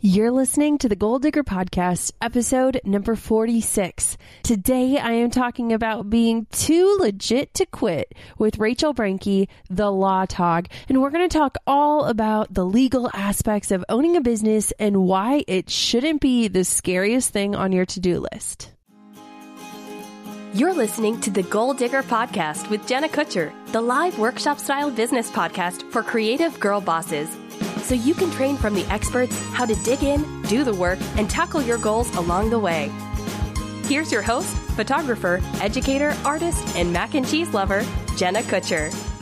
You're 0.00 0.30
listening 0.30 0.78
to 0.78 0.88
the 0.88 0.94
Goal 0.94 1.18
Digger 1.18 1.42
Podcast, 1.42 2.12
episode 2.22 2.80
number 2.84 3.16
46. 3.16 4.16
Today 4.44 4.96
I 4.96 5.10
am 5.10 5.28
talking 5.28 5.72
about 5.72 6.08
being 6.08 6.46
too 6.52 6.98
legit 7.00 7.52
to 7.54 7.66
quit 7.66 8.14
with 8.38 8.58
Rachel 8.58 8.94
Brenke, 8.94 9.48
the 9.68 9.90
LawTog, 9.90 10.68
and 10.88 11.02
we're 11.02 11.10
going 11.10 11.28
to 11.28 11.36
talk 11.36 11.56
all 11.66 12.04
about 12.04 12.54
the 12.54 12.64
legal 12.64 13.10
aspects 13.12 13.72
of 13.72 13.84
owning 13.88 14.16
a 14.16 14.20
business 14.20 14.72
and 14.78 14.98
why 14.98 15.42
it 15.48 15.68
shouldn't 15.68 16.20
be 16.20 16.46
the 16.46 16.62
scariest 16.62 17.32
thing 17.32 17.56
on 17.56 17.72
your 17.72 17.86
to 17.86 17.98
do 17.98 18.24
list. 18.32 18.70
You're 20.54 20.74
listening 20.74 21.20
to 21.22 21.30
the 21.30 21.42
Goal 21.42 21.74
Digger 21.74 22.04
Podcast 22.04 22.70
with 22.70 22.86
Jenna 22.86 23.08
Kutcher, 23.08 23.50
the 23.72 23.80
live 23.80 24.16
workshop 24.16 24.60
style 24.60 24.92
business 24.92 25.28
podcast 25.28 25.82
for 25.90 26.04
creative 26.04 26.60
girl 26.60 26.80
bosses 26.80 27.36
so 27.82 27.94
you 27.94 28.14
can 28.14 28.30
train 28.30 28.56
from 28.56 28.74
the 28.74 28.84
experts 28.86 29.38
how 29.52 29.64
to 29.64 29.74
dig 29.76 30.02
in, 30.02 30.42
do 30.42 30.64
the 30.64 30.74
work, 30.74 30.98
and 31.16 31.28
tackle 31.28 31.62
your 31.62 31.78
goals 31.78 32.14
along 32.16 32.50
the 32.50 32.58
way. 32.58 32.90
Here's 33.84 34.12
your 34.12 34.22
host, 34.22 34.54
photographer, 34.76 35.40
educator, 35.60 36.14
artist, 36.24 36.76
and 36.76 36.92
mac 36.92 37.14
and 37.14 37.26
cheese 37.26 37.54
lover, 37.54 37.84
Jenna 38.16 38.40
Kutcher. 38.42 39.17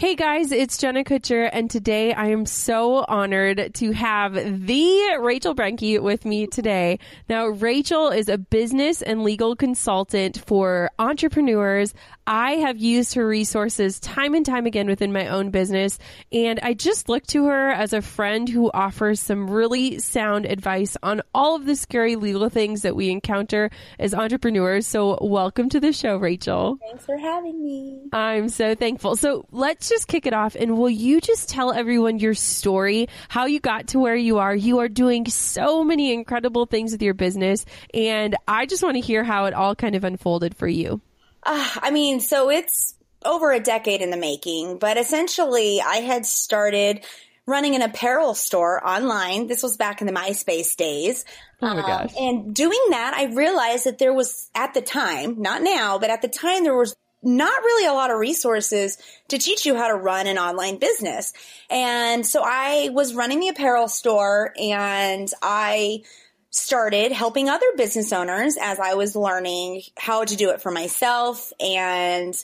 Hey 0.00 0.14
guys, 0.14 0.50
it's 0.50 0.78
Jenna 0.78 1.04
Kutcher, 1.04 1.50
and 1.52 1.70
today 1.70 2.14
I 2.14 2.28
am 2.28 2.46
so 2.46 3.04
honored 3.06 3.74
to 3.74 3.90
have 3.90 4.32
the 4.32 5.18
Rachel 5.20 5.54
Brenke 5.54 6.00
with 6.00 6.24
me 6.24 6.46
today. 6.46 6.98
Now, 7.28 7.48
Rachel 7.48 8.08
is 8.08 8.30
a 8.30 8.38
business 8.38 9.02
and 9.02 9.22
legal 9.22 9.54
consultant 9.54 10.42
for 10.46 10.90
entrepreneurs. 10.98 11.92
I 12.26 12.52
have 12.52 12.78
used 12.78 13.12
her 13.12 13.26
resources 13.26 14.00
time 14.00 14.34
and 14.34 14.46
time 14.46 14.64
again 14.64 14.86
within 14.86 15.12
my 15.12 15.26
own 15.26 15.50
business, 15.50 15.98
and 16.32 16.58
I 16.62 16.72
just 16.72 17.10
look 17.10 17.26
to 17.26 17.44
her 17.48 17.68
as 17.68 17.92
a 17.92 18.00
friend 18.00 18.48
who 18.48 18.70
offers 18.72 19.20
some 19.20 19.50
really 19.50 19.98
sound 19.98 20.46
advice 20.46 20.96
on 21.02 21.20
all 21.34 21.56
of 21.56 21.66
the 21.66 21.76
scary 21.76 22.16
legal 22.16 22.48
things 22.48 22.80
that 22.82 22.96
we 22.96 23.10
encounter 23.10 23.70
as 23.98 24.14
entrepreneurs. 24.14 24.86
So, 24.86 25.18
welcome 25.20 25.68
to 25.68 25.80
the 25.80 25.92
show, 25.92 26.16
Rachel. 26.16 26.78
Thanks 26.88 27.04
for 27.04 27.18
having 27.18 27.62
me. 27.62 28.00
I'm 28.14 28.48
so 28.48 28.74
thankful. 28.74 29.14
So, 29.16 29.44
let's 29.50 29.89
just 29.90 30.08
kick 30.08 30.24
it 30.24 30.32
off, 30.32 30.54
and 30.54 30.78
will 30.78 30.88
you 30.88 31.20
just 31.20 31.50
tell 31.50 31.72
everyone 31.72 32.18
your 32.18 32.32
story, 32.32 33.08
how 33.28 33.44
you 33.44 33.60
got 33.60 33.88
to 33.88 33.98
where 33.98 34.16
you 34.16 34.38
are? 34.38 34.54
You 34.54 34.78
are 34.78 34.88
doing 34.88 35.26
so 35.26 35.84
many 35.84 36.14
incredible 36.14 36.64
things 36.64 36.92
with 36.92 37.02
your 37.02 37.14
business, 37.14 37.66
and 37.92 38.36
I 38.48 38.64
just 38.64 38.82
want 38.82 38.94
to 38.94 39.00
hear 39.00 39.24
how 39.24 39.44
it 39.44 39.52
all 39.52 39.74
kind 39.74 39.94
of 39.94 40.04
unfolded 40.04 40.56
for 40.56 40.68
you. 40.68 41.02
Uh, 41.42 41.68
I 41.82 41.90
mean, 41.90 42.20
so 42.20 42.50
it's 42.50 42.94
over 43.24 43.52
a 43.52 43.60
decade 43.60 44.00
in 44.00 44.10
the 44.10 44.16
making, 44.16 44.78
but 44.78 44.96
essentially 44.96 45.80
I 45.80 45.96
had 45.96 46.24
started 46.24 47.04
running 47.46 47.74
an 47.74 47.82
apparel 47.82 48.34
store 48.34 48.86
online. 48.86 49.46
This 49.46 49.62
was 49.62 49.76
back 49.76 50.00
in 50.00 50.06
the 50.06 50.12
MySpace 50.12 50.76
days. 50.76 51.24
Oh 51.60 51.74
my 51.74 51.82
gosh. 51.82 52.16
Um, 52.16 52.24
and 52.24 52.54
doing 52.54 52.80
that, 52.90 53.12
I 53.14 53.34
realized 53.34 53.84
that 53.86 53.98
there 53.98 54.12
was 54.14 54.48
at 54.54 54.72
the 54.72 54.80
time, 54.80 55.42
not 55.42 55.62
now, 55.62 55.98
but 55.98 56.10
at 56.10 56.22
the 56.22 56.28
time 56.28 56.62
there 56.62 56.76
was 56.76 56.94
not 57.22 57.62
really 57.62 57.86
a 57.86 57.92
lot 57.92 58.10
of 58.10 58.18
resources 58.18 58.98
to 59.28 59.38
teach 59.38 59.66
you 59.66 59.76
how 59.76 59.88
to 59.88 59.94
run 59.94 60.26
an 60.26 60.38
online 60.38 60.78
business. 60.78 61.32
And 61.68 62.24
so 62.26 62.42
I 62.44 62.90
was 62.92 63.14
running 63.14 63.40
the 63.40 63.48
apparel 63.48 63.88
store 63.88 64.54
and 64.58 65.28
I 65.42 66.02
started 66.50 67.12
helping 67.12 67.48
other 67.48 67.66
business 67.76 68.12
owners 68.12 68.56
as 68.60 68.80
I 68.80 68.94
was 68.94 69.14
learning 69.14 69.82
how 69.96 70.24
to 70.24 70.36
do 70.36 70.50
it 70.50 70.60
for 70.60 70.70
myself. 70.70 71.52
And 71.60 72.34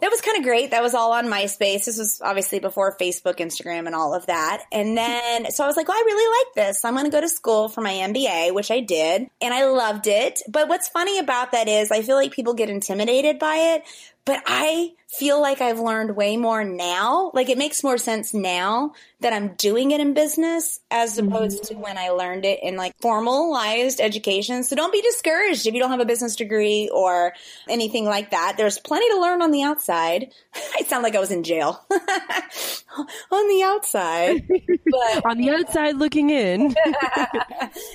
that 0.00 0.10
was 0.10 0.20
kind 0.20 0.36
of 0.36 0.44
great. 0.44 0.72
That 0.72 0.82
was 0.82 0.94
all 0.94 1.12
on 1.12 1.26
MySpace. 1.26 1.86
This 1.86 1.98
was 1.98 2.20
obviously 2.22 2.58
before 2.58 2.94
Facebook, 3.00 3.36
Instagram, 3.36 3.86
and 3.86 3.94
all 3.94 4.14
of 4.14 4.26
that. 4.26 4.62
And 4.70 4.96
then, 4.96 5.50
so 5.50 5.64
I 5.64 5.66
was 5.66 5.76
like, 5.76 5.88
well, 5.88 5.96
I 5.96 6.02
really 6.04 6.44
like 6.44 6.54
this. 6.54 6.84
I'm 6.84 6.92
going 6.92 7.06
to 7.06 7.10
go 7.10 7.20
to 7.20 7.28
school 7.28 7.70
for 7.70 7.80
my 7.80 7.92
MBA, 7.92 8.52
which 8.52 8.70
I 8.70 8.80
did, 8.80 9.28
and 9.40 9.54
I 9.54 9.64
loved 9.66 10.06
it. 10.06 10.40
But 10.48 10.68
what's 10.68 10.88
funny 10.88 11.18
about 11.18 11.52
that 11.52 11.66
is 11.66 11.90
I 11.90 12.02
feel 12.02 12.16
like 12.16 12.32
people 12.32 12.52
get 12.52 12.68
intimidated 12.68 13.38
by 13.38 13.56
it, 13.56 13.84
but 14.26 14.42
I 14.44 14.92
feel 15.08 15.40
like 15.40 15.60
I've 15.60 15.78
learned 15.78 16.16
way 16.16 16.36
more 16.36 16.64
now. 16.64 17.30
Like 17.32 17.48
it 17.48 17.56
makes 17.56 17.82
more 17.82 17.96
sense 17.96 18.34
now 18.34 18.92
that 19.20 19.32
I'm 19.32 19.54
doing 19.54 19.92
it 19.92 20.00
in 20.00 20.12
business 20.14 20.80
as 20.90 21.16
opposed 21.16 21.62
mm-hmm. 21.62 21.74
to 21.74 21.80
when 21.80 21.96
I 21.96 22.10
learned 22.10 22.44
it 22.44 22.58
in 22.62 22.76
like 22.76 22.92
formalized 23.00 24.00
education. 24.00 24.62
So 24.64 24.76
don't 24.76 24.92
be 24.92 25.00
discouraged 25.00 25.66
if 25.66 25.74
you 25.74 25.80
don't 25.80 25.90
have 25.90 26.00
a 26.00 26.04
business 26.04 26.36
degree 26.36 26.90
or 26.92 27.32
anything 27.68 28.04
like 28.04 28.32
that. 28.32 28.56
There's 28.56 28.78
plenty 28.78 29.08
to 29.10 29.20
learn 29.20 29.42
on 29.42 29.52
the 29.52 29.62
outside. 29.62 30.32
I 30.78 30.82
sound 30.82 31.02
like 31.02 31.14
I 31.14 31.20
was 31.20 31.30
in 31.30 31.44
jail. 31.44 31.86
on 31.90 33.48
the 33.48 33.62
outside. 33.64 34.46
But 34.48 35.24
on 35.30 35.38
the 35.38 35.50
outside 35.50 35.96
looking 35.96 36.30
in. 36.30 36.74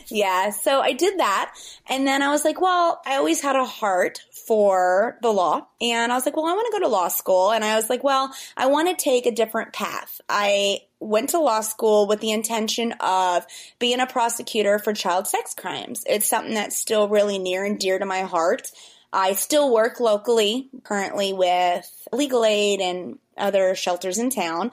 yeah. 0.07 0.49
So 0.49 0.79
I 0.81 0.93
did 0.93 1.19
that. 1.19 1.53
And 1.87 2.07
then 2.07 2.21
I 2.23 2.29
was 2.29 2.45
like, 2.45 2.59
well, 2.59 3.01
I 3.05 3.17
always 3.17 3.41
had 3.41 3.55
a 3.55 3.65
heart 3.65 4.21
for 4.51 5.17
the 5.21 5.31
law. 5.31 5.65
And 5.79 6.11
I 6.11 6.15
was 6.15 6.25
like, 6.25 6.35
well, 6.35 6.45
I 6.45 6.51
want 6.51 6.67
to 6.69 6.77
go 6.77 6.85
to 6.85 6.91
law 6.91 7.07
school. 7.07 7.53
And 7.53 7.63
I 7.63 7.77
was 7.77 7.89
like, 7.89 8.03
well, 8.03 8.35
I 8.57 8.65
want 8.65 8.89
to 8.89 9.01
take 9.01 9.25
a 9.25 9.31
different 9.31 9.71
path. 9.71 10.19
I 10.27 10.79
went 10.99 11.29
to 11.29 11.39
law 11.39 11.61
school 11.61 12.05
with 12.05 12.19
the 12.19 12.31
intention 12.31 12.93
of 12.99 13.45
being 13.79 14.01
a 14.01 14.07
prosecutor 14.07 14.77
for 14.77 14.91
child 14.91 15.25
sex 15.29 15.53
crimes. 15.53 16.03
It's 16.05 16.25
something 16.25 16.53
that's 16.53 16.77
still 16.77 17.07
really 17.07 17.39
near 17.39 17.63
and 17.63 17.79
dear 17.79 17.97
to 17.97 18.05
my 18.05 18.23
heart. 18.23 18.69
I 19.13 19.35
still 19.35 19.73
work 19.73 20.01
locally 20.01 20.67
currently 20.83 21.31
with 21.31 21.89
legal 22.11 22.43
aid 22.43 22.81
and 22.81 23.19
other 23.37 23.73
shelters 23.73 24.17
in 24.17 24.31
town. 24.31 24.71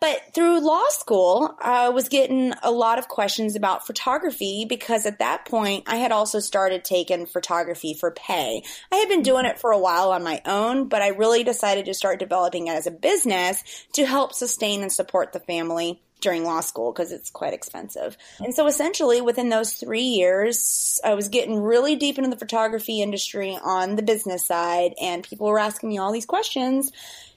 But 0.00 0.34
through 0.34 0.60
law 0.60 0.88
school, 0.88 1.54
I 1.60 1.90
was 1.90 2.08
getting 2.08 2.54
a 2.62 2.70
lot 2.70 2.98
of 2.98 3.08
questions 3.08 3.54
about 3.54 3.86
photography 3.86 4.64
because 4.66 5.04
at 5.04 5.18
that 5.18 5.44
point 5.44 5.84
I 5.86 5.96
had 5.96 6.10
also 6.10 6.40
started 6.40 6.84
taking 6.84 7.26
photography 7.26 7.92
for 7.92 8.10
pay. 8.10 8.62
I 8.90 8.96
had 8.96 9.08
been 9.10 9.22
doing 9.22 9.44
it 9.44 9.58
for 9.58 9.72
a 9.72 9.78
while 9.78 10.10
on 10.12 10.24
my 10.24 10.40
own, 10.46 10.88
but 10.88 11.02
I 11.02 11.08
really 11.08 11.44
decided 11.44 11.84
to 11.84 11.94
start 11.94 12.18
developing 12.18 12.68
it 12.68 12.72
as 12.72 12.86
a 12.86 12.90
business 12.90 13.62
to 13.92 14.06
help 14.06 14.32
sustain 14.32 14.80
and 14.80 14.90
support 14.90 15.34
the 15.34 15.40
family 15.40 16.00
during 16.20 16.44
law 16.44 16.60
school 16.60 16.92
because 16.92 17.12
it's 17.12 17.30
quite 17.30 17.54
expensive. 17.54 18.16
And 18.40 18.54
so 18.54 18.66
essentially 18.66 19.20
within 19.20 19.48
those 19.48 19.74
three 19.74 20.02
years, 20.02 21.00
I 21.04 21.14
was 21.14 21.28
getting 21.28 21.60
really 21.60 21.96
deep 21.96 22.18
into 22.18 22.30
the 22.30 22.36
photography 22.36 23.02
industry 23.02 23.58
on 23.62 23.96
the 23.96 24.02
business 24.02 24.46
side 24.46 24.94
and 25.00 25.24
people 25.24 25.46
were 25.46 25.58
asking 25.58 25.88
me 25.88 25.98
all 25.98 26.12
these 26.12 26.26
questions 26.26 26.92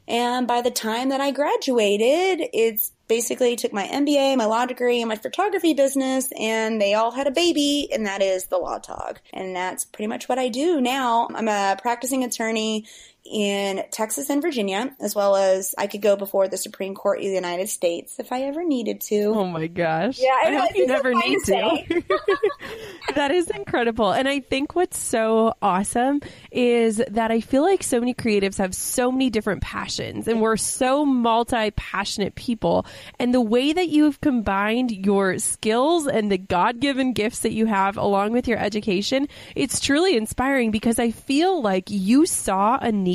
and 0.07 0.47
by 0.47 0.61
the 0.61 0.71
time 0.71 1.09
that 1.09 1.21
I 1.21 1.31
graduated, 1.31 2.49
it's 2.53 2.91
basically 3.07 3.55
took 3.55 3.71
my 3.71 3.87
MBA, 3.87 4.37
my 4.37 4.45
law 4.45 4.65
degree, 4.65 5.01
and 5.01 5.09
my 5.09 5.15
photography 5.15 5.73
business, 5.73 6.31
and 6.37 6.81
they 6.81 6.93
all 6.93 7.11
had 7.11 7.27
a 7.27 7.31
baby, 7.31 7.89
and 7.93 8.05
that 8.05 8.21
is 8.21 8.45
the 8.45 8.57
LawTog. 8.57 9.17
And 9.31 9.55
that's 9.55 9.85
pretty 9.85 10.07
much 10.07 10.27
what 10.27 10.39
I 10.39 10.49
do 10.49 10.81
now. 10.81 11.27
I'm 11.33 11.47
a 11.47 11.77
practicing 11.81 12.23
attorney 12.23 12.85
in 13.25 13.83
Texas 13.91 14.29
and 14.29 14.41
Virginia, 14.41 14.95
as 14.99 15.15
well 15.15 15.35
as 15.35 15.73
I 15.77 15.87
could 15.87 16.01
go 16.01 16.15
before 16.15 16.47
the 16.47 16.57
Supreme 16.57 16.93
Court 16.93 17.19
of 17.19 17.25
the 17.25 17.31
United 17.31 17.69
States 17.69 18.19
if 18.19 18.31
I 18.31 18.43
ever 18.43 18.63
needed 18.63 19.01
to. 19.01 19.33
Oh 19.35 19.45
my 19.45 19.67
gosh. 19.67 20.19
Yeah, 20.19 20.35
I, 20.43 20.49
I 20.49 20.59
hope 20.59 20.75
you 20.75 20.87
never 20.87 21.13
need 21.13 21.39
to 21.45 21.53
to. 21.87 22.03
that 23.15 23.31
is 23.31 23.49
incredible. 23.49 24.11
And 24.11 24.27
I 24.27 24.39
think 24.39 24.75
what's 24.75 24.97
so 24.97 25.53
awesome 25.61 26.21
is 26.51 27.01
that 27.09 27.31
I 27.31 27.39
feel 27.39 27.63
like 27.63 27.83
so 27.83 27.99
many 27.99 28.13
creatives 28.13 28.57
have 28.57 28.75
so 28.75 29.11
many 29.11 29.29
different 29.29 29.61
passions 29.61 30.27
and 30.27 30.41
we're 30.41 30.57
so 30.57 31.05
multi 31.05 31.71
passionate 31.71 32.35
people. 32.35 32.85
And 33.19 33.33
the 33.33 33.41
way 33.41 33.73
that 33.73 33.89
you've 33.89 34.19
combined 34.21 34.91
your 34.91 35.39
skills 35.39 36.07
and 36.07 36.31
the 36.31 36.37
God 36.37 36.79
given 36.79 37.13
gifts 37.13 37.39
that 37.39 37.53
you 37.53 37.67
have 37.67 37.97
along 37.97 38.33
with 38.33 38.47
your 38.47 38.57
education, 38.57 39.27
it's 39.55 39.79
truly 39.79 40.17
inspiring 40.17 40.71
because 40.71 40.99
I 40.99 41.11
feel 41.11 41.61
like 41.61 41.89
you 41.89 42.25
saw 42.25 42.77
a 42.81 42.91
need 42.91 43.12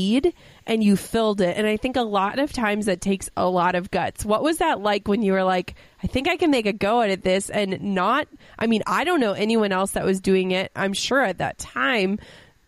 and 0.66 0.82
you 0.82 0.96
filled 0.96 1.40
it. 1.40 1.56
And 1.56 1.66
I 1.66 1.76
think 1.76 1.96
a 1.96 2.02
lot 2.02 2.38
of 2.38 2.52
times 2.52 2.86
that 2.86 3.00
takes 3.00 3.28
a 3.36 3.48
lot 3.48 3.74
of 3.74 3.90
guts. 3.90 4.24
What 4.24 4.42
was 4.42 4.58
that 4.58 4.80
like 4.80 5.08
when 5.08 5.22
you 5.22 5.32
were 5.32 5.44
like, 5.44 5.74
I 6.02 6.06
think 6.06 6.28
I 6.28 6.36
can 6.36 6.50
make 6.50 6.66
a 6.66 6.72
go 6.72 7.00
at 7.02 7.10
it 7.10 7.22
this 7.22 7.50
and 7.50 7.80
not, 7.80 8.28
I 8.58 8.66
mean, 8.66 8.82
I 8.86 9.04
don't 9.04 9.20
know 9.20 9.32
anyone 9.32 9.72
else 9.72 9.92
that 9.92 10.04
was 10.04 10.20
doing 10.20 10.50
it. 10.52 10.70
I'm 10.76 10.92
sure 10.92 11.22
at 11.22 11.38
that 11.38 11.58
time, 11.58 12.18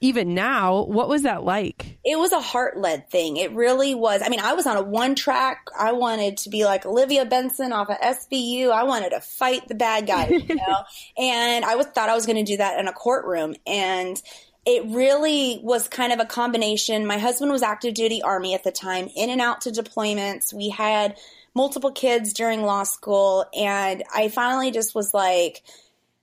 even 0.02 0.34
now, 0.34 0.84
what 0.84 1.10
was 1.10 1.22
that 1.22 1.44
like? 1.44 1.98
It 2.04 2.18
was 2.18 2.32
a 2.32 2.40
heart 2.40 2.78
led 2.78 3.10
thing. 3.10 3.36
It 3.36 3.52
really 3.52 3.94
was. 3.94 4.22
I 4.24 4.30
mean, 4.30 4.40
I 4.40 4.54
was 4.54 4.66
on 4.66 4.78
a 4.78 4.82
one 4.82 5.14
track. 5.14 5.66
I 5.78 5.92
wanted 5.92 6.38
to 6.38 6.48
be 6.48 6.64
like 6.64 6.86
Olivia 6.86 7.26
Benson 7.26 7.72
off 7.72 7.90
of 7.90 7.98
SVU. 7.98 8.70
I 8.70 8.84
wanted 8.84 9.10
to 9.10 9.20
fight 9.20 9.68
the 9.68 9.74
bad 9.74 10.06
guy, 10.06 10.28
you 10.28 10.54
know? 10.54 10.78
and 11.18 11.66
I 11.66 11.76
was, 11.76 11.86
thought 11.86 12.08
I 12.08 12.14
was 12.14 12.24
going 12.24 12.42
to 12.42 12.50
do 12.50 12.56
that 12.56 12.80
in 12.80 12.88
a 12.88 12.92
courtroom. 12.94 13.54
And 13.66 14.20
it 14.66 14.84
really 14.86 15.60
was 15.62 15.88
kind 15.88 16.12
of 16.12 16.20
a 16.20 16.26
combination. 16.26 17.06
My 17.06 17.18
husband 17.18 17.50
was 17.50 17.62
active 17.62 17.94
duty 17.94 18.22
army 18.22 18.54
at 18.54 18.64
the 18.64 18.72
time, 18.72 19.08
in 19.16 19.30
and 19.30 19.40
out 19.40 19.62
to 19.62 19.70
deployments. 19.70 20.52
We 20.52 20.68
had 20.68 21.16
multiple 21.54 21.90
kids 21.90 22.32
during 22.32 22.62
law 22.62 22.84
school. 22.84 23.46
And 23.56 24.04
I 24.14 24.28
finally 24.28 24.70
just 24.70 24.94
was 24.94 25.12
like, 25.12 25.62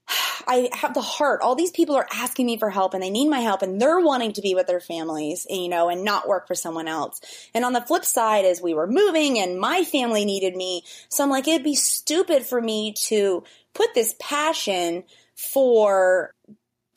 I 0.48 0.70
have 0.74 0.94
the 0.94 1.02
heart. 1.02 1.42
All 1.42 1.56
these 1.56 1.72
people 1.72 1.96
are 1.96 2.08
asking 2.14 2.46
me 2.46 2.58
for 2.58 2.70
help 2.70 2.94
and 2.94 3.04
they 3.04 3.10
need 3.10 3.30
my 3.30 3.40
help 3.40 3.62
and 3.62 3.82
they're 3.82 4.00
wanting 4.00 4.34
to 4.34 4.42
be 4.42 4.56
with 4.56 4.68
their 4.68 4.80
families, 4.80 5.46
you 5.50 5.68
know, 5.68 5.90
and 5.90 6.04
not 6.04 6.28
work 6.28 6.48
for 6.48 6.56
someone 6.56 6.88
else. 6.88 7.20
And 7.54 7.66
on 7.66 7.74
the 7.74 7.82
flip 7.82 8.06
side, 8.06 8.46
as 8.46 8.62
we 8.62 8.74
were 8.74 8.88
moving 8.88 9.40
and 9.40 9.60
my 9.60 9.84
family 9.84 10.24
needed 10.24 10.56
me, 10.56 10.84
so 11.10 11.24
I'm 11.24 11.30
like, 11.30 11.48
it'd 11.48 11.64
be 11.64 11.76
stupid 11.76 12.46
for 12.46 12.62
me 12.62 12.94
to 13.08 13.44
put 13.74 13.94
this 13.94 14.16
passion 14.20 15.04
for 15.36 16.32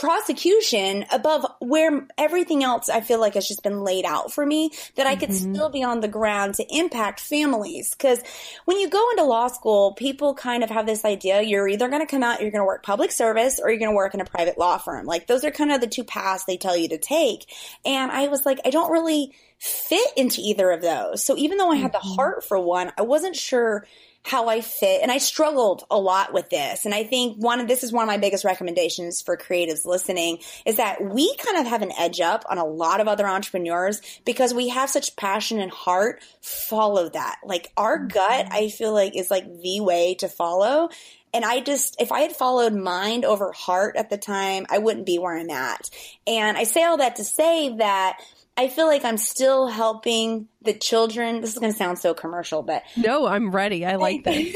prosecution 0.01 1.05
above 1.13 1.45
where 1.59 2.09
everything 2.17 2.65
else 2.65 2.89
I 2.89 3.03
feel 3.03 3.21
like 3.21 3.35
has 3.35 3.47
just 3.47 3.63
been 3.63 3.83
laid 3.83 4.07
out 4.07 4.33
for 4.33 4.47
me 4.47 4.71
that 4.95 5.07
I 5.07 5.15
could 5.15 5.29
mm-hmm. 5.29 5.55
still 5.55 5.69
be 5.69 5.83
on 5.83 6.01
the 6.01 6.09
ground 6.09 6.55
to 6.55 6.67
impact 6.75 7.21
families. 7.21 7.95
Cause 7.97 8.23
when 8.65 8.81
you 8.81 8.89
go 8.89 9.11
into 9.11 9.25
law 9.25 9.49
school, 9.49 9.93
people 9.93 10.33
kind 10.33 10.65
of 10.65 10.71
have 10.71 10.87
this 10.87 11.05
idea 11.05 11.43
you're 11.43 11.69
either 11.69 11.89
going 11.89 12.01
to 12.01 12.11
come 12.11 12.23
out, 12.23 12.41
you're 12.41 12.51
going 12.51 12.63
to 12.63 12.67
work 12.67 12.83
public 12.83 13.13
service 13.13 13.61
or 13.63 13.69
you're 13.69 13.79
going 13.79 13.91
to 13.91 13.97
work 13.97 14.15
in 14.15 14.23
a 14.23 14.25
private 14.25 14.57
law 14.57 14.79
firm. 14.79 15.05
Like 15.05 15.27
those 15.27 15.45
are 15.45 15.51
kind 15.51 15.71
of 15.71 15.83
the 15.83 15.87
two 15.87 16.05
paths 16.05 16.45
they 16.45 16.57
tell 16.57 16.79
you 16.79 16.89
to 16.89 16.99
take. 16.99 17.45
And 17.85 18.11
I 18.11 18.29
was 18.29 18.47
like, 18.47 18.59
I 18.65 18.71
don't 18.71 18.91
really 18.91 19.35
fit 19.59 20.09
into 20.17 20.41
either 20.41 20.71
of 20.71 20.81
those. 20.81 21.23
So 21.23 21.37
even 21.37 21.59
though 21.59 21.71
I 21.71 21.77
had 21.77 21.93
the 21.93 21.99
mm-hmm. 21.99 22.15
heart 22.15 22.45
for 22.45 22.59
one, 22.59 22.91
I 22.97 23.03
wasn't 23.03 23.37
sure 23.37 23.87
how 24.23 24.49
I 24.49 24.61
fit. 24.61 25.01
And 25.03 25.11
I 25.11 25.19
struggled 25.19 25.85
a 25.91 25.99
lot 25.99 26.33
with 26.33 26.51
this. 26.51 26.85
And 26.85 26.95
I 26.95 27.05
think 27.05 27.39
one 27.39 27.59
of 27.59 27.69
this 27.69 27.83
is 27.83 27.93
one 27.93 28.03
of 28.03 28.07
my 28.07 28.19
biggest 28.19 28.45
recommendations 28.45 29.23
for 29.23 29.37
creatives 29.37 29.87
listening 29.87 30.39
is 30.67 30.77
that 30.77 31.03
we 31.03 31.35
kind 31.37 31.59
of 31.59 31.67
have 31.67 31.83
an 31.83 31.93
edge 31.99 32.21
up 32.21 32.45
on 32.49 32.59
a 32.59 32.65
lot 32.65 33.01
of 33.01 33.09
other 33.09 33.27
entrepreneurs 33.27 34.01
because 34.27 34.53
we 34.53 34.69
have 34.69 34.91
such 34.91 35.17
passion 35.17 35.59
and 35.59 35.71
heart. 35.71 36.23
Follow 36.43 37.09
that. 37.09 37.41
Like 37.45 37.73
our 37.77 37.99
mm-hmm. 37.99 38.09
gut, 38.09 38.49
I 38.51 38.69
feel 38.69 38.93
like 38.93 39.17
is 39.17 39.31
like 39.31 39.63
the 39.63 39.81
way 39.81 40.15
to 40.17 40.29
follow. 40.29 40.91
And 41.33 41.45
I 41.45 41.61
just, 41.61 41.97
if 42.01 42.13
I 42.13 42.21
had 42.21 42.33
followed 42.33 42.75
mind 42.75 43.25
over 43.25 43.53
heart 43.53 43.97
at 43.97 44.11
the 44.11 44.19
time, 44.19 44.67
I 44.69 44.79
wouldn't 44.79 45.07
be 45.07 45.19
where 45.19 45.37
I'm 45.37 45.51
at. 45.51 45.89
And 46.27 46.59
I 46.59 46.65
say 46.65 46.83
all 46.83 46.99
that 46.99 47.17
to 47.17 47.25
say 47.25 47.77
that 47.77 48.19
I 48.61 48.69
feel 48.69 48.87
like 48.87 49.07
I'm 49.07 49.17
still 49.17 49.69
helping 49.69 50.47
the 50.61 50.75
children. 50.75 51.41
This 51.41 51.55
is 51.55 51.59
going 51.59 51.73
to 51.73 51.79
sound 51.79 51.99
so 51.99 52.13
commercial, 52.13 52.63
but 52.63 52.83
No, 52.95 53.27
I'm 53.27 53.53
ready. 53.53 53.87
I 53.87 53.97
like 53.97 54.25
that. 54.25 54.35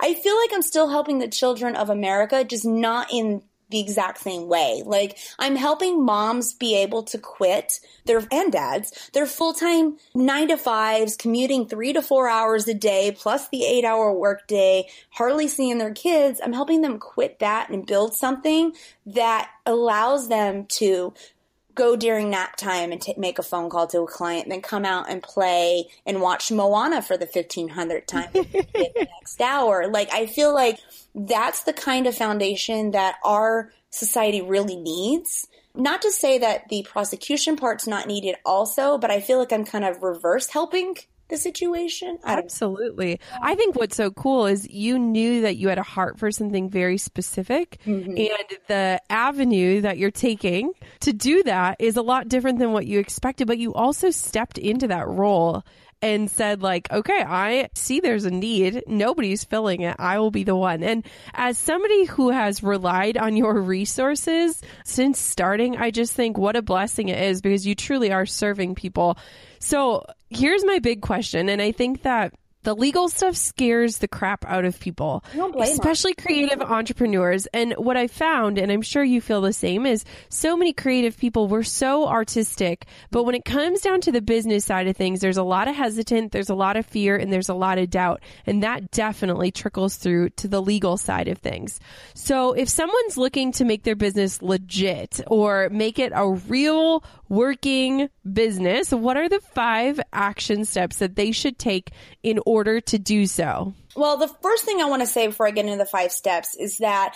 I 0.00 0.12
feel 0.12 0.36
like 0.36 0.50
I'm 0.52 0.60
still 0.60 0.90
helping 0.90 1.18
the 1.18 1.28
children 1.28 1.74
of 1.74 1.88
America, 1.88 2.44
just 2.44 2.66
not 2.66 3.10
in 3.10 3.40
the 3.72 3.80
exact 3.80 4.18
same 4.18 4.46
way. 4.46 4.82
Like 4.84 5.18
I'm 5.38 5.56
helping 5.56 6.04
moms 6.04 6.52
be 6.52 6.76
able 6.76 7.04
to 7.04 7.18
quit 7.18 7.80
their 8.04 8.22
and 8.30 8.52
dads 8.52 9.10
their 9.14 9.26
full 9.26 9.54
time 9.54 9.96
nine 10.14 10.48
to 10.48 10.56
fives, 10.58 11.16
commuting 11.16 11.66
three 11.66 11.94
to 11.94 12.02
four 12.02 12.28
hours 12.28 12.68
a 12.68 12.74
day 12.74 13.16
plus 13.18 13.48
the 13.48 13.64
eight 13.64 13.84
hour 13.84 14.12
workday, 14.12 14.86
hardly 15.10 15.48
seeing 15.48 15.78
their 15.78 15.94
kids. 15.94 16.40
I'm 16.44 16.52
helping 16.52 16.82
them 16.82 16.98
quit 16.98 17.38
that 17.38 17.70
and 17.70 17.86
build 17.86 18.14
something 18.14 18.74
that 19.06 19.50
allows 19.64 20.28
them 20.28 20.66
to 20.66 21.14
go 21.74 21.96
during 21.96 22.30
nap 22.30 22.56
time 22.56 22.92
and 22.92 23.00
t- 23.00 23.14
make 23.16 23.38
a 23.38 23.42
phone 23.42 23.70
call 23.70 23.86
to 23.88 24.02
a 24.02 24.06
client, 24.06 24.48
then 24.48 24.60
come 24.60 24.84
out 24.84 25.08
and 25.08 25.22
play 25.22 25.88
and 26.06 26.20
watch 26.20 26.50
Moana 26.50 27.02
for 27.02 27.16
the 27.16 27.26
1500th 27.26 28.06
time 28.06 28.28
the 28.32 29.06
next 29.20 29.40
hour. 29.40 29.88
Like, 29.88 30.12
I 30.12 30.26
feel 30.26 30.54
like 30.54 30.78
that's 31.14 31.62
the 31.64 31.72
kind 31.72 32.06
of 32.06 32.14
foundation 32.14 32.92
that 32.92 33.16
our 33.24 33.72
society 33.90 34.42
really 34.42 34.76
needs. 34.76 35.46
Not 35.74 36.02
to 36.02 36.10
say 36.10 36.38
that 36.38 36.68
the 36.68 36.86
prosecution 36.88 37.56
part's 37.56 37.86
not 37.86 38.06
needed 38.06 38.36
also, 38.44 38.98
but 38.98 39.10
I 39.10 39.20
feel 39.20 39.38
like 39.38 39.52
I'm 39.52 39.64
kind 39.64 39.84
of 39.84 40.02
reverse 40.02 40.48
helping 40.48 40.96
the 41.28 41.36
situation. 41.36 42.18
I 42.24 42.34
Absolutely. 42.34 43.20
I 43.40 43.54
think 43.54 43.76
what's 43.76 43.96
so 43.96 44.10
cool 44.10 44.46
is 44.46 44.68
you 44.68 44.98
knew 44.98 45.42
that 45.42 45.56
you 45.56 45.68
had 45.68 45.78
a 45.78 45.82
heart 45.82 46.18
for 46.18 46.30
something 46.30 46.68
very 46.68 46.98
specific 46.98 47.78
mm-hmm. 47.86 48.10
and 48.10 48.58
the 48.68 49.00
avenue 49.10 49.80
that 49.80 49.98
you're 49.98 50.10
taking 50.10 50.72
to 51.00 51.12
do 51.12 51.42
that 51.44 51.76
is 51.78 51.96
a 51.96 52.02
lot 52.02 52.28
different 52.28 52.58
than 52.58 52.72
what 52.72 52.86
you 52.86 52.98
expected, 52.98 53.46
but 53.46 53.58
you 53.58 53.74
also 53.74 54.10
stepped 54.10 54.58
into 54.58 54.88
that 54.88 55.08
role 55.08 55.64
and 56.02 56.28
said 56.28 56.62
like, 56.62 56.90
okay, 56.90 57.24
I 57.26 57.70
see 57.74 58.00
there's 58.00 58.24
a 58.24 58.30
need. 58.30 58.82
Nobody's 58.88 59.44
filling 59.44 59.82
it. 59.82 59.96
I 59.98 60.18
will 60.18 60.32
be 60.32 60.42
the 60.42 60.56
one. 60.56 60.82
And 60.82 61.06
as 61.32 61.56
somebody 61.56 62.04
who 62.04 62.30
has 62.30 62.62
relied 62.62 63.16
on 63.16 63.36
your 63.36 63.60
resources 63.60 64.60
since 64.84 65.20
starting, 65.20 65.76
I 65.76 65.92
just 65.92 66.12
think 66.12 66.36
what 66.36 66.56
a 66.56 66.62
blessing 66.62 67.08
it 67.08 67.22
is 67.22 67.40
because 67.40 67.64
you 67.64 67.76
truly 67.76 68.10
are 68.10 68.26
serving 68.26 68.74
people. 68.74 69.16
So 69.60 70.04
here's 70.36 70.64
my 70.64 70.78
big 70.78 71.02
question. 71.02 71.48
And 71.48 71.60
I 71.60 71.72
think 71.72 72.02
that 72.02 72.34
the 72.62 72.74
legal 72.74 73.08
stuff 73.08 73.36
scares 73.36 73.98
the 73.98 74.08
crap 74.08 74.44
out 74.46 74.64
of 74.64 74.78
people, 74.78 75.24
don't 75.34 75.52
blame 75.52 75.68
'em. 75.68 75.72
especially 75.72 76.14
creative 76.14 76.62
entrepreneurs. 76.62 77.46
And 77.52 77.72
what 77.74 77.96
I 77.96 78.06
found, 78.06 78.58
and 78.58 78.70
I'm 78.70 78.82
sure 78.82 79.02
you 79.02 79.20
feel 79.20 79.40
the 79.40 79.52
same, 79.52 79.84
is 79.84 80.04
so 80.28 80.56
many 80.56 80.72
creative 80.72 81.16
people 81.16 81.48
were 81.48 81.64
so 81.64 82.06
artistic, 82.06 82.86
but 83.10 83.24
when 83.24 83.34
it 83.34 83.44
comes 83.44 83.80
down 83.80 84.00
to 84.02 84.12
the 84.12 84.22
business 84.22 84.64
side 84.64 84.86
of 84.86 84.96
things, 84.96 85.20
there's 85.20 85.36
a 85.36 85.42
lot 85.42 85.66
of 85.66 85.74
hesitant, 85.74 86.30
there's 86.30 86.50
a 86.50 86.54
lot 86.54 86.76
of 86.76 86.86
fear, 86.86 87.16
and 87.16 87.32
there's 87.32 87.48
a 87.48 87.54
lot 87.54 87.78
of 87.78 87.90
doubt. 87.90 88.22
And 88.46 88.62
that 88.62 88.90
definitely 88.92 89.50
trickles 89.50 89.96
through 89.96 90.30
to 90.30 90.46
the 90.46 90.62
legal 90.62 90.96
side 90.96 91.26
of 91.28 91.38
things. 91.38 91.80
So 92.14 92.52
if 92.52 92.68
someone's 92.68 93.16
looking 93.16 93.50
to 93.52 93.64
make 93.64 93.82
their 93.82 93.96
business 93.96 94.40
legit 94.40 95.20
or 95.26 95.68
make 95.70 95.98
it 95.98 96.12
a 96.14 96.28
real 96.30 97.02
working 97.28 98.08
business, 98.30 98.92
what 98.92 99.16
are 99.16 99.28
the 99.28 99.40
five 99.40 100.00
action 100.12 100.64
steps 100.64 100.98
that 100.98 101.16
they 101.16 101.32
should 101.32 101.58
take 101.58 101.90
in 102.22 102.38
order 102.44 102.51
to 102.80 102.98
do 102.98 103.26
so? 103.26 103.74
Well, 103.96 104.16
the 104.16 104.28
first 104.28 104.64
thing 104.64 104.80
I 104.80 104.86
want 104.86 105.02
to 105.02 105.06
say 105.06 105.26
before 105.26 105.46
I 105.46 105.50
get 105.50 105.64
into 105.64 105.78
the 105.78 105.86
five 105.86 106.12
steps 106.12 106.54
is 106.54 106.78
that 106.78 107.14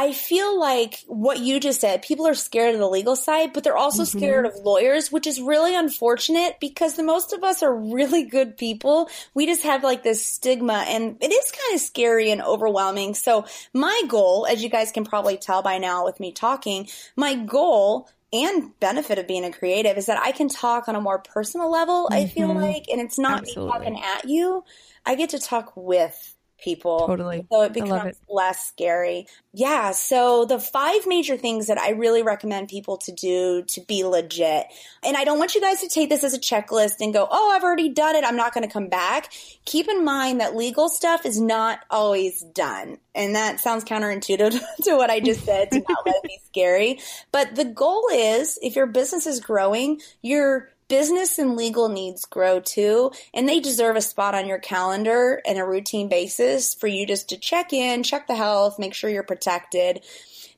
I 0.00 0.12
feel 0.12 0.60
like 0.60 1.02
what 1.08 1.40
you 1.40 1.58
just 1.58 1.80
said, 1.80 2.02
people 2.02 2.28
are 2.28 2.34
scared 2.34 2.74
of 2.74 2.80
the 2.80 2.88
legal 2.88 3.16
side, 3.16 3.52
but 3.52 3.64
they're 3.64 3.76
also 3.76 4.04
mm-hmm. 4.04 4.18
scared 4.18 4.46
of 4.46 4.54
lawyers, 4.56 5.10
which 5.10 5.26
is 5.26 5.40
really 5.40 5.74
unfortunate 5.74 6.60
because 6.60 6.94
the 6.94 7.02
most 7.02 7.32
of 7.32 7.42
us 7.42 7.64
are 7.64 7.74
really 7.74 8.22
good 8.22 8.56
people. 8.56 9.10
We 9.34 9.46
just 9.46 9.64
have 9.64 9.82
like 9.82 10.04
this 10.04 10.24
stigma 10.24 10.84
and 10.86 11.16
it 11.20 11.32
is 11.32 11.50
kind 11.50 11.74
of 11.74 11.80
scary 11.80 12.30
and 12.30 12.40
overwhelming. 12.40 13.14
So 13.14 13.46
my 13.72 14.02
goal, 14.08 14.46
as 14.48 14.62
you 14.62 14.68
guys 14.68 14.92
can 14.92 15.04
probably 15.04 15.36
tell 15.36 15.62
by 15.62 15.78
now 15.78 16.04
with 16.04 16.20
me 16.20 16.30
talking, 16.30 16.88
my 17.16 17.34
goal 17.34 18.08
and 18.32 18.78
benefit 18.80 19.18
of 19.18 19.26
being 19.26 19.44
a 19.44 19.52
creative 19.52 19.96
is 19.96 20.06
that 20.06 20.20
I 20.20 20.32
can 20.32 20.48
talk 20.48 20.88
on 20.88 20.94
a 20.94 21.00
more 21.00 21.18
personal 21.18 21.70
level, 21.70 22.08
I 22.10 22.26
feel 22.26 22.48
mm-hmm. 22.48 22.60
like, 22.60 22.84
and 22.90 23.00
it's 23.00 23.18
not 23.18 23.40
Absolutely. 23.42 23.64
me 23.64 23.78
talking 23.78 24.02
at 24.02 24.28
you. 24.28 24.64
I 25.06 25.14
get 25.14 25.30
to 25.30 25.38
talk 25.38 25.72
with 25.74 26.36
people. 26.58 27.06
Totally. 27.06 27.46
So 27.50 27.62
it 27.62 27.72
becomes 27.72 28.16
it. 28.16 28.18
less 28.28 28.66
scary. 28.66 29.26
Yeah. 29.52 29.92
So 29.92 30.44
the 30.44 30.58
five 30.58 31.06
major 31.06 31.36
things 31.36 31.68
that 31.68 31.78
I 31.78 31.90
really 31.90 32.22
recommend 32.22 32.68
people 32.68 32.98
to 32.98 33.12
do 33.12 33.64
to 33.68 33.80
be 33.82 34.04
legit. 34.04 34.66
And 35.04 35.16
I 35.16 35.24
don't 35.24 35.38
want 35.38 35.54
you 35.54 35.60
guys 35.60 35.80
to 35.80 35.88
take 35.88 36.08
this 36.08 36.24
as 36.24 36.34
a 36.34 36.38
checklist 36.38 36.96
and 37.00 37.12
go, 37.12 37.26
oh, 37.30 37.52
I've 37.54 37.62
already 37.62 37.88
done 37.90 38.16
it. 38.16 38.24
I'm 38.24 38.36
not 38.36 38.52
going 38.52 38.66
to 38.66 38.72
come 38.72 38.88
back. 38.88 39.32
Keep 39.64 39.88
in 39.88 40.04
mind 40.04 40.40
that 40.40 40.56
legal 40.56 40.88
stuff 40.88 41.24
is 41.24 41.40
not 41.40 41.80
always 41.90 42.42
done. 42.42 42.98
And 43.14 43.34
that 43.36 43.60
sounds 43.60 43.84
counterintuitive 43.84 44.60
to 44.82 44.96
what 44.96 45.10
I 45.10 45.20
just 45.20 45.44
said 45.44 45.70
to 45.70 45.78
not 45.88 46.06
let 46.06 46.16
it 46.16 46.22
be 46.24 46.38
scary. 46.46 47.00
But 47.32 47.54
the 47.54 47.64
goal 47.64 48.08
is 48.12 48.58
if 48.62 48.76
your 48.76 48.86
business 48.86 49.26
is 49.26 49.40
growing, 49.40 50.00
your 50.22 50.70
business 50.88 51.38
and 51.38 51.56
legal 51.56 51.88
needs 51.88 52.24
grow 52.24 52.60
too, 52.60 53.12
and 53.34 53.48
they 53.48 53.60
deserve 53.60 53.96
a 53.96 54.00
spot 54.00 54.34
on 54.34 54.46
your 54.46 54.58
calendar 54.58 55.40
and 55.46 55.58
a 55.58 55.64
routine 55.64 56.08
basis 56.08 56.74
for 56.74 56.86
you 56.86 57.06
just 57.06 57.28
to 57.28 57.36
check 57.36 57.72
in, 57.72 58.02
check 58.02 58.26
the 58.26 58.34
health, 58.34 58.78
make 58.78 58.94
sure 58.94 59.10
you're 59.10 59.22
protected. 59.22 60.02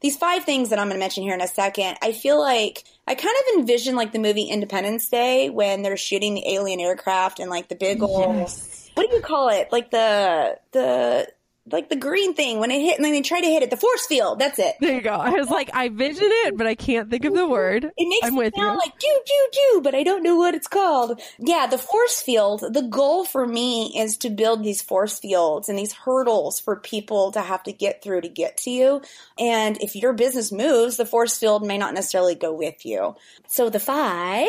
These 0.01 0.17
five 0.17 0.45
things 0.45 0.71
that 0.71 0.79
I'm 0.79 0.87
going 0.87 0.97
to 0.97 1.01
mention 1.01 1.25
here 1.25 1.35
in 1.35 1.43
a 1.43 1.49
second, 1.49 1.99
I 2.03 2.13
feel 2.13 2.41
like 2.41 2.85
I 3.07 3.15
kind 3.15 3.35
of 3.37 3.59
envision 3.59 3.97
like 3.97 4.13
the 4.13 4.19
movie 4.19 4.45
Independence 4.45 5.09
Day 5.09 5.51
when 5.51 5.83
they're 5.83 5.99
shooting 5.99 6.35
the 6.35 6.55
alien 6.55 6.81
aircraft 6.81 7.39
and 7.39 7.51
like 7.51 7.69
the 7.69 7.75
big 7.75 8.03
old 8.03 8.51
what 8.95 9.09
do 9.09 9.17
you 9.17 9.23
call 9.23 9.49
it? 9.49 9.69
Like 9.73 9.91
the 9.91 10.59
the 10.73 11.29
like 11.73 11.89
the 11.89 11.97
green 11.97 12.35
thing 12.35 12.59
when 12.59 12.71
it 12.71 12.81
hit 12.81 12.97
and 12.97 13.05
then 13.05 13.13
they 13.13 13.23
try 13.23 13.41
to 13.41 13.47
hit 13.47 13.63
it. 13.63 13.71
The 13.71 13.77
force 13.77 14.07
field. 14.07 14.39
That's 14.39 14.59
it. 14.59 14.77
There 14.81 14.95
you 14.95 15.03
go. 15.03 15.13
I 15.13 15.31
was 15.31 15.49
like, 15.49 15.71
I 15.75 15.89
vision 15.89 16.29
it, 16.29 16.57
but 16.57 16.67
I 16.67 16.75
can't 16.75 17.11
think 17.11 17.25
of 17.25 17.35
the 17.35 17.41
mm-hmm. 17.41 17.51
word. 17.51 17.85
It 17.97 18.09
makes 18.09 18.27
I'm 18.27 18.39
it 18.39 18.55
sound 18.55 18.75
you. 18.75 18.79
like 18.79 18.99
do 18.99 19.21
do 19.27 19.49
do, 19.53 19.81
but 19.83 19.95
I 19.95 20.03
don't 20.03 20.23
know 20.23 20.37
what 20.37 20.55
it's 20.55 20.69
called. 20.69 21.21
Yeah, 21.39 21.67
the 21.67 21.79
force 21.79 22.21
field. 22.21 22.61
The 22.61 22.83
goal 22.83 23.25
for 23.25 23.47
me 23.47 23.93
is 23.97 24.17
to 24.19 24.31
build 24.31 24.63
these 24.63 24.83
force 24.83 25.19
fields 25.19 25.69
and 25.69 25.79
these 25.79 25.93
hurdles 25.93 26.61
for 26.61 26.77
people 26.77 27.33
to 27.33 27.41
have 27.41 27.63
to 27.65 27.73
get 27.73 28.03
through 28.03 28.23
to 28.23 28.29
get 28.29 28.57
to 28.59 28.71
you. 28.71 29.03
And 29.39 29.77
if 29.81 29.97
your 29.97 30.13
business 30.13 30.53
moves, 30.53 30.97
the 30.97 31.07
force 31.07 31.39
field 31.39 31.67
may 31.67 31.79
not 31.79 31.95
necessarily 31.95 32.35
go 32.35 32.53
with 32.53 32.85
you. 32.85 33.17
So 33.49 33.69
the 33.69 33.81
five, 33.81 34.49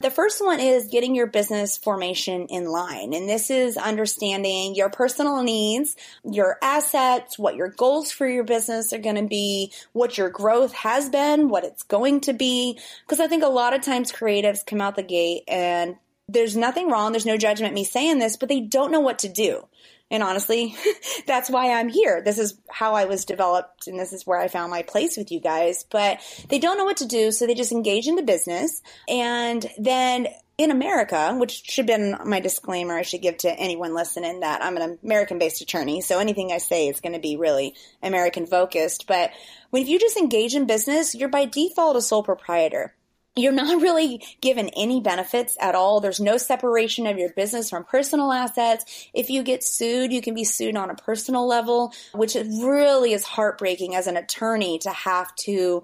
the 0.00 0.10
first 0.10 0.44
one 0.44 0.60
is 0.60 0.88
getting 0.88 1.14
your 1.14 1.26
business 1.26 1.78
formation 1.78 2.46
in 2.48 2.66
line. 2.66 3.14
And 3.14 3.28
this 3.28 3.50
is 3.50 3.76
understanding 3.76 4.74
your 4.74 4.90
personal 4.90 5.42
needs, 5.42 5.96
your 6.24 6.58
assets, 6.62 7.38
what 7.38 7.56
your 7.56 7.68
goals 7.68 8.10
for 8.10 8.26
your 8.26 8.44
business 8.44 8.92
are 8.92 8.98
going 8.98 9.16
to 9.16 9.26
be, 9.26 9.72
what 9.92 10.16
your 10.16 10.30
growth 10.30 10.72
has 10.72 11.10
been, 11.10 11.48
what 11.48 11.64
it's 11.64 11.82
going 11.82 12.20
to 12.22 12.32
be. 12.32 12.78
Because 13.04 13.20
I 13.20 13.28
think 13.28 13.42
a 13.42 13.48
lot 13.48 13.74
of 13.74 13.82
times 13.82 14.12
creatives 14.12 14.64
come 14.64 14.80
out 14.80 14.96
the 14.96 15.02
gate 15.02 15.42
and 15.48 15.96
there's 16.28 16.56
nothing 16.56 16.88
wrong. 16.88 17.12
There's 17.12 17.26
no 17.26 17.36
judgment 17.36 17.74
me 17.74 17.84
saying 17.84 18.18
this, 18.18 18.36
but 18.36 18.48
they 18.48 18.60
don't 18.60 18.92
know 18.92 19.00
what 19.00 19.18
to 19.20 19.28
do. 19.28 19.66
And 20.10 20.22
honestly, 20.22 20.76
that's 21.26 21.50
why 21.50 21.72
I'm 21.72 21.88
here. 21.88 22.22
This 22.22 22.38
is 22.38 22.58
how 22.70 22.94
I 22.94 23.06
was 23.06 23.24
developed 23.24 23.86
and 23.86 23.98
this 23.98 24.12
is 24.12 24.26
where 24.26 24.38
I 24.38 24.48
found 24.48 24.70
my 24.70 24.82
place 24.82 25.16
with 25.16 25.32
you 25.32 25.40
guys. 25.40 25.84
But 25.90 26.20
they 26.48 26.58
don't 26.58 26.76
know 26.76 26.84
what 26.84 26.98
to 26.98 27.06
do, 27.06 27.32
so 27.32 27.46
they 27.46 27.54
just 27.54 27.72
engage 27.72 28.06
in 28.06 28.16
the 28.16 28.22
business. 28.22 28.82
And 29.08 29.66
then 29.78 30.28
in 30.58 30.70
America, 30.70 31.34
which 31.38 31.62
should 31.64 31.88
have 31.88 31.98
been 31.98 32.28
my 32.28 32.40
disclaimer 32.40 32.96
I 32.96 33.02
should 33.02 33.22
give 33.22 33.38
to 33.38 33.50
anyone 33.50 33.94
listening 33.94 34.40
that 34.40 34.62
I'm 34.62 34.76
an 34.76 34.98
American 35.02 35.38
based 35.38 35.62
attorney. 35.62 36.00
So 36.00 36.18
anything 36.18 36.52
I 36.52 36.58
say 36.58 36.88
is 36.88 37.00
going 37.00 37.14
to 37.14 37.18
be 37.18 37.36
really 37.36 37.74
American 38.02 38.46
focused. 38.46 39.06
But 39.06 39.30
when 39.70 39.86
you 39.86 39.98
just 39.98 40.16
engage 40.16 40.54
in 40.54 40.66
business, 40.66 41.14
you're 41.14 41.28
by 41.28 41.46
default 41.46 41.96
a 41.96 42.02
sole 42.02 42.22
proprietor 42.22 42.94
you're 43.34 43.52
not 43.52 43.80
really 43.80 44.22
given 44.42 44.68
any 44.76 45.00
benefits 45.00 45.56
at 45.58 45.74
all. 45.74 46.00
There's 46.00 46.20
no 46.20 46.36
separation 46.36 47.06
of 47.06 47.16
your 47.16 47.32
business 47.32 47.70
from 47.70 47.84
personal 47.84 48.30
assets. 48.30 49.08
If 49.14 49.30
you 49.30 49.42
get 49.42 49.64
sued, 49.64 50.12
you 50.12 50.20
can 50.20 50.34
be 50.34 50.44
sued 50.44 50.76
on 50.76 50.90
a 50.90 50.94
personal 50.94 51.46
level, 51.46 51.94
which 52.12 52.34
really 52.34 53.14
is 53.14 53.24
heartbreaking 53.24 53.94
as 53.94 54.06
an 54.06 54.18
attorney 54.18 54.78
to 54.80 54.90
have 54.90 55.34
to 55.44 55.82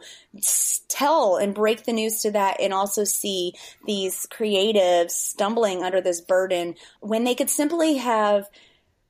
tell 0.88 1.36
and 1.36 1.54
break 1.54 1.84
the 1.84 1.92
news 1.92 2.20
to 2.22 2.30
that 2.32 2.60
and 2.60 2.74
also 2.74 3.04
see 3.04 3.54
these 3.86 4.26
creatives 4.26 5.12
stumbling 5.12 5.82
under 5.82 6.02
this 6.02 6.20
burden 6.20 6.74
when 7.00 7.24
they 7.24 7.34
could 7.34 7.50
simply 7.50 7.96
have 7.96 8.46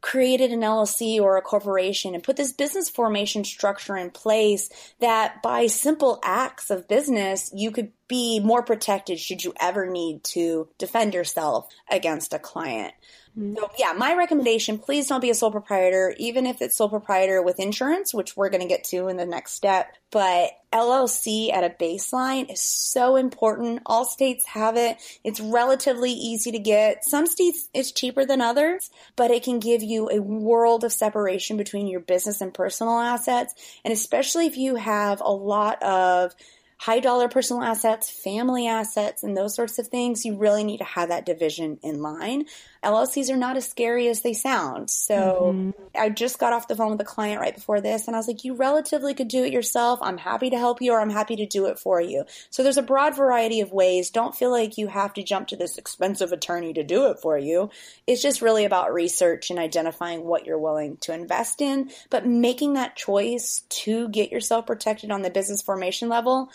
created 0.01 0.53
an 0.53 0.61
LLC 0.61 1.21
or 1.21 1.37
a 1.37 1.43
corporation 1.43 2.15
and 2.15 2.23
put 2.23 2.37
this 2.37 2.53
business 2.53 2.89
formation 2.89 3.45
structure 3.45 3.97
in 3.97 4.11
place 4.11 4.69
that 5.01 5.43
by 5.43 5.67
simple 5.67 6.21
acts 6.23 6.71
of 6.71 6.89
business, 6.89 7.51
you 7.55 7.71
could 7.71 7.93
be 8.07 8.41
more 8.41 8.63
protected 8.63 9.19
should 9.19 9.45
you 9.45 9.53
ever 9.61 9.87
need 9.87 10.23
to 10.25 10.69
defend 10.79 11.15
yourself 11.15 11.69
against 11.91 12.33
a 12.33 12.39
client. 12.39 12.95
Mm-hmm. 13.39 13.55
So 13.57 13.71
yeah, 13.79 13.93
my 13.93 14.15
recommendation, 14.15 14.79
please 14.79 15.07
don't 15.07 15.21
be 15.21 15.31
a 15.31 15.35
sole 15.35 15.53
proprietor, 15.53 16.15
even 16.19 16.45
if 16.45 16.61
it's 16.61 16.77
sole 16.77 16.89
proprietor 16.89 17.41
with 17.41 17.61
insurance, 17.61 18.13
which 18.13 18.37
we're 18.37 18.49
going 18.49 18.63
to 18.63 18.69
get 18.69 18.85
to 18.85 19.07
in 19.09 19.17
the 19.17 19.27
next 19.27 19.53
step. 19.53 19.95
But 20.11 20.51
LLC 20.73 21.53
at 21.53 21.63
a 21.63 21.71
baseline 21.71 22.51
is 22.51 22.61
so 22.61 23.15
important. 23.15 23.83
All 23.87 24.05
states 24.05 24.45
have 24.47 24.77
it. 24.77 24.97
It's 25.23 25.39
relatively 25.39 26.11
easy 26.11 26.51
to 26.51 26.59
get. 26.59 27.05
Some 27.05 27.27
states 27.27 27.69
it's 27.73 27.93
cheaper 27.93 28.25
than 28.25 28.41
others, 28.41 28.91
but 29.15 29.31
it 29.31 29.45
can 29.45 29.61
give 29.61 29.83
you 29.85 30.09
a 30.11 30.21
world 30.21 30.83
of 30.83 30.93
separation 30.93 31.57
between 31.57 31.87
your 31.87 32.01
business 32.01 32.41
and 32.41 32.53
personal 32.53 32.99
assets. 32.99 33.55
And 33.85 33.93
especially 33.93 34.47
if 34.47 34.57
you 34.57 34.75
have 34.75 35.21
a 35.21 35.31
lot 35.31 35.81
of 35.83 36.35
high 36.79 37.01
dollar 37.01 37.29
personal 37.29 37.63
assets, 37.63 38.09
family 38.09 38.67
assets, 38.69 39.23
and 39.23 39.37
those 39.37 39.55
sorts 39.55 39.79
of 39.79 39.89
things, 39.89 40.25
you 40.25 40.37
really 40.37 40.65
need 40.65 40.79
to 40.79 40.85
have 40.85 41.09
that 41.09 41.27
division 41.27 41.79
in 41.83 42.01
line. 42.01 42.45
LLCs 42.83 43.31
are 43.31 43.37
not 43.37 43.57
as 43.57 43.69
scary 43.69 44.09
as 44.09 44.23
they 44.23 44.33
sound. 44.33 44.91
So 44.91 45.53
mm-hmm. 45.55 45.71
I 45.95 46.11
just 46.11 46.39
got 46.39 46.53
off 46.53 46.69
the 46.69 46.77
phone 46.77 46.93
with 46.93 47.01
a 47.01 47.05
client 47.05 47.41
right 47.41 47.55
before 47.55 47.81
this, 47.81 48.07
and 48.07 48.15
I 48.15 48.19
was 48.19 48.29
like, 48.29 48.45
You 48.45 48.55
relatively 48.55 49.15
could 49.15 49.29
do 49.29 49.45
it 49.45 49.53
yourself. 49.53 49.99
I'm 50.03 50.19
happy 50.19 50.51
to 50.51 50.59
help 50.59 50.81
you, 50.81 50.93
or 50.93 51.01
I'm 51.01 51.11
happy 51.11 51.37
to 51.37 51.47
do 51.47 51.67
it 51.67 51.79
for 51.79 52.01
you. 52.01 52.25
So 52.51 52.63
there's 52.63 52.77
a 52.77 52.83
broad 52.83 53.17
variety 53.17 53.61
of 53.61 53.73
ways. 53.73 54.11
Don't 54.11 54.35
feel 54.35 54.51
like 54.51 54.79
you 54.79 54.87
have 54.87 55.13
to 55.15 55.23
jump 55.23 55.49
to 55.49 55.57
this 55.57 55.79
expensive 55.79 56.33
attorney 56.33 56.73
to 56.75 56.85
do 56.85 57.11
it 57.11 57.19
for 57.19 57.37
you. 57.37 57.71
It's 58.07 58.23
just 58.23 58.43
really 58.43 58.65
about 58.65 58.93
research 58.93 59.51
and 59.51 59.59
identifying 59.59 60.25
what 60.25 60.47
you're 60.47 60.59
willing 60.59 60.97
to 60.99 61.13
invest 61.13 61.61
in, 61.61 61.91
but 62.11 62.27
making 62.27 62.75
that 62.75 62.97
choice 62.97 63.65
to 63.69 64.09
get 64.09 64.31
yourself 64.31 64.67
protected 64.67 65.11
on 65.11 65.23
the 65.23 65.31
business 65.31 65.63
formation 65.63 66.09
level 66.09 66.51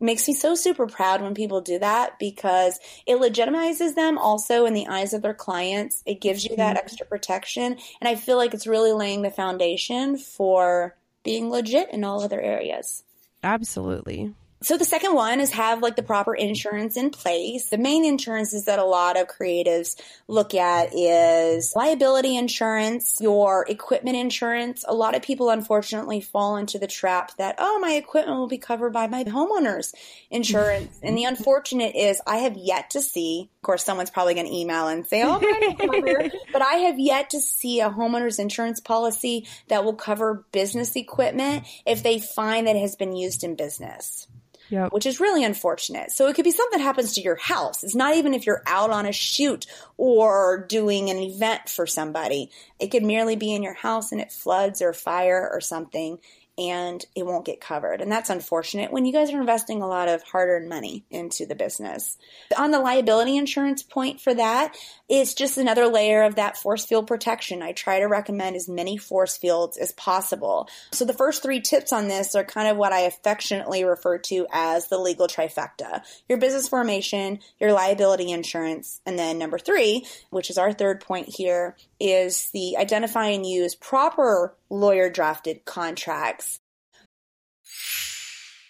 makes 0.00 0.26
me 0.26 0.34
so 0.34 0.54
super 0.54 0.86
proud 0.86 1.22
when 1.22 1.34
people 1.34 1.60
do 1.60 1.78
that 1.78 2.18
because 2.18 2.80
it 3.06 3.20
legitimizes 3.20 3.94
them 3.94 4.18
also 4.18 4.64
in 4.64 4.74
the 4.74 4.86
eyes 4.88 5.12
of 5.12 5.22
their 5.22 5.34
clients. 5.34 6.02
It 6.06 6.20
gives 6.20 6.44
you 6.44 6.56
that 6.56 6.76
mm-hmm. 6.76 6.84
extra 6.84 7.06
protection. 7.06 7.76
And 8.00 8.08
I 8.08 8.14
feel 8.14 8.36
like 8.36 8.54
it's 8.54 8.66
really 8.66 8.92
laying 8.92 9.22
the 9.22 9.30
foundation 9.30 10.16
for 10.16 10.96
being 11.22 11.50
legit 11.50 11.92
in 11.92 12.04
all 12.04 12.22
other 12.22 12.40
areas. 12.40 13.04
Absolutely. 13.42 14.34
So 14.62 14.76
the 14.76 14.84
second 14.84 15.14
one 15.14 15.40
is 15.40 15.52
have 15.52 15.80
like 15.80 15.96
the 15.96 16.02
proper 16.02 16.34
insurance 16.34 16.98
in 16.98 17.08
place. 17.08 17.70
The 17.70 17.78
main 17.78 18.04
insurances 18.04 18.66
that 18.66 18.78
a 18.78 18.84
lot 18.84 19.18
of 19.18 19.26
creatives 19.26 19.98
look 20.28 20.54
at 20.54 20.94
is 20.94 21.72
liability 21.74 22.36
insurance, 22.36 23.16
your 23.22 23.64
equipment 23.66 24.18
insurance. 24.18 24.84
A 24.86 24.94
lot 24.94 25.14
of 25.14 25.22
people 25.22 25.48
unfortunately 25.48 26.20
fall 26.20 26.58
into 26.58 26.78
the 26.78 26.86
trap 26.86 27.34
that, 27.38 27.54
oh, 27.56 27.78
my 27.78 27.92
equipment 27.92 28.36
will 28.36 28.48
be 28.48 28.58
covered 28.58 28.92
by 28.92 29.06
my 29.06 29.24
homeowner's 29.24 29.94
insurance. 30.30 30.98
and 31.02 31.16
the 31.16 31.24
unfortunate 31.24 31.96
is 31.96 32.20
I 32.26 32.38
have 32.38 32.58
yet 32.58 32.90
to 32.90 33.00
see, 33.00 33.48
of 33.56 33.62
course, 33.62 33.82
someone's 33.82 34.10
probably 34.10 34.34
going 34.34 34.46
to 34.46 34.54
email 34.54 34.88
and 34.88 35.06
say, 35.06 35.22
oh, 35.24 35.40
covered. 35.78 36.32
but 36.52 36.60
I 36.60 36.74
have 36.74 36.98
yet 36.98 37.30
to 37.30 37.40
see 37.40 37.80
a 37.80 37.88
homeowner's 37.88 38.38
insurance 38.38 38.78
policy 38.78 39.46
that 39.68 39.84
will 39.86 39.94
cover 39.94 40.44
business 40.52 40.96
equipment 40.96 41.64
if 41.86 42.02
they 42.02 42.18
find 42.18 42.66
that 42.66 42.76
it 42.76 42.80
has 42.80 42.94
been 42.94 43.16
used 43.16 43.42
in 43.42 43.54
business 43.54 44.26
Yep. 44.70 44.92
which 44.92 45.06
is 45.06 45.20
really 45.20 45.44
unfortunate. 45.44 46.12
So 46.12 46.28
it 46.28 46.34
could 46.34 46.44
be 46.44 46.52
something 46.52 46.78
that 46.78 46.84
happens 46.84 47.14
to 47.14 47.20
your 47.20 47.36
house. 47.36 47.82
It's 47.82 47.94
not 47.94 48.14
even 48.14 48.34
if 48.34 48.46
you're 48.46 48.62
out 48.66 48.90
on 48.90 49.04
a 49.04 49.12
shoot 49.12 49.66
or 49.96 50.64
doing 50.68 51.10
an 51.10 51.18
event 51.18 51.68
for 51.68 51.86
somebody. 51.86 52.50
It 52.78 52.88
could 52.88 53.02
merely 53.02 53.36
be 53.36 53.52
in 53.52 53.62
your 53.62 53.74
house 53.74 54.12
and 54.12 54.20
it 54.20 54.32
floods 54.32 54.80
or 54.80 54.92
fire 54.92 55.48
or 55.52 55.60
something 55.60 56.18
and 56.60 57.02
it 57.16 57.24
won't 57.24 57.46
get 57.46 57.58
covered. 57.58 58.02
And 58.02 58.12
that's 58.12 58.28
unfortunate 58.28 58.92
when 58.92 59.06
you 59.06 59.14
guys 59.14 59.32
are 59.32 59.40
investing 59.40 59.80
a 59.80 59.88
lot 59.88 60.10
of 60.10 60.22
hard 60.22 60.50
earned 60.50 60.68
money 60.68 61.06
into 61.10 61.46
the 61.46 61.54
business. 61.54 62.18
On 62.56 62.70
the 62.70 62.78
liability 62.78 63.38
insurance 63.38 63.82
point 63.82 64.20
for 64.20 64.34
that, 64.34 64.76
it's 65.08 65.32
just 65.32 65.56
another 65.56 65.86
layer 65.86 66.22
of 66.22 66.34
that 66.34 66.58
force 66.58 66.84
field 66.84 67.06
protection. 67.06 67.62
I 67.62 67.72
try 67.72 68.00
to 68.00 68.06
recommend 68.06 68.56
as 68.56 68.68
many 68.68 68.98
force 68.98 69.38
fields 69.38 69.78
as 69.78 69.92
possible. 69.92 70.68
So 70.92 71.06
the 71.06 71.14
first 71.14 71.42
three 71.42 71.62
tips 71.62 71.94
on 71.94 72.08
this 72.08 72.34
are 72.34 72.44
kind 72.44 72.68
of 72.68 72.76
what 72.76 72.92
I 72.92 73.00
affectionately 73.00 73.82
refer 73.82 74.18
to 74.18 74.46
as 74.52 74.88
the 74.88 74.98
legal 74.98 75.28
trifecta. 75.28 76.02
Your 76.28 76.36
business 76.36 76.68
formation, 76.68 77.38
your 77.58 77.72
liability 77.72 78.30
insurance, 78.30 79.00
and 79.06 79.18
then 79.18 79.38
number 79.38 79.58
three, 79.58 80.04
which 80.28 80.50
is 80.50 80.58
our 80.58 80.74
third 80.74 81.00
point 81.00 81.28
here, 81.28 81.74
is 82.00 82.50
the 82.50 82.76
identify 82.76 83.26
and 83.28 83.46
use 83.46 83.74
proper 83.74 84.56
lawyer 84.70 85.10
drafted 85.10 85.64
contracts. 85.64 86.60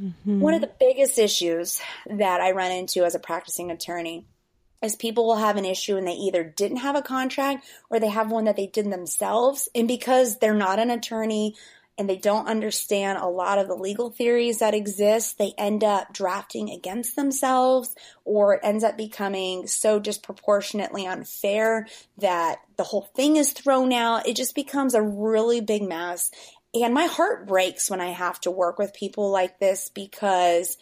Mm-hmm. 0.00 0.40
One 0.40 0.54
of 0.54 0.60
the 0.60 0.72
biggest 0.78 1.18
issues 1.18 1.80
that 2.06 2.40
I 2.40 2.52
run 2.52 2.72
into 2.72 3.04
as 3.04 3.14
a 3.14 3.18
practicing 3.18 3.70
attorney 3.70 4.24
is 4.82 4.96
people 4.96 5.26
will 5.26 5.36
have 5.36 5.56
an 5.56 5.66
issue 5.66 5.96
and 5.96 6.06
they 6.06 6.12
either 6.12 6.42
didn't 6.42 6.78
have 6.78 6.96
a 6.96 7.02
contract 7.02 7.66
or 7.90 8.00
they 8.00 8.08
have 8.08 8.30
one 8.30 8.44
that 8.44 8.56
they 8.56 8.66
did 8.66 8.90
themselves. 8.90 9.68
And 9.74 9.86
because 9.86 10.38
they're 10.38 10.54
not 10.54 10.78
an 10.78 10.90
attorney 10.90 11.54
and 11.98 12.08
they 12.08 12.16
don't 12.16 12.48
understand 12.48 13.18
a 13.18 13.26
lot 13.26 13.58
of 13.58 13.68
the 13.68 13.74
legal 13.74 14.08
theories 14.08 14.60
that 14.60 14.72
exist, 14.72 15.36
they 15.36 15.52
end 15.58 15.84
up 15.84 16.14
drafting 16.14 16.70
against 16.70 17.14
themselves 17.14 17.94
or 18.24 18.54
it 18.54 18.60
ends 18.62 18.82
up 18.82 18.96
becoming 18.96 19.66
so 19.66 19.98
disproportionately 19.98 21.06
unfair 21.06 21.86
that 22.16 22.60
the 22.78 22.84
whole 22.84 23.10
thing 23.14 23.36
is 23.36 23.52
thrown 23.52 23.92
out. 23.92 24.26
It 24.26 24.34
just 24.34 24.54
becomes 24.54 24.94
a 24.94 25.02
really 25.02 25.60
big 25.60 25.82
mess. 25.82 26.30
And 26.72 26.94
my 26.94 27.06
heart 27.06 27.46
breaks 27.46 27.90
when 27.90 28.00
I 28.00 28.10
have 28.10 28.40
to 28.42 28.50
work 28.50 28.78
with 28.78 28.94
people 28.94 29.30
like 29.30 29.58
this 29.58 29.88
because 29.88 30.76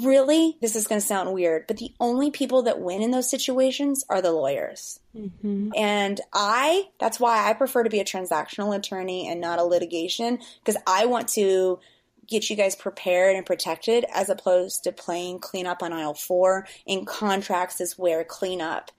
really, 0.00 0.56
this 0.60 0.74
is 0.74 0.86
going 0.86 1.00
to 1.00 1.06
sound 1.06 1.32
weird, 1.32 1.66
but 1.66 1.76
the 1.76 1.92
only 2.00 2.30
people 2.30 2.62
that 2.62 2.80
win 2.80 3.02
in 3.02 3.10
those 3.10 3.30
situations 3.30 4.04
are 4.08 4.22
the 4.22 4.32
lawyers. 4.32 4.98
Mm-hmm. 5.14 5.70
And 5.76 6.20
I, 6.32 6.88
that's 6.98 7.20
why 7.20 7.48
I 7.48 7.52
prefer 7.52 7.84
to 7.84 7.90
be 7.90 8.00
a 8.00 8.04
transactional 8.04 8.76
attorney 8.76 9.28
and 9.28 9.40
not 9.40 9.58
a 9.58 9.64
litigation 9.64 10.38
because 10.64 10.80
I 10.86 11.06
want 11.06 11.28
to 11.30 11.78
get 12.26 12.50
you 12.50 12.56
guys 12.56 12.74
prepared 12.74 13.36
and 13.36 13.46
protected 13.46 14.04
as 14.12 14.28
opposed 14.28 14.84
to 14.84 14.92
playing 14.92 15.38
cleanup 15.38 15.82
on 15.82 15.92
aisle 15.92 16.14
four. 16.14 16.66
In 16.86 17.04
contracts 17.04 17.80
is 17.80 17.98
where 17.98 18.24
cleanup 18.24 18.90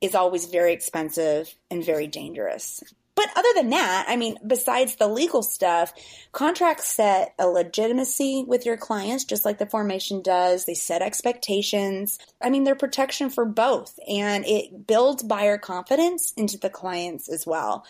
is 0.00 0.14
always 0.14 0.46
very 0.46 0.72
expensive 0.72 1.54
and 1.70 1.84
very 1.84 2.06
dangerous. 2.06 2.82
But 3.20 3.36
other 3.36 3.48
than 3.54 3.68
that, 3.68 4.06
I 4.08 4.16
mean, 4.16 4.38
besides 4.46 4.96
the 4.96 5.06
legal 5.06 5.42
stuff, 5.42 5.92
contracts 6.32 6.86
set 6.86 7.34
a 7.38 7.46
legitimacy 7.46 8.46
with 8.48 8.64
your 8.64 8.78
clients, 8.78 9.24
just 9.24 9.44
like 9.44 9.58
the 9.58 9.66
formation 9.66 10.22
does. 10.22 10.64
They 10.64 10.72
set 10.72 11.02
expectations. 11.02 12.18
I 12.40 12.48
mean, 12.48 12.64
they're 12.64 12.74
protection 12.74 13.28
for 13.28 13.44
both, 13.44 13.98
and 14.08 14.46
it 14.46 14.86
builds 14.86 15.22
buyer 15.22 15.58
confidence 15.58 16.32
into 16.34 16.56
the 16.56 16.70
clients 16.70 17.28
as 17.28 17.46
well 17.46 17.84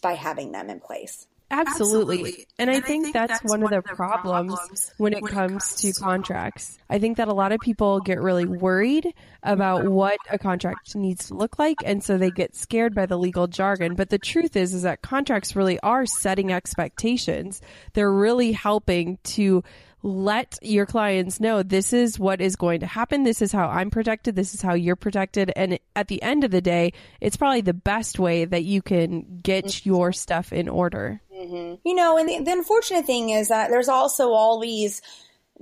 by 0.00 0.14
having 0.14 0.50
them 0.50 0.68
in 0.68 0.80
place. 0.80 1.28
Absolutely. 1.52 2.16
Absolutely. 2.16 2.46
And, 2.58 2.70
I, 2.70 2.80
think, 2.80 3.04
think 3.04 3.14
that's, 3.14 3.40
that's, 3.40 3.44
one, 3.44 3.60
one 3.60 3.74
of 3.74 3.84
the 3.84 3.94
problems, 3.94 4.54
problems 4.54 4.92
when, 4.96 5.12
it, 5.12 5.22
when 5.22 5.32
comes, 5.32 5.50
it 5.50 5.52
comes 5.52 5.96
to 5.96 6.00
contracts. 6.00 6.78
I 6.88 6.98
think 6.98 7.18
that 7.18 7.28
a 7.28 7.34
lot 7.34 7.52
of 7.52 7.60
people 7.60 8.00
get 8.00 8.20
really 8.20 8.46
worried 8.46 9.12
about 9.42 9.84
what 9.84 10.18
a 10.30 10.38
contract 10.38 10.96
needs 10.96 11.28
to 11.28 11.34
look 11.34 11.58
like 11.58 11.76
and 11.84 12.02
so 12.02 12.16
they 12.16 12.30
get 12.30 12.56
scared 12.56 12.94
by 12.94 13.04
the 13.04 13.18
legal 13.18 13.46
jargon. 13.48 13.96
But 13.96 14.08
the 14.08 14.18
truth 14.18 14.56
is 14.56 14.72
is 14.72 14.82
that 14.82 15.02
contracts 15.02 15.54
really 15.54 15.78
are 15.80 16.06
setting 16.06 16.52
expectations. 16.52 17.60
They're 17.92 18.12
really 18.12 18.52
helping 18.52 19.18
to 19.24 19.62
let 20.02 20.58
your 20.62 20.86
clients 20.86 21.38
know 21.38 21.62
this 21.62 21.92
is 21.92 22.18
what 22.18 22.40
is 22.40 22.56
going 22.56 22.80
to 22.80 22.86
happen. 22.86 23.22
This 23.22 23.40
is 23.40 23.52
how 23.52 23.68
I'm 23.68 23.90
protected. 23.90 24.34
This 24.34 24.54
is 24.54 24.62
how 24.62 24.74
you're 24.74 24.96
protected. 24.96 25.52
And 25.54 25.78
at 25.94 26.08
the 26.08 26.20
end 26.22 26.44
of 26.44 26.50
the 26.50 26.60
day, 26.60 26.92
it's 27.20 27.36
probably 27.36 27.60
the 27.60 27.72
best 27.72 28.18
way 28.18 28.44
that 28.44 28.64
you 28.64 28.82
can 28.82 29.40
get 29.42 29.66
mm-hmm. 29.66 29.88
your 29.88 30.12
stuff 30.12 30.52
in 30.52 30.68
order. 30.68 31.20
Mm-hmm. 31.42 31.88
You 31.88 31.94
know, 31.94 32.18
and 32.18 32.28
the, 32.28 32.38
the 32.44 32.52
unfortunate 32.52 33.04
thing 33.04 33.30
is 33.30 33.48
that 33.48 33.70
there's 33.70 33.88
also 33.88 34.30
all 34.30 34.60
these 34.60 35.02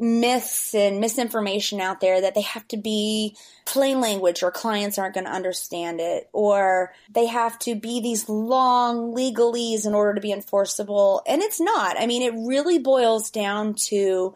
myths 0.00 0.74
and 0.74 0.98
misinformation 0.98 1.80
out 1.80 2.00
there 2.00 2.22
that 2.22 2.34
they 2.34 2.40
have 2.40 2.66
to 2.68 2.76
be 2.78 3.36
plain 3.66 4.00
language 4.00 4.42
or 4.42 4.50
clients 4.50 4.98
aren't 4.98 5.14
going 5.14 5.26
to 5.26 5.32
understand 5.32 6.00
it 6.00 6.28
or 6.32 6.92
they 7.12 7.26
have 7.26 7.58
to 7.58 7.74
be 7.74 8.00
these 8.00 8.28
long 8.28 9.14
legalese 9.14 9.86
in 9.86 9.94
order 9.94 10.14
to 10.14 10.20
be 10.20 10.32
enforceable 10.32 11.22
and 11.26 11.42
it's 11.42 11.60
not 11.60 12.00
i 12.00 12.06
mean 12.06 12.22
it 12.22 12.32
really 12.46 12.78
boils 12.78 13.30
down 13.30 13.74
to 13.74 14.32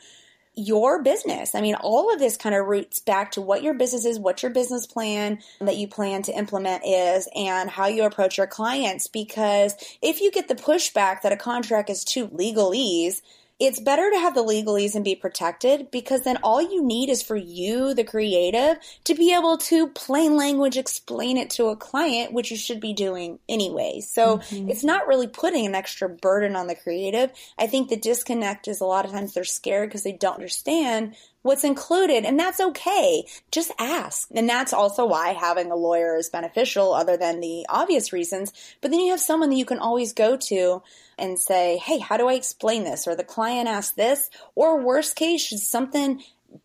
your 0.56 1.02
business. 1.02 1.54
I 1.54 1.60
mean, 1.60 1.74
all 1.74 2.12
of 2.12 2.18
this 2.18 2.36
kind 2.36 2.54
of 2.54 2.66
roots 2.66 3.00
back 3.00 3.32
to 3.32 3.40
what 3.40 3.62
your 3.62 3.74
business 3.74 4.04
is, 4.04 4.18
what 4.18 4.42
your 4.42 4.52
business 4.52 4.86
plan 4.86 5.38
that 5.60 5.76
you 5.76 5.88
plan 5.88 6.22
to 6.22 6.36
implement 6.36 6.84
is, 6.86 7.28
and 7.34 7.68
how 7.68 7.86
you 7.86 8.04
approach 8.04 8.38
your 8.38 8.46
clients. 8.46 9.08
Because 9.08 9.74
if 10.00 10.20
you 10.20 10.30
get 10.30 10.48
the 10.48 10.54
pushback 10.54 11.22
that 11.22 11.32
a 11.32 11.36
contract 11.36 11.90
is 11.90 12.04
too 12.04 12.28
legalese, 12.28 13.22
it's 13.66 13.81
better 13.81 14.11
to 14.11 14.18
have 14.18 14.35
the 14.35 14.44
legalese 14.44 14.94
and 14.94 15.05
be 15.05 15.14
protected 15.14 15.90
because 15.90 16.22
then 16.22 16.38
all 16.42 16.61
you 16.61 16.85
need 16.85 17.09
is 17.09 17.22
for 17.22 17.37
you, 17.37 17.94
the 17.94 18.05
creative, 18.05 18.79
to 19.05 19.14
be 19.14 19.35
able 19.35 19.57
to 19.59 19.88
plain 19.88 20.37
language 20.37 20.77
explain 20.77 21.37
it 21.37 21.50
to 21.50 21.66
a 21.66 21.77
client, 21.77 22.33
which 22.33 22.50
you 22.50 22.57
should 22.57 22.81
be 22.81 22.92
doing 22.92 23.38
anyway. 23.48 24.00
So 24.00 24.38
mm-hmm. 24.38 24.68
it's 24.68 24.85
not 24.85 25.07
really 25.07 25.27
putting 25.27 25.66
an 25.66 25.74
extra 25.74 26.09
burden 26.09 26.57
on 26.57 26.66
the 26.66 26.74
creative. 26.74 27.31
I 27.59 27.66
think 27.66 27.88
the 27.88 27.96
disconnect 27.96 28.68
is 28.68 28.81
a 28.81 28.87
lot 28.87 29.05
of 29.05 29.12
times 29.12 29.35
they're 29.35 29.44
scared 29.44 29.88
because 29.88 30.03
they 30.03 30.12
don't 30.12 30.35
understand 30.35 31.14
what's 31.44 31.62
included, 31.62 32.24
and 32.24 32.40
that's 32.40 32.59
okay. 32.59 33.26
Just 33.52 33.70
ask. 33.78 34.28
And 34.35 34.48
that's 34.48 34.72
also 34.72 35.04
why 35.04 35.35
having 35.35 35.70
a 35.70 35.76
lawyer 35.76 36.16
is 36.16 36.30
beneficial, 36.30 36.94
other 36.94 37.18
than 37.18 37.40
the 37.40 37.66
obvious 37.68 38.14
reasons. 38.14 38.50
But 38.80 38.90
then 38.90 39.00
you 39.00 39.11
have 39.11 39.20
someone 39.20 39.50
that 39.50 39.57
you 39.57 39.66
can 39.66 39.78
always 39.78 40.14
go 40.14 40.38
to 40.48 40.83
and 41.18 41.38
say, 41.38 41.76
hey, 41.76 41.98
how 41.98 42.16
do 42.16 42.28
I 42.28 42.35
explain 42.35 42.85
this? 42.85 43.07
Or 43.07 43.14
the 43.14 43.24
client 43.24 43.68
asked 43.68 43.94
this. 43.94 44.30
Or 44.54 44.80
worst 44.80 45.16
case, 45.16 45.42
should 45.42 45.59
something 45.59 46.22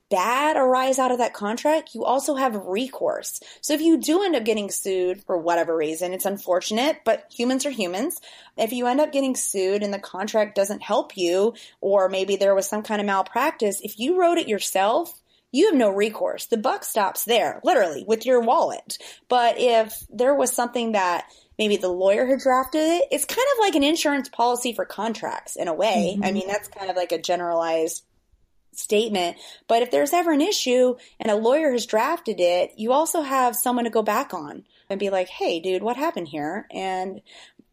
bad 0.10 0.58
arise 0.58 1.00
out 1.00 1.12
of 1.12 1.20
that 1.20 1.34
contract, 1.34 1.94
you 1.94 2.04
also 2.04 2.36
have 2.36 2.66
recourse. 2.66 3.40
So 3.62 3.74
if 3.74 3.82
you 3.82 3.98
do 3.98 4.24
end 4.24 4.36
up 4.36 4.44
getting 4.44 4.70
sued 4.72 5.24
for 5.24 5.38
whatever 5.38 5.76
reason, 5.76 6.14
it's 6.14 6.26
unfortunate, 6.26 7.02
but 7.06 7.26
humans 7.32 7.66
are 7.66 7.72
humans. 7.72 8.20
If 8.58 8.74
you 8.74 8.88
end 8.88 9.00
up 9.00 9.12
getting 9.12 9.36
sued 9.36 9.84
and 9.84 9.94
the 9.94 10.00
contract 10.00 10.56
doesn't 10.56 10.82
help 10.82 11.16
you, 11.16 11.54
or 11.82 12.10
maybe 12.10 12.36
there 12.36 12.56
was 12.56 12.68
some 12.68 12.84
kind 12.84 13.02
of 13.02 13.08
malpractice, 13.08 13.82
if 13.82 14.00
you 14.00 14.20
wrote 14.20 14.38
it 14.38 14.48
yourself, 14.48 15.14
you 15.52 15.68
have 15.68 15.76
no 15.76 15.90
recourse. 15.90 16.46
The 16.46 16.58
buck 16.58 16.84
stops 16.84 17.26
there, 17.26 17.60
literally, 17.64 18.04
with 18.08 18.26
your 18.26 18.40
wallet. 18.40 18.98
But 19.30 19.56
if 19.58 20.06
there 20.10 20.36
was 20.36 20.52
something 20.52 20.92
that 20.92 21.26
maybe 21.58 21.78
the 21.78 21.90
lawyer 21.90 22.26
had 22.26 22.40
drafted 22.40 22.82
it, 22.82 23.08
it's 23.12 23.26
kind 23.26 23.48
of 23.54 23.60
like 23.60 23.76
an 23.76 23.84
insurance 23.84 24.30
policy 24.30 24.74
for 24.74 24.86
contracts 24.86 25.56
in 25.56 25.68
a 25.68 25.74
way. 25.74 26.14
Mm-hmm. 26.16 26.24
I 26.24 26.32
mean, 26.32 26.48
that's 26.48 26.68
kind 26.68 26.90
of 26.90 26.96
like 26.96 27.12
a 27.12 27.22
generalized 27.22 28.04
statement. 28.74 29.38
But 29.68 29.82
if 29.84 29.92
there's 29.92 30.14
ever 30.14 30.32
an 30.32 30.42
issue 30.42 30.96
and 31.20 31.32
a 31.32 31.36
lawyer 31.36 31.72
has 31.72 31.86
drafted 31.86 32.40
it, 32.40 32.72
you 32.78 32.92
also 32.92 33.22
have 33.22 33.56
someone 33.56 33.86
to 33.86 33.92
go 33.92 34.02
back 34.02 34.34
on 34.34 34.66
and 34.90 35.00
be 35.00 35.10
like, 35.10 35.30
hey, 35.30 35.60
dude, 35.60 35.84
what 35.84 35.98
happened 35.98 36.28
here? 36.28 36.68
And 36.72 37.22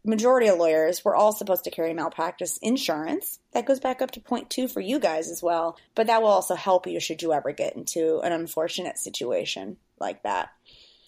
majority 0.04 0.46
of 0.46 0.58
lawyers, 0.58 1.04
we're 1.04 1.16
all 1.16 1.32
supposed 1.32 1.64
to 1.64 1.70
carry 1.70 1.92
malpractice 1.92 2.58
insurance. 2.62 3.40
That 3.52 3.66
goes 3.66 3.80
back 3.80 4.00
up 4.00 4.12
to 4.12 4.20
point 4.20 4.50
two 4.50 4.68
for 4.68 4.80
you 4.80 4.98
guys 4.98 5.30
as 5.30 5.42
well. 5.42 5.76
But 5.94 6.06
that 6.06 6.22
will 6.22 6.28
also 6.28 6.54
help 6.54 6.86
you 6.86 7.00
should 7.00 7.22
you 7.22 7.32
ever 7.32 7.52
get 7.52 7.76
into 7.76 8.20
an 8.20 8.32
unfortunate 8.32 8.98
situation 8.98 9.76
like 9.98 10.22
that. 10.22 10.50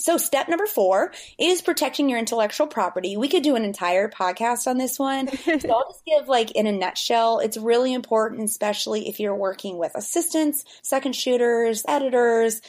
So, 0.01 0.17
step 0.17 0.49
number 0.49 0.67
four 0.67 1.13
is 1.39 1.61
protecting 1.61 2.09
your 2.09 2.21
intellectual 2.21 2.69
property. 2.69 3.17
We 3.17 3.29
could 3.29 3.43
do 3.43 3.57
an 3.57 3.65
entire 3.65 4.09
podcast 4.09 4.69
on 4.69 4.79
this 4.79 4.97
one. 4.97 5.29
so, 5.37 5.53
I'll 5.53 5.91
just 5.91 6.05
give, 6.07 6.29
like, 6.29 6.53
in 6.53 6.69
a 6.69 6.73
nutshell, 6.73 7.41
it's 7.41 7.57
really 7.57 7.93
important, 7.93 8.49
especially 8.49 9.09
if 9.09 9.19
you're 9.19 9.35
working 9.35 9.77
with 9.77 9.93
assistants, 9.97 10.65
second 10.83 11.17
shooters, 11.17 11.85
editors, 11.89 12.63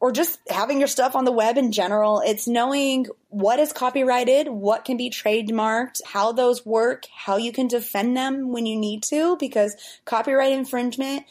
or 0.00 0.10
just 0.10 0.40
having 0.50 0.80
your 0.80 0.88
stuff 0.88 1.14
on 1.14 1.24
the 1.24 1.30
web 1.30 1.56
in 1.56 1.70
general. 1.70 2.20
It's 2.26 2.48
knowing 2.48 3.06
what 3.28 3.60
is 3.60 3.72
copyrighted, 3.72 4.48
what 4.48 4.84
can 4.84 4.96
be 4.96 5.08
trademarked, 5.08 6.00
how 6.04 6.32
those 6.32 6.66
work, 6.66 7.06
how 7.14 7.36
you 7.36 7.52
can 7.52 7.68
defend 7.68 8.16
them 8.16 8.50
when 8.50 8.66
you 8.66 8.76
need 8.76 9.04
to, 9.04 9.36
because 9.36 9.76
copyright 10.04 10.50
infringement 10.50 11.22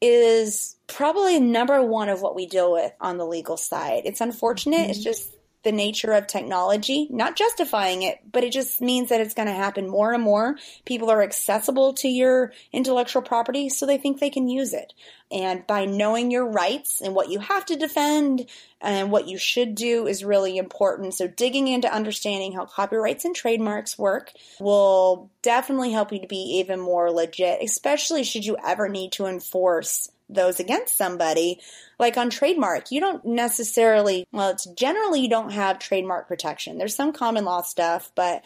is 0.00 0.76
probably 0.86 1.40
number 1.40 1.82
one 1.82 2.08
of 2.08 2.22
what 2.22 2.34
we 2.34 2.46
deal 2.46 2.72
with 2.72 2.92
on 3.00 3.18
the 3.18 3.26
legal 3.26 3.56
side. 3.56 4.02
It's 4.04 4.20
unfortunate. 4.20 4.80
Mm-hmm. 4.80 4.90
It's 4.90 5.02
just 5.02 5.35
the 5.66 5.72
nature 5.72 6.12
of 6.12 6.28
technology, 6.28 7.08
not 7.10 7.34
justifying 7.34 8.02
it, 8.02 8.20
but 8.30 8.44
it 8.44 8.52
just 8.52 8.80
means 8.80 9.08
that 9.08 9.20
it's 9.20 9.34
going 9.34 9.48
to 9.48 9.52
happen 9.52 9.88
more 9.88 10.12
and 10.12 10.22
more. 10.22 10.56
People 10.84 11.10
are 11.10 11.24
accessible 11.24 11.92
to 11.94 12.06
your 12.06 12.52
intellectual 12.72 13.20
property, 13.20 13.68
so 13.68 13.84
they 13.84 13.98
think 13.98 14.20
they 14.20 14.30
can 14.30 14.48
use 14.48 14.72
it. 14.72 14.92
And 15.32 15.66
by 15.66 15.84
knowing 15.84 16.30
your 16.30 16.46
rights 16.46 17.00
and 17.00 17.16
what 17.16 17.30
you 17.30 17.40
have 17.40 17.66
to 17.66 17.74
defend 17.74 18.46
and 18.80 19.10
what 19.10 19.26
you 19.26 19.38
should 19.38 19.74
do 19.74 20.06
is 20.06 20.22
really 20.22 20.56
important. 20.56 21.14
So, 21.14 21.26
digging 21.26 21.66
into 21.66 21.92
understanding 21.92 22.52
how 22.52 22.66
copyrights 22.66 23.24
and 23.24 23.34
trademarks 23.34 23.98
work 23.98 24.30
will 24.60 25.32
definitely 25.42 25.90
help 25.90 26.12
you 26.12 26.20
to 26.20 26.28
be 26.28 26.60
even 26.60 26.78
more 26.78 27.10
legit, 27.10 27.60
especially 27.60 28.22
should 28.22 28.44
you 28.44 28.56
ever 28.64 28.88
need 28.88 29.10
to 29.12 29.26
enforce 29.26 30.12
those 30.28 30.60
against 30.60 30.96
somebody. 30.96 31.60
Like 31.98 32.16
on 32.16 32.30
trademark, 32.30 32.90
you 32.90 33.00
don't 33.00 33.24
necessarily, 33.24 34.26
well, 34.32 34.50
it's 34.50 34.66
generally 34.66 35.20
you 35.20 35.30
don't 35.30 35.52
have 35.52 35.78
trademark 35.78 36.28
protection. 36.28 36.78
There's 36.78 36.94
some 36.94 37.12
common 37.12 37.44
law 37.44 37.62
stuff, 37.62 38.12
but 38.14 38.44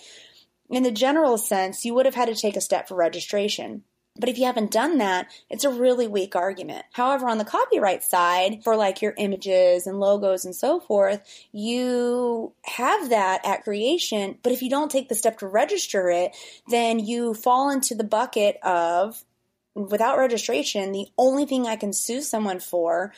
in 0.69 0.83
the 0.83 0.93
general 0.93 1.37
sense, 1.37 1.85
you 1.85 1.95
would 1.95 2.07
have 2.07 2.15
had 2.15 2.29
to 2.29 2.35
take 2.35 2.57
a 2.57 2.61
step 2.61 2.89
for 2.89 2.95
registration. 2.95 3.83
But 4.19 4.29
if 4.29 4.39
you 4.39 4.45
haven't 4.45 4.73
done 4.73 4.99
that, 4.99 5.29
it's 5.49 5.65
a 5.65 5.71
really 5.71 6.07
weak 6.07 6.37
argument. 6.37 6.85
However, 6.93 7.29
on 7.29 7.39
the 7.39 7.45
copyright 7.45 8.03
side, 8.03 8.63
for 8.63 8.77
like 8.77 9.01
your 9.01 9.15
images 9.17 9.87
and 9.87 9.99
logos 9.99 10.45
and 10.45 10.55
so 10.55 10.81
forth, 10.81 11.23
you 11.53 12.53
have 12.65 13.11
that 13.11 13.47
at 13.47 13.65
creation. 13.65 14.37
But 14.43 14.53
if 14.53 14.63
you 14.63 14.69
don't 14.69 14.91
take 14.91 15.09
the 15.09 15.15
step 15.15 15.39
to 15.39 15.47
register 15.47 16.11
it, 16.11 16.37
then 16.69 16.99
you 16.99 17.35
fall 17.35 17.71
into 17.71 17.95
the 17.95 18.05
bucket 18.05 18.59
of 18.63 19.25
without 19.75 20.19
registration, 20.19 20.93
the 20.93 21.09
only 21.17 21.47
thing 21.47 21.67
I 21.67 21.77
can 21.77 21.93
sue 21.93 22.23
someone 22.23 22.61
for 22.61 23.13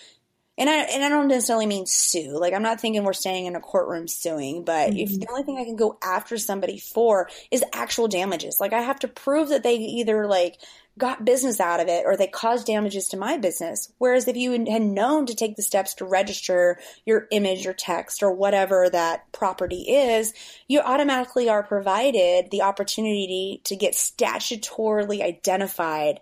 and 0.58 0.68
I 0.68 0.82
and 0.82 1.02
I 1.02 1.08
don't 1.08 1.28
necessarily 1.28 1.66
mean 1.66 1.86
sue. 1.86 2.38
Like 2.38 2.52
I'm 2.52 2.62
not 2.62 2.80
thinking 2.80 3.04
we're 3.04 3.14
staying 3.14 3.46
in 3.46 3.56
a 3.56 3.60
courtroom 3.60 4.06
suing, 4.06 4.64
but 4.64 4.90
mm-hmm. 4.90 4.98
if 4.98 5.18
the 5.18 5.26
only 5.30 5.44
thing 5.44 5.58
I 5.58 5.64
can 5.64 5.76
go 5.76 5.98
after 6.02 6.36
somebody 6.36 6.78
for 6.78 7.30
is 7.50 7.64
actual 7.72 8.06
damages. 8.06 8.60
Like 8.60 8.72
I 8.72 8.82
have 8.82 8.98
to 9.00 9.08
prove 9.08 9.48
that 9.48 9.62
they 9.62 9.76
either 9.76 10.26
like 10.26 10.58
got 10.98 11.24
business 11.24 11.58
out 11.58 11.80
of 11.80 11.88
it 11.88 12.04
or 12.04 12.18
they 12.18 12.26
caused 12.26 12.66
damages 12.66 13.08
to 13.08 13.16
my 13.16 13.38
business. 13.38 13.90
Whereas 13.96 14.28
if 14.28 14.36
you 14.36 14.52
had 14.52 14.82
known 14.82 15.24
to 15.24 15.34
take 15.34 15.56
the 15.56 15.62
steps 15.62 15.94
to 15.94 16.04
register 16.04 16.78
your 17.06 17.28
image 17.30 17.66
or 17.66 17.72
text 17.72 18.22
or 18.22 18.30
whatever 18.30 18.90
that 18.90 19.32
property 19.32 19.84
is, 19.88 20.34
you 20.68 20.80
automatically 20.80 21.48
are 21.48 21.62
provided 21.62 22.50
the 22.50 22.60
opportunity 22.60 23.62
to 23.64 23.74
get 23.74 23.94
statutorily 23.94 25.22
identified 25.22 26.20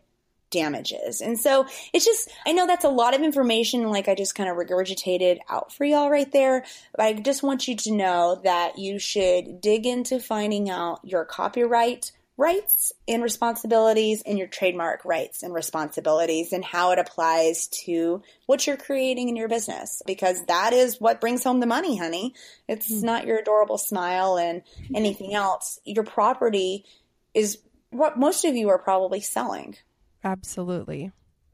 damages. 0.51 1.21
And 1.21 1.39
so 1.39 1.67
it's 1.93 2.05
just, 2.05 2.31
I 2.47 2.53
know 2.53 2.67
that's 2.67 2.85
a 2.85 2.89
lot 2.91 3.15
of 3.15 3.23
information, 3.23 3.89
like 3.89 4.09
I 4.09 4.15
just 4.15 4.35
kind 4.35 4.49
of 4.49 4.57
regurgitated 4.57 5.39
out 5.49 5.73
for 5.73 5.85
y'all 5.85 6.11
right 6.11 6.31
there, 6.31 6.65
but 6.95 7.05
I 7.05 7.13
just 7.15 7.43
want 7.43 7.69
you 7.69 7.77
to 7.77 7.93
know 7.93 8.41
that 8.45 8.79
you 8.79 8.99
should 8.99 9.61
dig 9.61 9.87
into 9.87 10.21
finding 10.21 10.69
out 10.69 11.01
your 11.05 11.25
copyright 11.25 12.13
rights 12.41 12.95
and 13.07 13.23
responsibilities 13.23 14.23
and 14.25 14.39
your 14.39 14.47
trademark 14.47 15.05
rights 15.05 15.43
and 15.43 15.53
responsibilities 15.53 16.55
and 16.55 16.65
how 16.65 16.91
it 16.91 16.99
applies 16.99 17.69
to 17.69 18.23
what 18.47 18.67
you're 18.67 18.79
creating 18.79 19.29
in 19.29 19.37
your 19.37 19.47
business 19.49 20.03
because 20.07 20.43
that 20.47 20.73
is 20.73 20.99
what 20.99 21.21
brings 21.21 21.45
home 21.45 21.61
the 21.61 21.67
money, 21.67 21.99
honey. 21.99 22.35
It's 22.67 22.91
mm-hmm. 22.91 23.05
not 23.05 23.27
your 23.27 23.39
adorable 23.39 23.77
smile 23.77 24.39
and 24.39 24.63
anything 24.95 25.35
else. 25.35 25.81
Your 25.85 26.05
property 26.05 26.87
is 27.35 27.59
what 27.91 28.19
most 28.19 28.47
of 28.47 28.57
you 28.57 28.71
are 28.71 28.79
probably 28.79 29.21
selling. 29.21 29.77
Absolutely. 30.23 31.13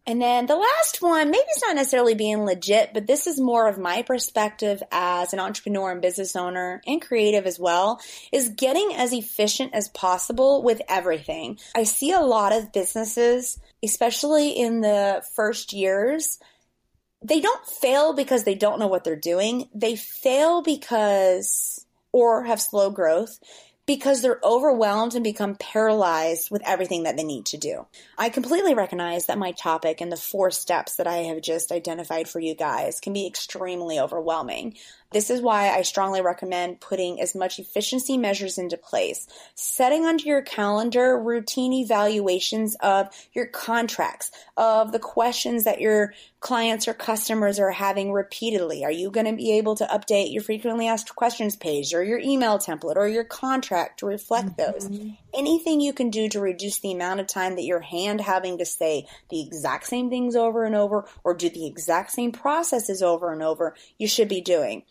And 0.08 0.22
then 0.22 0.46
the 0.46 0.56
last 0.56 1.02
one, 1.02 1.30
maybe 1.30 1.44
it's 1.48 1.62
not 1.62 1.74
necessarily 1.74 2.14
being 2.14 2.44
legit, 2.44 2.94
but 2.94 3.08
this 3.08 3.26
is 3.26 3.40
more 3.40 3.66
of 3.66 3.76
my 3.76 4.02
perspective 4.02 4.80
as 4.92 5.32
an 5.32 5.40
entrepreneur 5.40 5.90
and 5.90 6.00
business 6.00 6.36
owner 6.36 6.80
and 6.86 7.02
creative 7.02 7.44
as 7.44 7.58
well, 7.58 8.00
is 8.32 8.50
getting 8.50 8.94
as 8.94 9.12
efficient 9.12 9.74
as 9.74 9.88
possible 9.88 10.62
with 10.62 10.80
everything. 10.88 11.58
I 11.74 11.82
see 11.82 12.12
a 12.12 12.20
lot 12.20 12.52
of 12.52 12.72
businesses, 12.72 13.58
especially 13.82 14.50
in 14.50 14.80
the 14.80 15.24
first 15.34 15.72
years, 15.72 16.38
they 17.24 17.40
don't 17.40 17.66
fail 17.66 18.12
because 18.12 18.44
they 18.44 18.54
don't 18.54 18.78
know 18.78 18.86
what 18.86 19.02
they're 19.02 19.16
doing. 19.16 19.68
They 19.74 19.96
fail 19.96 20.62
because, 20.62 21.84
or 22.12 22.44
have 22.44 22.60
slow 22.60 22.90
growth 22.90 23.40
because 23.86 24.20
they're 24.20 24.40
overwhelmed 24.42 25.14
and 25.14 25.22
become 25.22 25.54
paralyzed 25.54 26.50
with 26.50 26.62
everything 26.66 27.04
that 27.04 27.16
they 27.16 27.22
need 27.22 27.46
to 27.46 27.56
do. 27.56 27.86
I 28.18 28.28
completely 28.30 28.74
recognize 28.74 29.26
that 29.26 29.38
my 29.38 29.52
topic 29.52 30.00
and 30.00 30.10
the 30.10 30.16
four 30.16 30.50
steps 30.50 30.96
that 30.96 31.06
I 31.06 31.18
have 31.18 31.40
just 31.40 31.70
identified 31.70 32.28
for 32.28 32.40
you 32.40 32.54
guys 32.56 32.98
can 32.98 33.12
be 33.12 33.26
extremely 33.26 34.00
overwhelming. 34.00 34.74
This 35.12 35.30
is 35.30 35.40
why 35.40 35.70
I 35.70 35.82
strongly 35.82 36.20
recommend 36.20 36.80
putting 36.80 37.20
as 37.20 37.34
much 37.34 37.58
efficiency 37.58 38.16
measures 38.16 38.58
into 38.58 38.76
place, 38.76 39.26
setting 39.54 40.04
onto 40.04 40.26
your 40.28 40.42
calendar 40.42 41.18
routine 41.18 41.72
evaluations 41.72 42.76
of 42.80 43.08
your 43.32 43.46
contracts, 43.46 44.30
of 44.56 44.92
the 44.92 44.98
questions 44.98 45.64
that 45.64 45.80
your 45.80 46.12
clients 46.46 46.86
or 46.86 46.94
customers 46.94 47.58
are 47.58 47.72
having 47.72 48.12
repeatedly? 48.12 48.84
Are 48.84 48.90
you 48.90 49.10
going 49.10 49.26
to 49.26 49.32
be 49.32 49.58
able 49.58 49.74
to 49.76 49.86
update 49.86 50.32
your 50.32 50.44
frequently 50.44 50.86
asked 50.86 51.16
questions 51.16 51.56
page 51.56 51.92
or 51.92 52.04
your 52.04 52.20
email 52.20 52.58
template 52.58 52.94
or 52.94 53.08
your 53.08 53.24
contract 53.24 53.98
to 54.00 54.06
reflect 54.06 54.56
mm-hmm. 54.56 54.72
those? 54.72 55.16
Anything 55.34 55.80
you 55.80 55.92
can 55.92 56.10
do 56.10 56.28
to 56.28 56.40
reduce 56.40 56.78
the 56.78 56.92
amount 56.92 57.18
of 57.18 57.26
time 57.26 57.56
that 57.56 57.64
your 57.64 57.80
hand 57.80 58.20
having 58.20 58.58
to 58.58 58.64
say 58.64 59.08
the 59.28 59.40
exact 59.44 59.86
same 59.86 60.08
things 60.08 60.36
over 60.36 60.64
and 60.64 60.76
over 60.76 61.06
or 61.24 61.34
do 61.34 61.50
the 61.50 61.66
exact 61.66 62.12
same 62.12 62.30
processes 62.30 63.02
over 63.02 63.32
and 63.32 63.42
over, 63.42 63.74
you 63.98 64.06
should 64.06 64.28
be 64.28 64.40
doing. 64.40 64.84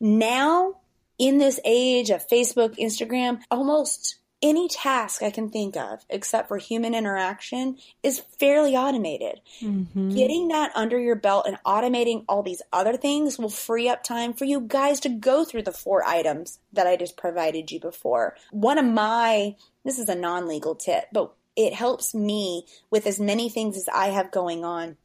Now, 0.00 0.76
in 1.18 1.38
this 1.38 1.60
age 1.64 2.10
of 2.10 2.26
Facebook, 2.28 2.78
Instagram, 2.78 3.40
almost 3.50 4.16
any 4.42 4.68
task 4.68 5.22
I 5.22 5.30
can 5.30 5.48
think 5.48 5.76
of, 5.76 6.04
except 6.10 6.48
for 6.48 6.58
human 6.58 6.94
interaction, 6.94 7.78
is 8.02 8.22
fairly 8.38 8.76
automated. 8.76 9.40
Mm-hmm. 9.60 10.10
Getting 10.10 10.48
that 10.48 10.72
under 10.74 10.98
your 10.98 11.16
belt 11.16 11.46
and 11.46 11.58
automating 11.64 12.24
all 12.28 12.42
these 12.42 12.62
other 12.72 12.96
things 12.96 13.38
will 13.38 13.48
free 13.48 13.88
up 13.88 14.02
time 14.02 14.34
for 14.34 14.44
you 14.44 14.60
guys 14.60 15.00
to 15.00 15.08
go 15.08 15.44
through 15.44 15.62
the 15.62 15.72
four 15.72 16.06
items 16.06 16.58
that 16.72 16.86
I 16.86 16.96
just 16.96 17.16
provided 17.16 17.70
you 17.70 17.80
before. 17.80 18.36
One 18.50 18.78
of 18.78 18.84
my, 18.84 19.56
this 19.84 19.98
is 19.98 20.08
a 20.08 20.14
non 20.14 20.46
legal 20.46 20.74
tip, 20.74 21.06
but 21.12 21.32
it 21.56 21.72
helps 21.72 22.14
me 22.14 22.66
with 22.90 23.06
as 23.06 23.18
many 23.18 23.48
things 23.48 23.76
as 23.76 23.88
I 23.92 24.08
have 24.08 24.30
going 24.30 24.64
on 24.64 24.98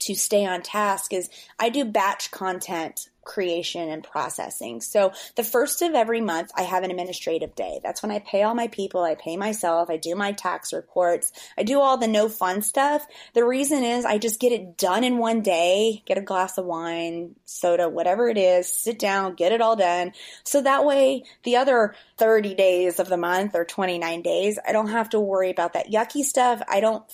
to 0.00 0.14
stay 0.14 0.44
on 0.44 0.62
task 0.62 1.12
is 1.12 1.30
I 1.58 1.68
do 1.68 1.84
batch 1.84 2.30
content 2.30 3.08
creation 3.24 3.88
and 3.88 4.02
processing. 4.02 4.80
So 4.80 5.12
the 5.36 5.44
first 5.44 5.82
of 5.82 5.94
every 5.94 6.20
month, 6.20 6.50
I 6.56 6.62
have 6.62 6.82
an 6.82 6.90
administrative 6.90 7.54
day. 7.54 7.80
That's 7.82 8.02
when 8.02 8.10
I 8.10 8.18
pay 8.18 8.42
all 8.42 8.54
my 8.54 8.68
people, 8.68 9.02
I 9.02 9.14
pay 9.14 9.36
myself, 9.36 9.90
I 9.90 9.96
do 9.96 10.14
my 10.14 10.32
tax 10.32 10.72
reports, 10.72 11.32
I 11.56 11.62
do 11.62 11.80
all 11.80 11.96
the 11.96 12.08
no 12.08 12.28
fun 12.28 12.62
stuff. 12.62 13.06
The 13.34 13.44
reason 13.44 13.84
is 13.84 14.04
I 14.04 14.18
just 14.18 14.40
get 14.40 14.52
it 14.52 14.76
done 14.76 15.04
in 15.04 15.18
one 15.18 15.40
day, 15.42 16.02
get 16.06 16.18
a 16.18 16.22
glass 16.22 16.58
of 16.58 16.64
wine, 16.64 17.36
soda, 17.44 17.88
whatever 17.88 18.28
it 18.28 18.38
is, 18.38 18.72
sit 18.72 18.98
down, 18.98 19.34
get 19.34 19.52
it 19.52 19.60
all 19.60 19.76
done. 19.76 20.12
So 20.44 20.62
that 20.62 20.84
way, 20.84 21.24
the 21.44 21.56
other 21.56 21.94
30 22.18 22.54
days 22.54 23.00
of 23.00 23.08
the 23.08 23.16
month 23.16 23.54
or 23.54 23.64
29 23.64 24.22
days, 24.22 24.58
I 24.66 24.72
don't 24.72 24.88
have 24.88 25.10
to 25.10 25.20
worry 25.20 25.50
about 25.50 25.74
that 25.74 25.90
yucky 25.90 26.22
stuff. 26.22 26.62
I 26.68 26.80
don't 26.80 27.04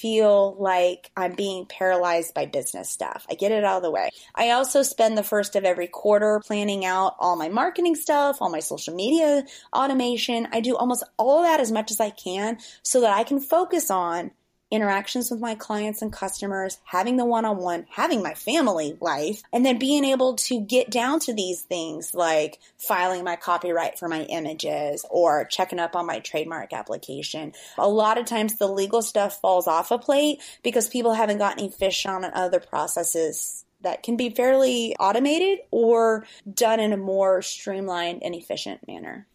feel 0.00 0.56
like 0.58 1.10
I'm 1.16 1.34
being 1.34 1.66
paralyzed 1.66 2.34
by 2.34 2.46
business 2.46 2.90
stuff. 2.90 3.26
I 3.30 3.34
get 3.34 3.52
it 3.52 3.64
out 3.64 3.78
of 3.78 3.82
the 3.82 3.90
way. 3.90 4.10
I 4.34 4.50
also 4.50 4.82
spend 4.82 5.18
the 5.18 5.22
first 5.22 5.56
of 5.56 5.64
every 5.64 5.88
quarter 5.88 6.40
planning 6.46 6.84
out 6.84 7.16
all 7.18 7.36
my 7.36 7.48
marketing 7.48 7.94
stuff, 7.94 8.38
all 8.40 8.50
my 8.50 8.60
social 8.60 8.94
media 8.94 9.44
automation. 9.74 10.48
I 10.52 10.60
do 10.60 10.76
almost 10.76 11.04
all 11.16 11.42
that 11.42 11.60
as 11.60 11.72
much 11.72 11.90
as 11.90 12.00
I 12.00 12.10
can 12.10 12.58
so 12.82 13.00
that 13.00 13.16
I 13.16 13.24
can 13.24 13.40
focus 13.40 13.90
on 13.90 14.30
interactions 14.70 15.30
with 15.30 15.40
my 15.40 15.54
clients 15.54 16.02
and 16.02 16.12
customers, 16.12 16.78
having 16.84 17.16
the 17.16 17.24
one 17.24 17.44
on 17.44 17.58
one, 17.58 17.86
having 17.90 18.22
my 18.22 18.34
family 18.34 18.96
life, 19.00 19.42
and 19.52 19.64
then 19.64 19.78
being 19.78 20.04
able 20.04 20.34
to 20.34 20.60
get 20.60 20.90
down 20.90 21.20
to 21.20 21.32
these 21.32 21.62
things 21.62 22.14
like 22.14 22.58
filing 22.76 23.24
my 23.24 23.36
copyright 23.36 23.98
for 23.98 24.08
my 24.08 24.22
images 24.22 25.04
or 25.10 25.44
checking 25.44 25.78
up 25.78 25.96
on 25.96 26.06
my 26.06 26.18
trademark 26.20 26.72
application. 26.72 27.52
A 27.78 27.88
lot 27.88 28.18
of 28.18 28.26
times 28.26 28.56
the 28.56 28.68
legal 28.68 29.02
stuff 29.02 29.40
falls 29.40 29.66
off 29.66 29.90
a 29.90 29.98
plate 29.98 30.40
because 30.62 30.88
people 30.88 31.14
haven't 31.14 31.38
got 31.38 31.58
any 31.58 31.70
fish 31.70 32.06
on 32.06 32.24
other 32.24 32.60
processes 32.60 33.64
that 33.80 34.02
can 34.02 34.16
be 34.16 34.30
fairly 34.30 34.96
automated 34.96 35.60
or 35.70 36.26
done 36.52 36.80
in 36.80 36.92
a 36.92 36.96
more 36.96 37.42
streamlined 37.42 38.22
and 38.22 38.34
efficient 38.34 38.86
manner. 38.88 39.26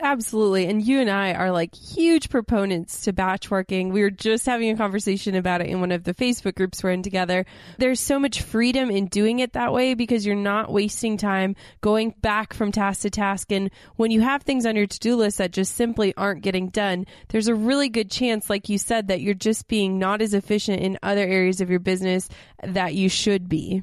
Absolutely. 0.00 0.66
And 0.66 0.80
you 0.80 1.00
and 1.00 1.10
I 1.10 1.34
are 1.34 1.50
like 1.50 1.74
huge 1.74 2.30
proponents 2.30 3.02
to 3.02 3.12
batch 3.12 3.50
working. 3.50 3.92
We 3.92 4.02
were 4.02 4.10
just 4.10 4.46
having 4.46 4.70
a 4.70 4.76
conversation 4.76 5.34
about 5.34 5.60
it 5.60 5.66
in 5.66 5.80
one 5.80 5.90
of 5.90 6.04
the 6.04 6.14
Facebook 6.14 6.54
groups 6.54 6.84
we're 6.84 6.92
in 6.92 7.02
together. 7.02 7.44
There's 7.78 7.98
so 7.98 8.20
much 8.20 8.42
freedom 8.42 8.90
in 8.92 9.06
doing 9.06 9.40
it 9.40 9.54
that 9.54 9.72
way 9.72 9.94
because 9.94 10.24
you're 10.24 10.36
not 10.36 10.72
wasting 10.72 11.16
time 11.16 11.56
going 11.80 12.14
back 12.20 12.54
from 12.54 12.70
task 12.70 13.02
to 13.02 13.10
task. 13.10 13.50
And 13.50 13.72
when 13.96 14.12
you 14.12 14.20
have 14.20 14.42
things 14.42 14.66
on 14.66 14.76
your 14.76 14.86
to 14.86 14.98
do 15.00 15.16
list 15.16 15.38
that 15.38 15.50
just 15.50 15.74
simply 15.74 16.14
aren't 16.16 16.42
getting 16.42 16.68
done, 16.68 17.04
there's 17.28 17.48
a 17.48 17.54
really 17.54 17.88
good 17.88 18.08
chance, 18.08 18.48
like 18.48 18.68
you 18.68 18.78
said, 18.78 19.08
that 19.08 19.20
you're 19.20 19.34
just 19.34 19.66
being 19.66 19.98
not 19.98 20.22
as 20.22 20.32
efficient 20.32 20.80
in 20.80 20.98
other 21.02 21.26
areas 21.26 21.60
of 21.60 21.70
your 21.70 21.80
business 21.80 22.28
that 22.62 22.94
you 22.94 23.08
should 23.08 23.48
be. 23.48 23.82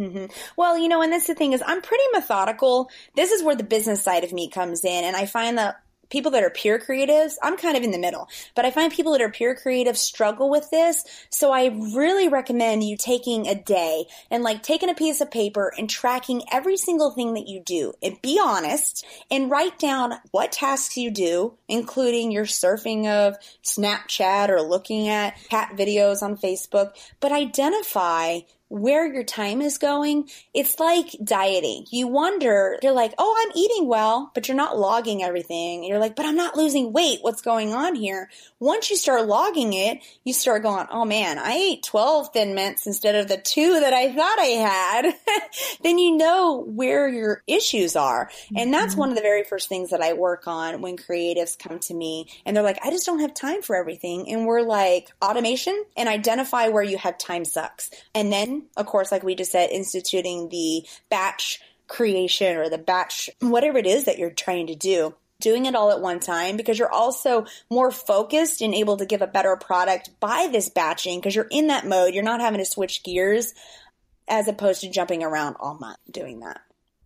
Mm-hmm. 0.00 0.26
Well, 0.56 0.78
you 0.78 0.88
know, 0.88 1.02
and 1.02 1.12
that's 1.12 1.26
the 1.26 1.34
thing 1.34 1.52
is 1.52 1.62
I'm 1.66 1.82
pretty 1.82 2.04
methodical. 2.12 2.90
This 3.16 3.30
is 3.30 3.42
where 3.42 3.54
the 3.56 3.64
business 3.64 4.02
side 4.02 4.24
of 4.24 4.32
me 4.32 4.48
comes 4.48 4.84
in. 4.84 5.04
And 5.04 5.14
I 5.14 5.26
find 5.26 5.58
that 5.58 5.82
people 6.08 6.32
that 6.32 6.42
are 6.42 6.50
pure 6.50 6.78
creatives, 6.78 7.34
I'm 7.42 7.56
kind 7.56 7.76
of 7.76 7.82
in 7.82 7.92
the 7.92 7.98
middle, 7.98 8.28
but 8.54 8.64
I 8.64 8.70
find 8.70 8.92
people 8.92 9.12
that 9.12 9.22
are 9.22 9.30
pure 9.30 9.54
creatives 9.54 9.98
struggle 9.98 10.50
with 10.50 10.68
this. 10.70 11.04
So 11.30 11.52
I 11.52 11.66
really 11.66 12.28
recommend 12.28 12.82
you 12.82 12.96
taking 12.96 13.46
a 13.46 13.54
day 13.54 14.06
and 14.30 14.42
like 14.42 14.62
taking 14.62 14.90
a 14.90 14.94
piece 14.94 15.20
of 15.20 15.30
paper 15.30 15.72
and 15.78 15.88
tracking 15.88 16.42
every 16.50 16.76
single 16.76 17.12
thing 17.12 17.34
that 17.34 17.46
you 17.46 17.62
do 17.64 17.92
and 18.02 18.20
be 18.22 18.40
honest 18.42 19.06
and 19.30 19.50
write 19.50 19.78
down 19.78 20.14
what 20.32 20.52
tasks 20.52 20.96
you 20.96 21.10
do, 21.10 21.54
including 21.68 22.32
your 22.32 22.44
surfing 22.44 23.06
of 23.06 23.36
Snapchat 23.62 24.48
or 24.48 24.62
looking 24.62 25.08
at 25.08 25.36
cat 25.48 25.76
videos 25.76 26.22
on 26.22 26.36
Facebook, 26.36 26.92
but 27.20 27.32
identify 27.32 28.40
where 28.70 29.12
your 29.12 29.24
time 29.24 29.60
is 29.60 29.78
going, 29.78 30.30
it's 30.54 30.78
like 30.78 31.08
dieting. 31.22 31.84
You 31.90 32.06
wonder, 32.06 32.78
you're 32.82 32.92
like, 32.92 33.12
oh, 33.18 33.36
I'm 33.42 33.52
eating 33.56 33.88
well, 33.88 34.30
but 34.32 34.46
you're 34.46 34.56
not 34.56 34.78
logging 34.78 35.24
everything. 35.24 35.82
You're 35.82 35.98
like, 35.98 36.14
but 36.14 36.24
I'm 36.24 36.36
not 36.36 36.56
losing 36.56 36.92
weight. 36.92 37.18
What's 37.20 37.42
going 37.42 37.74
on 37.74 37.96
here? 37.96 38.30
Once 38.60 38.88
you 38.88 38.96
start 38.96 39.26
logging 39.26 39.72
it, 39.72 39.98
you 40.22 40.32
start 40.32 40.62
going, 40.62 40.86
oh 40.90 41.04
man, 41.04 41.36
I 41.36 41.52
ate 41.54 41.82
12 41.82 42.32
thin 42.32 42.54
mints 42.54 42.86
instead 42.86 43.16
of 43.16 43.26
the 43.26 43.38
two 43.38 43.80
that 43.80 43.92
I 43.92 44.12
thought 44.12 44.38
I 44.38 45.04
had. 45.04 45.14
then 45.82 45.98
you 45.98 46.16
know 46.16 46.64
where 46.64 47.08
your 47.08 47.42
issues 47.48 47.96
are. 47.96 48.30
And 48.54 48.72
that's 48.72 48.92
mm-hmm. 48.92 49.00
one 49.00 49.08
of 49.10 49.16
the 49.16 49.22
very 49.22 49.42
first 49.42 49.68
things 49.68 49.90
that 49.90 50.00
I 50.00 50.12
work 50.12 50.46
on 50.46 50.80
when 50.80 50.96
creatives 50.96 51.58
come 51.58 51.80
to 51.80 51.94
me 51.94 52.28
and 52.46 52.56
they're 52.56 52.62
like, 52.62 52.78
I 52.84 52.90
just 52.90 53.04
don't 53.04 53.18
have 53.18 53.34
time 53.34 53.62
for 53.62 53.74
everything. 53.74 54.30
And 54.30 54.46
we're 54.46 54.62
like, 54.62 55.10
automation 55.20 55.84
and 55.96 56.08
identify 56.08 56.68
where 56.68 56.84
you 56.84 56.98
have 56.98 57.18
time 57.18 57.44
sucks. 57.44 57.90
And 58.14 58.32
then 58.32 58.59
of 58.76 58.86
course, 58.86 59.12
like 59.12 59.22
we 59.22 59.34
just 59.34 59.52
said, 59.52 59.70
instituting 59.70 60.48
the 60.48 60.86
batch 61.08 61.60
creation 61.86 62.56
or 62.56 62.68
the 62.68 62.78
batch, 62.78 63.30
whatever 63.40 63.78
it 63.78 63.86
is 63.86 64.04
that 64.04 64.18
you're 64.18 64.30
trying 64.30 64.68
to 64.68 64.74
do 64.74 65.14
doing 65.40 65.66
it 65.66 65.74
all 65.74 65.90
at 65.90 66.00
one 66.00 66.20
time 66.20 66.56
because 66.56 66.78
you're 66.78 66.92
also 66.92 67.46
more 67.70 67.90
focused 67.90 68.60
and 68.60 68.74
able 68.74 68.98
to 68.98 69.06
give 69.06 69.22
a 69.22 69.26
better 69.26 69.56
product 69.56 70.10
by 70.20 70.48
this 70.52 70.68
batching 70.68 71.18
because 71.18 71.34
you're 71.34 71.48
in 71.50 71.68
that 71.68 71.86
mode. 71.86 72.14
You're 72.14 72.22
not 72.22 72.40
having 72.40 72.60
to 72.60 72.64
switch 72.64 73.02
gears 73.02 73.54
as 74.28 74.46
opposed 74.46 74.82
to 74.82 74.90
jumping 74.90 75.24
around 75.24 75.56
all 75.58 75.78
month 75.78 75.98
doing 76.10 76.40
that. 76.40 76.60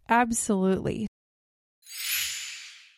Absolutely. 0.09 1.07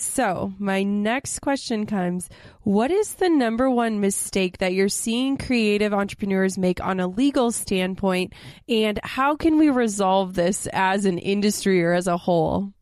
So, 0.00 0.54
my 0.58 0.82
next 0.82 1.40
question 1.40 1.84
comes 1.84 2.28
What 2.62 2.90
is 2.90 3.14
the 3.14 3.28
number 3.28 3.70
one 3.70 4.00
mistake 4.00 4.58
that 4.58 4.72
you're 4.72 4.88
seeing 4.88 5.36
creative 5.36 5.92
entrepreneurs 5.92 6.56
make 6.56 6.82
on 6.82 7.00
a 7.00 7.06
legal 7.06 7.52
standpoint? 7.52 8.32
And 8.68 8.98
how 9.02 9.36
can 9.36 9.58
we 9.58 9.68
resolve 9.68 10.34
this 10.34 10.66
as 10.72 11.04
an 11.04 11.18
industry 11.18 11.82
or 11.84 11.92
as 11.92 12.06
a 12.06 12.16
whole? 12.16 12.72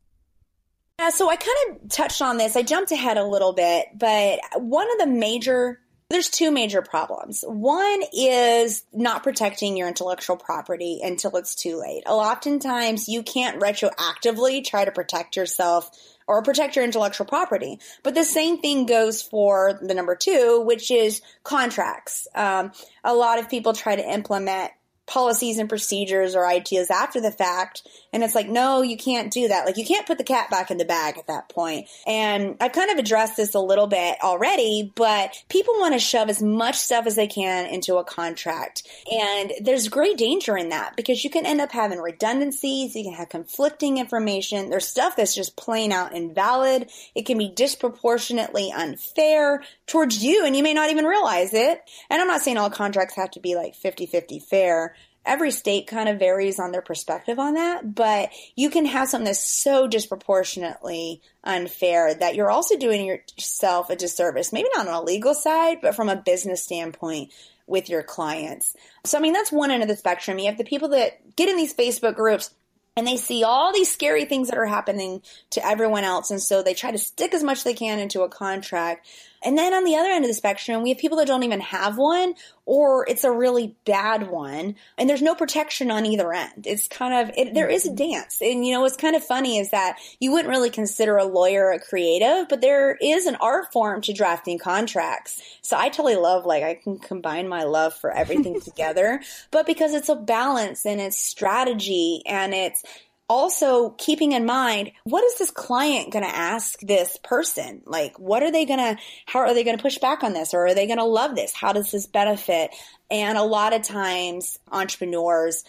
Yeah, 0.99 1.09
so 1.09 1.29
I 1.29 1.35
kind 1.35 1.81
of 1.83 1.89
touched 1.89 2.21
on 2.21 2.37
this. 2.37 2.55
I 2.55 2.61
jumped 2.61 2.91
ahead 2.91 3.17
a 3.17 3.23
little 3.23 3.53
bit, 3.53 3.87
but 3.97 4.39
one 4.55 4.87
of 4.91 4.99
the 4.99 5.07
major 5.07 5.79
there's 6.09 6.29
two 6.29 6.49
major 6.49 6.81
problems. 6.81 7.43
One 7.47 8.01
is 8.11 8.83
not 8.91 9.23
protecting 9.23 9.77
your 9.77 9.87
intellectual 9.87 10.37
property 10.37 11.01
until 11.03 11.37
it's 11.37 11.53
too 11.53 11.79
late. 11.79 12.03
A 12.05 12.15
lot 12.15 12.29
oftentimes, 12.39 13.09
you 13.09 13.23
can't 13.23 13.59
retroactively 13.59 14.63
try 14.63 14.85
to 14.85 14.91
protect 14.91 15.35
yourself 15.35 15.91
or 16.25 16.41
protect 16.41 16.75
your 16.75 16.85
intellectual 16.85 17.25
property. 17.25 17.79
But 18.03 18.15
the 18.15 18.23
same 18.23 18.59
thing 18.59 18.85
goes 18.85 19.21
for 19.21 19.77
the 19.81 19.93
number 19.93 20.15
two, 20.15 20.63
which 20.65 20.89
is 20.89 21.21
contracts. 21.43 22.27
Um, 22.33 22.71
a 23.03 23.13
lot 23.13 23.39
of 23.39 23.49
people 23.49 23.73
try 23.73 23.95
to 23.95 24.09
implement 24.09 24.71
policies 25.09 25.57
and 25.57 25.67
procedures 25.67 26.35
or 26.35 26.45
ideas 26.45 26.91
after 26.91 27.19
the 27.19 27.31
fact. 27.31 27.81
And 28.13 28.23
it's 28.23 28.35
like, 28.35 28.47
no, 28.47 28.83
you 28.83 28.95
can't 28.95 29.31
do 29.31 29.47
that. 29.47 29.65
Like 29.65 29.77
you 29.77 29.85
can't 29.85 30.05
put 30.05 30.19
the 30.19 30.23
cat 30.23 30.49
back 30.51 30.69
in 30.69 30.77
the 30.77 30.85
bag 30.85 31.17
at 31.17 31.27
that 31.27 31.49
point. 31.49 31.87
And 32.05 32.55
I've 32.61 32.71
kind 32.71 32.91
of 32.91 32.99
addressed 32.99 33.35
this 33.35 33.55
a 33.55 33.59
little 33.59 33.87
bit 33.87 34.17
already, 34.23 34.91
but 34.95 35.33
people 35.49 35.73
want 35.79 35.93
to 35.93 35.99
shove 35.99 36.29
as 36.29 36.41
much 36.41 36.75
stuff 36.75 37.07
as 37.07 37.15
they 37.15 37.27
can 37.27 37.65
into 37.65 37.97
a 37.97 38.03
contract. 38.03 38.87
And 39.11 39.51
there's 39.61 39.89
great 39.89 40.17
danger 40.17 40.55
in 40.55 40.69
that 40.69 40.95
because 40.95 41.23
you 41.23 41.31
can 41.31 41.45
end 41.45 41.59
up 41.59 41.71
having 41.71 41.99
redundancies. 41.99 42.95
You 42.95 43.03
can 43.03 43.13
have 43.13 43.29
conflicting 43.29 43.97
information. 43.97 44.69
There's 44.69 44.87
stuff 44.87 45.15
that's 45.15 45.35
just 45.35 45.57
plain 45.57 45.91
out 45.91 46.13
invalid. 46.13 46.89
It 47.15 47.25
can 47.25 47.39
be 47.39 47.49
disproportionately 47.49 48.71
unfair 48.71 49.63
towards 49.87 50.23
you 50.23 50.45
and 50.45 50.55
you 50.55 50.61
may 50.61 50.75
not 50.75 50.91
even 50.91 51.05
realize 51.05 51.53
it. 51.53 51.81
And 52.11 52.21
I'm 52.21 52.27
not 52.27 52.41
saying 52.41 52.57
all 52.57 52.69
contracts 52.69 53.15
have 53.15 53.31
to 53.31 53.39
be 53.39 53.55
like 53.55 53.73
50 53.73 54.05
50 54.05 54.39
fair. 54.39 54.95
Every 55.25 55.51
state 55.51 55.87
kind 55.87 56.09
of 56.09 56.17
varies 56.17 56.59
on 56.59 56.71
their 56.71 56.81
perspective 56.81 57.39
on 57.39 57.55
that, 57.55 57.93
but 57.93 58.29
you 58.55 58.69
can 58.69 58.85
have 58.85 59.09
something 59.09 59.25
that's 59.25 59.45
so 59.45 59.87
disproportionately 59.87 61.21
unfair 61.43 62.13
that 62.15 62.35
you're 62.35 62.49
also 62.49 62.77
doing 62.77 63.05
yourself 63.05 63.89
a 63.89 63.95
disservice. 63.95 64.53
Maybe 64.53 64.69
not 64.75 64.87
on 64.87 64.93
a 64.93 65.01
legal 65.03 65.35
side, 65.35 65.79
but 65.81 65.93
from 65.93 66.09
a 66.09 66.15
business 66.15 66.63
standpoint 66.63 67.31
with 67.67 67.89
your 67.89 68.01
clients. 68.01 68.75
So, 69.05 69.17
I 69.17 69.21
mean, 69.21 69.33
that's 69.33 69.51
one 69.51 69.71
end 69.71 69.83
of 69.83 69.89
the 69.89 69.95
spectrum. 69.95 70.39
You 70.39 70.47
have 70.47 70.57
the 70.57 70.63
people 70.63 70.89
that 70.89 71.35
get 71.35 71.49
in 71.49 71.57
these 71.57 71.75
Facebook 71.75 72.15
groups 72.15 72.53
and 72.97 73.07
they 73.07 73.17
see 73.17 73.43
all 73.43 73.71
these 73.71 73.91
scary 73.91 74.25
things 74.25 74.49
that 74.49 74.57
are 74.57 74.65
happening 74.65 75.21
to 75.51 75.65
everyone 75.65 76.03
else. 76.03 76.31
And 76.31 76.41
so 76.41 76.61
they 76.61 76.73
try 76.73 76.91
to 76.91 76.97
stick 76.97 77.33
as 77.33 77.43
much 77.43 77.59
as 77.59 77.63
they 77.63 77.73
can 77.73 77.99
into 77.99 78.23
a 78.23 78.29
contract. 78.29 79.07
And 79.43 79.57
then 79.57 79.73
on 79.73 79.83
the 79.83 79.95
other 79.95 80.09
end 80.09 80.25
of 80.25 80.29
the 80.29 80.35
spectrum, 80.35 80.83
we 80.83 80.89
have 80.89 80.97
people 80.97 81.17
that 81.17 81.27
don't 81.27 81.43
even 81.43 81.61
have 81.61 81.97
one 81.97 82.33
or 82.65 83.05
it's 83.07 83.23
a 83.23 83.31
really 83.31 83.75
bad 83.85 84.29
one 84.29 84.75
and 84.97 85.09
there's 85.09 85.21
no 85.21 85.33
protection 85.33 85.89
on 85.89 86.05
either 86.05 86.31
end. 86.33 86.67
It's 86.67 86.87
kind 86.87 87.13
of, 87.13 87.35
it, 87.37 87.53
there 87.53 87.69
is 87.69 87.85
a 87.85 87.89
mm-hmm. 87.89 88.11
dance. 88.11 88.41
And 88.41 88.65
you 88.65 88.73
know, 88.73 88.81
what's 88.81 88.97
kind 88.97 89.15
of 89.15 89.23
funny 89.23 89.57
is 89.57 89.71
that 89.71 89.97
you 90.19 90.31
wouldn't 90.31 90.49
really 90.49 90.69
consider 90.69 91.17
a 91.17 91.25
lawyer 91.25 91.71
a 91.71 91.79
creative, 91.79 92.49
but 92.49 92.61
there 92.61 92.97
is 93.01 93.25
an 93.25 93.37
art 93.37 93.71
form 93.71 94.01
to 94.01 94.13
drafting 94.13 94.59
contracts. 94.59 95.41
So 95.61 95.77
I 95.77 95.89
totally 95.89 96.15
love, 96.15 96.45
like, 96.45 96.63
I 96.63 96.75
can 96.75 96.99
combine 96.99 97.47
my 97.47 97.63
love 97.63 97.93
for 97.93 98.11
everything 98.11 98.59
together, 98.61 99.21
but 99.51 99.65
because 99.65 99.93
it's 99.93 100.09
a 100.09 100.15
balance 100.15 100.85
and 100.85 100.99
it's 100.99 101.17
strategy 101.19 102.21
and 102.25 102.53
it's, 102.53 102.83
also 103.29 103.91
keeping 103.91 104.31
in 104.31 104.45
mind 104.45 104.91
what 105.03 105.23
is 105.23 105.37
this 105.37 105.51
client 105.51 106.11
going 106.11 106.25
to 106.25 106.35
ask 106.35 106.79
this 106.79 107.17
person? 107.23 107.83
Like 107.85 108.17
what 108.17 108.43
are 108.43 108.51
they 108.51 108.65
going 108.65 108.79
to 108.79 108.97
how 109.25 109.39
are 109.39 109.53
they 109.53 109.63
going 109.63 109.77
to 109.77 109.81
push 109.81 109.99
back 109.99 110.23
on 110.23 110.33
this? 110.33 110.53
Or 110.53 110.65
are 110.65 110.73
they 110.73 110.87
going 110.87 110.97
to 110.97 111.05
love 111.05 111.35
this? 111.35 111.53
How 111.53 111.71
does 111.71 111.91
this 111.91 112.07
benefit? 112.07 112.71
And 113.11 113.37
a 113.37 113.43
lot 113.43 113.73
of 113.73 113.83
times 113.83 114.59
entrepreneurs 114.71 115.63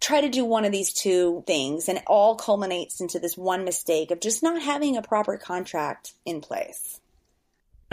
try 0.00 0.20
to 0.20 0.28
do 0.28 0.44
one 0.44 0.64
of 0.64 0.72
these 0.72 0.92
two 0.92 1.44
things 1.46 1.88
and 1.88 1.98
it 1.98 2.04
all 2.06 2.34
culminates 2.34 3.00
into 3.00 3.20
this 3.20 3.36
one 3.36 3.64
mistake 3.64 4.10
of 4.10 4.20
just 4.20 4.42
not 4.42 4.60
having 4.60 4.96
a 4.96 5.02
proper 5.02 5.36
contract 5.36 6.14
in 6.24 6.40
place 6.40 6.98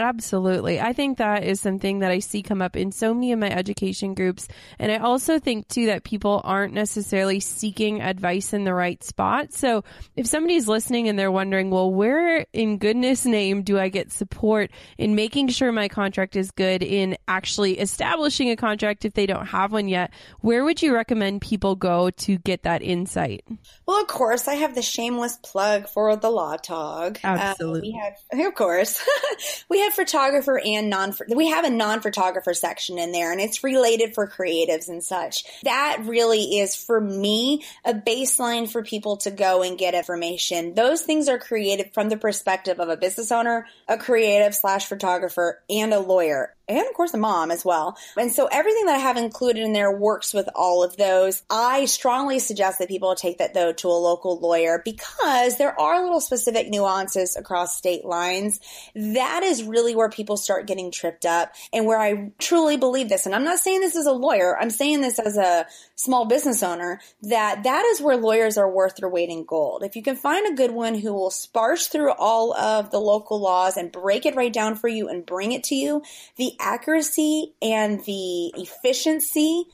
Absolutely. 0.00 0.80
I 0.80 0.94
think 0.94 1.18
that 1.18 1.44
is 1.44 1.60
something 1.60 1.98
that 1.98 2.10
I 2.10 2.20
see 2.20 2.42
come 2.42 2.62
up 2.62 2.74
in 2.74 2.90
so 2.90 3.12
many 3.12 3.32
of 3.32 3.38
my 3.38 3.50
education 3.50 4.14
groups. 4.14 4.48
And 4.78 4.90
I 4.90 4.96
also 4.96 5.38
think 5.38 5.68
too 5.68 5.86
that 5.86 6.04
people 6.04 6.40
aren't 6.42 6.72
necessarily 6.72 7.38
seeking 7.38 8.00
advice 8.00 8.54
in 8.54 8.64
the 8.64 8.72
right 8.72 9.02
spot. 9.04 9.52
So 9.52 9.84
if 10.16 10.26
somebody's 10.26 10.66
listening 10.66 11.08
and 11.08 11.18
they're 11.18 11.30
wondering, 11.30 11.70
well, 11.70 11.92
where 11.92 12.46
in 12.54 12.78
goodness 12.78 13.26
name 13.26 13.62
do 13.62 13.78
I 13.78 13.90
get 13.90 14.10
support 14.10 14.70
in 14.96 15.14
making 15.14 15.48
sure 15.48 15.70
my 15.70 15.88
contract 15.88 16.34
is 16.34 16.50
good 16.50 16.82
in 16.82 17.18
actually 17.28 17.78
establishing 17.78 18.50
a 18.50 18.56
contract 18.56 19.04
if 19.04 19.12
they 19.12 19.26
don't 19.26 19.46
have 19.46 19.72
one 19.72 19.88
yet? 19.88 20.12
Where 20.40 20.64
would 20.64 20.80
you 20.80 20.94
recommend 20.94 21.42
people 21.42 21.76
go 21.76 22.08
to 22.10 22.38
get 22.38 22.62
that 22.62 22.82
insight? 22.82 23.44
Well, 23.86 24.00
of 24.00 24.06
course, 24.08 24.48
I 24.48 24.54
have 24.54 24.74
the 24.74 24.82
shameless 24.82 25.36
plug 25.42 25.88
for 25.88 26.16
the 26.16 26.28
LawTog. 26.28 27.18
Absolutely. 27.22 27.80
Uh, 27.80 27.82
we 27.82 28.36
have, 28.38 28.46
of 28.46 28.54
course, 28.54 29.02
we 29.68 29.80
have 29.80 29.89
photographer 29.92 30.58
and 30.58 30.90
non 30.90 31.14
we 31.28 31.48
have 31.48 31.64
a 31.64 31.70
non-photographer 31.70 32.54
section 32.54 32.98
in 32.98 33.12
there 33.12 33.32
and 33.32 33.40
it's 33.40 33.64
related 33.64 34.14
for 34.14 34.28
creatives 34.28 34.88
and 34.88 35.02
such. 35.02 35.44
That 35.62 36.02
really 36.04 36.58
is 36.58 36.74
for 36.74 37.00
me 37.00 37.64
a 37.84 37.94
baseline 37.94 38.68
for 38.68 38.82
people 38.82 39.18
to 39.18 39.30
go 39.30 39.62
and 39.62 39.78
get 39.78 39.94
information. 39.94 40.74
Those 40.74 41.02
things 41.02 41.28
are 41.28 41.38
created 41.38 41.92
from 41.92 42.08
the 42.08 42.16
perspective 42.16 42.80
of 42.80 42.88
a 42.88 42.96
business 42.96 43.32
owner, 43.32 43.66
a 43.88 43.98
creative 43.98 44.54
slash 44.54 44.86
photographer, 44.86 45.62
and 45.68 45.92
a 45.92 46.00
lawyer 46.00 46.54
and 46.78 46.86
of 46.86 46.94
course 46.94 47.12
a 47.14 47.18
mom 47.18 47.50
as 47.50 47.64
well. 47.64 47.96
And 48.16 48.32
so 48.32 48.46
everything 48.50 48.86
that 48.86 48.96
I 48.96 48.98
have 48.98 49.16
included 49.16 49.62
in 49.62 49.72
there 49.72 49.96
works 49.96 50.32
with 50.32 50.48
all 50.54 50.82
of 50.82 50.96
those. 50.96 51.42
I 51.50 51.84
strongly 51.86 52.38
suggest 52.38 52.78
that 52.78 52.88
people 52.88 53.14
take 53.14 53.38
that 53.38 53.54
though 53.54 53.72
to 53.72 53.88
a 53.88 53.90
local 53.90 54.38
lawyer 54.38 54.80
because 54.84 55.58
there 55.58 55.78
are 55.78 56.02
little 56.02 56.20
specific 56.20 56.68
nuances 56.68 57.36
across 57.36 57.76
state 57.76 58.04
lines. 58.04 58.60
That 58.94 59.42
is 59.42 59.62
really 59.62 59.94
where 59.94 60.08
people 60.08 60.36
start 60.36 60.66
getting 60.66 60.90
tripped 60.90 61.26
up 61.26 61.52
and 61.72 61.86
where 61.86 61.98
I 61.98 62.32
truly 62.38 62.76
believe 62.76 63.08
this. 63.08 63.26
And 63.26 63.34
I'm 63.34 63.44
not 63.44 63.58
saying 63.58 63.80
this 63.80 63.96
as 63.96 64.06
a 64.06 64.12
lawyer. 64.12 64.56
I'm 64.58 64.70
saying 64.70 65.00
this 65.00 65.18
as 65.18 65.36
a 65.36 65.66
small 66.02 66.24
business 66.24 66.62
owner 66.62 67.00
that 67.22 67.62
that 67.64 67.84
is 67.84 68.00
where 68.00 68.16
lawyers 68.16 68.56
are 68.56 68.70
worth 68.70 68.96
their 68.96 69.08
weight 69.08 69.28
in 69.28 69.44
gold. 69.44 69.82
If 69.82 69.96
you 69.96 70.02
can 70.02 70.16
find 70.16 70.46
a 70.46 70.56
good 70.56 70.70
one 70.70 70.94
who 70.94 71.12
will 71.12 71.30
sparse 71.30 71.86
through 71.88 72.12
all 72.12 72.54
of 72.54 72.90
the 72.90 73.00
local 73.00 73.40
laws 73.40 73.76
and 73.76 73.92
break 73.92 74.26
it 74.26 74.36
right 74.36 74.52
down 74.52 74.76
for 74.76 74.88
you 74.88 75.08
and 75.08 75.26
bring 75.26 75.52
it 75.52 75.64
to 75.64 75.74
you, 75.74 76.02
the 76.36 76.52
accuracy 76.58 77.54
and 77.60 78.04
the 78.04 78.52
efficiency 78.56 79.64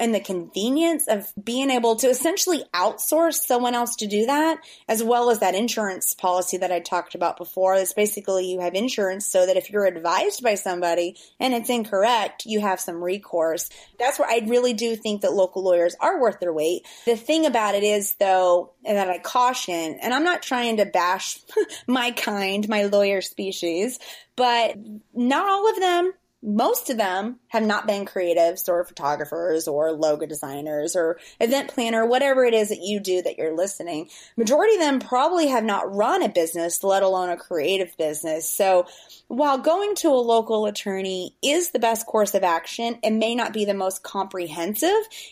and 0.00 0.14
the 0.14 0.20
convenience 0.20 1.06
of 1.06 1.32
being 1.42 1.70
able 1.70 1.94
to 1.96 2.08
essentially 2.08 2.64
outsource 2.74 3.34
someone 3.34 3.74
else 3.74 3.94
to 3.96 4.06
do 4.06 4.26
that, 4.26 4.58
as 4.88 5.04
well 5.04 5.30
as 5.30 5.38
that 5.38 5.54
insurance 5.54 6.14
policy 6.14 6.56
that 6.56 6.72
I 6.72 6.80
talked 6.80 7.14
about 7.14 7.36
before. 7.36 7.76
It's 7.76 7.92
basically 7.92 8.50
you 8.50 8.60
have 8.60 8.74
insurance 8.74 9.26
so 9.26 9.46
that 9.46 9.56
if 9.56 9.70
you're 9.70 9.86
advised 9.86 10.42
by 10.42 10.56
somebody 10.56 11.16
and 11.38 11.54
it's 11.54 11.70
incorrect, 11.70 12.44
you 12.44 12.60
have 12.60 12.80
some 12.80 13.02
recourse. 13.02 13.70
That's 13.98 14.18
where 14.18 14.28
I 14.28 14.44
really 14.46 14.72
do 14.72 14.96
think 14.96 15.22
that 15.22 15.32
local 15.32 15.62
lawyers 15.62 15.94
are 16.00 16.20
worth 16.20 16.40
their 16.40 16.52
weight. 16.52 16.86
The 17.04 17.16
thing 17.16 17.46
about 17.46 17.76
it 17.76 17.84
is, 17.84 18.14
though, 18.18 18.72
and 18.84 18.96
that 18.96 19.08
I 19.08 19.18
caution, 19.18 19.98
and 20.02 20.12
I'm 20.12 20.24
not 20.24 20.42
trying 20.42 20.78
to 20.78 20.86
bash 20.86 21.38
my 21.86 22.10
kind, 22.10 22.68
my 22.68 22.84
lawyer 22.84 23.20
species, 23.20 24.00
but 24.34 24.76
not 25.14 25.48
all 25.48 25.70
of 25.70 25.78
them 25.78 26.12
most 26.44 26.90
of 26.90 26.98
them 26.98 27.40
have 27.48 27.62
not 27.62 27.86
been 27.86 28.04
creatives 28.04 28.68
or 28.68 28.84
photographers 28.84 29.66
or 29.66 29.92
logo 29.92 30.26
designers 30.26 30.94
or 30.94 31.18
event 31.40 31.70
planner, 31.70 32.04
whatever 32.04 32.44
it 32.44 32.52
is 32.52 32.68
that 32.68 32.82
you 32.82 33.00
do 33.00 33.22
that 33.22 33.38
you're 33.38 33.56
listening. 33.56 34.10
Majority 34.36 34.74
of 34.74 34.80
them 34.80 35.00
probably 35.00 35.48
have 35.48 35.64
not 35.64 35.94
run 35.94 36.22
a 36.22 36.28
business, 36.28 36.84
let 36.84 37.02
alone 37.02 37.30
a 37.30 37.36
creative 37.36 37.96
business. 37.96 38.48
So 38.50 38.86
while 39.36 39.58
going 39.58 39.94
to 39.96 40.08
a 40.08 40.20
local 40.20 40.66
attorney 40.66 41.36
is 41.42 41.70
the 41.70 41.78
best 41.78 42.06
course 42.06 42.34
of 42.34 42.42
action, 42.42 42.98
it 43.02 43.12
may 43.12 43.34
not 43.34 43.52
be 43.52 43.64
the 43.64 43.74
most 43.74 44.02
comprehensive 44.02 44.88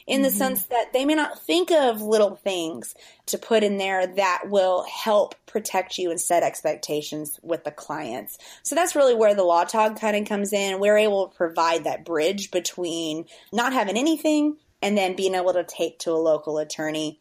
in 0.06 0.16
mm-hmm. 0.16 0.22
the 0.24 0.30
sense 0.30 0.66
that 0.66 0.92
they 0.92 1.04
may 1.04 1.14
not 1.14 1.40
think 1.42 1.70
of 1.70 2.02
little 2.02 2.36
things 2.36 2.94
to 3.26 3.38
put 3.38 3.62
in 3.62 3.78
there 3.78 4.06
that 4.06 4.44
will 4.46 4.84
help 4.84 5.34
protect 5.46 5.98
you 5.98 6.10
and 6.10 6.20
set 6.20 6.42
expectations 6.42 7.38
with 7.42 7.64
the 7.64 7.70
clients. 7.70 8.38
So 8.62 8.74
that's 8.74 8.96
really 8.96 9.14
where 9.14 9.34
the 9.34 9.42
LawTog 9.42 10.00
kind 10.00 10.16
of 10.16 10.26
comes 10.26 10.52
in. 10.52 10.80
We're 10.80 10.98
able 10.98 11.28
to 11.28 11.36
provide 11.36 11.84
that 11.84 12.04
bridge 12.04 12.50
between 12.50 13.26
not 13.52 13.72
having 13.72 13.96
anything 13.96 14.56
and 14.80 14.98
then 14.98 15.16
being 15.16 15.34
able 15.34 15.52
to 15.52 15.64
take 15.64 16.00
to 16.00 16.12
a 16.12 16.14
local 16.14 16.58
attorney. 16.58 17.20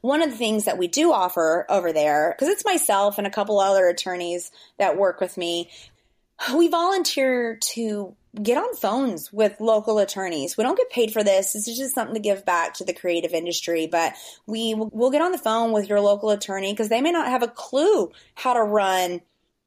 One 0.00 0.22
of 0.22 0.30
the 0.30 0.36
things 0.36 0.66
that 0.66 0.78
we 0.78 0.86
do 0.86 1.12
offer 1.12 1.66
over 1.68 1.92
there, 1.92 2.32
because 2.32 2.52
it's 2.52 2.64
myself 2.64 3.18
and 3.18 3.26
a 3.26 3.30
couple 3.30 3.58
other 3.58 3.88
attorneys 3.88 4.52
that 4.78 4.96
work 4.96 5.20
with 5.20 5.36
me, 5.36 5.70
we 6.54 6.68
volunteer 6.68 7.56
to 7.56 8.14
get 8.42 8.58
on 8.58 8.74
phones 8.76 9.32
with 9.32 9.60
local 9.60 9.98
attorneys. 9.98 10.56
We 10.56 10.64
don't 10.64 10.76
get 10.76 10.90
paid 10.90 11.12
for 11.12 11.24
this. 11.24 11.52
This 11.52 11.66
is 11.66 11.78
just 11.78 11.94
something 11.94 12.14
to 12.14 12.20
give 12.20 12.44
back 12.44 12.74
to 12.74 12.84
the 12.84 12.92
creative 12.92 13.32
industry, 13.32 13.86
but 13.86 14.14
we 14.46 14.74
will 14.74 15.10
get 15.10 15.22
on 15.22 15.32
the 15.32 15.38
phone 15.38 15.72
with 15.72 15.88
your 15.88 16.00
local 16.00 16.30
attorney 16.30 16.72
because 16.72 16.88
they 16.88 17.00
may 17.00 17.10
not 17.10 17.28
have 17.28 17.42
a 17.42 17.48
clue 17.48 18.12
how 18.34 18.54
to 18.54 18.62
run 18.62 19.20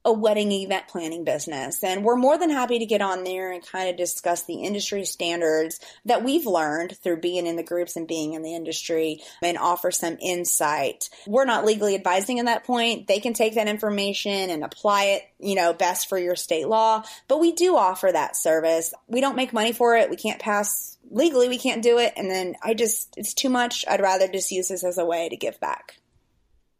a 0.04 0.12
wedding 0.12 0.50
event 0.50 0.88
planning 0.88 1.24
business. 1.24 1.82
And 1.84 2.04
we're 2.04 2.16
more 2.16 2.38
than 2.38 2.50
happy 2.50 2.78
to 2.78 2.86
get 2.86 3.02
on 3.02 3.24
there 3.24 3.52
and 3.52 3.64
kind 3.64 3.88
of 3.88 3.96
discuss 3.96 4.44
the 4.44 4.62
industry 4.62 5.04
standards 5.04 5.78
that 6.04 6.24
we've 6.24 6.46
learned 6.46 6.96
through 6.98 7.20
being 7.20 7.46
in 7.46 7.56
the 7.56 7.62
groups 7.62 7.96
and 7.96 8.08
being 8.08 8.34
in 8.34 8.42
the 8.42 8.54
industry 8.54 9.20
and 9.42 9.56
offer 9.58 9.90
some 9.90 10.16
insight. 10.20 11.08
We're 11.26 11.44
not 11.44 11.64
legally 11.64 11.94
advising 11.94 12.38
in 12.38 12.46
that 12.46 12.64
point. 12.64 13.06
They 13.06 13.20
can 13.20 13.32
take 13.32 13.54
that 13.54 13.68
information 13.68 14.50
and 14.50 14.64
apply 14.64 15.04
it, 15.04 15.22
you 15.38 15.54
know, 15.54 15.72
best 15.72 16.08
for 16.08 16.18
your 16.18 16.36
state 16.36 16.68
law. 16.68 17.04
But 17.28 17.40
we 17.40 17.52
do 17.52 17.76
offer 17.76 18.10
that 18.10 18.36
service. 18.36 18.92
We 19.06 19.20
don't 19.20 19.36
make 19.36 19.52
money 19.52 19.72
for 19.72 19.96
it. 19.96 20.10
We 20.10 20.16
can't 20.16 20.40
pass 20.40 20.98
legally, 21.10 21.48
we 21.48 21.58
can't 21.58 21.82
do 21.82 21.98
it. 21.98 22.14
And 22.16 22.30
then 22.30 22.56
I 22.62 22.74
just, 22.74 23.14
it's 23.16 23.34
too 23.34 23.50
much. 23.50 23.84
I'd 23.86 24.00
rather 24.00 24.28
just 24.28 24.50
use 24.50 24.68
this 24.68 24.82
as 24.82 24.98
a 24.98 25.04
way 25.04 25.28
to 25.28 25.36
give 25.36 25.60
back. 25.60 25.98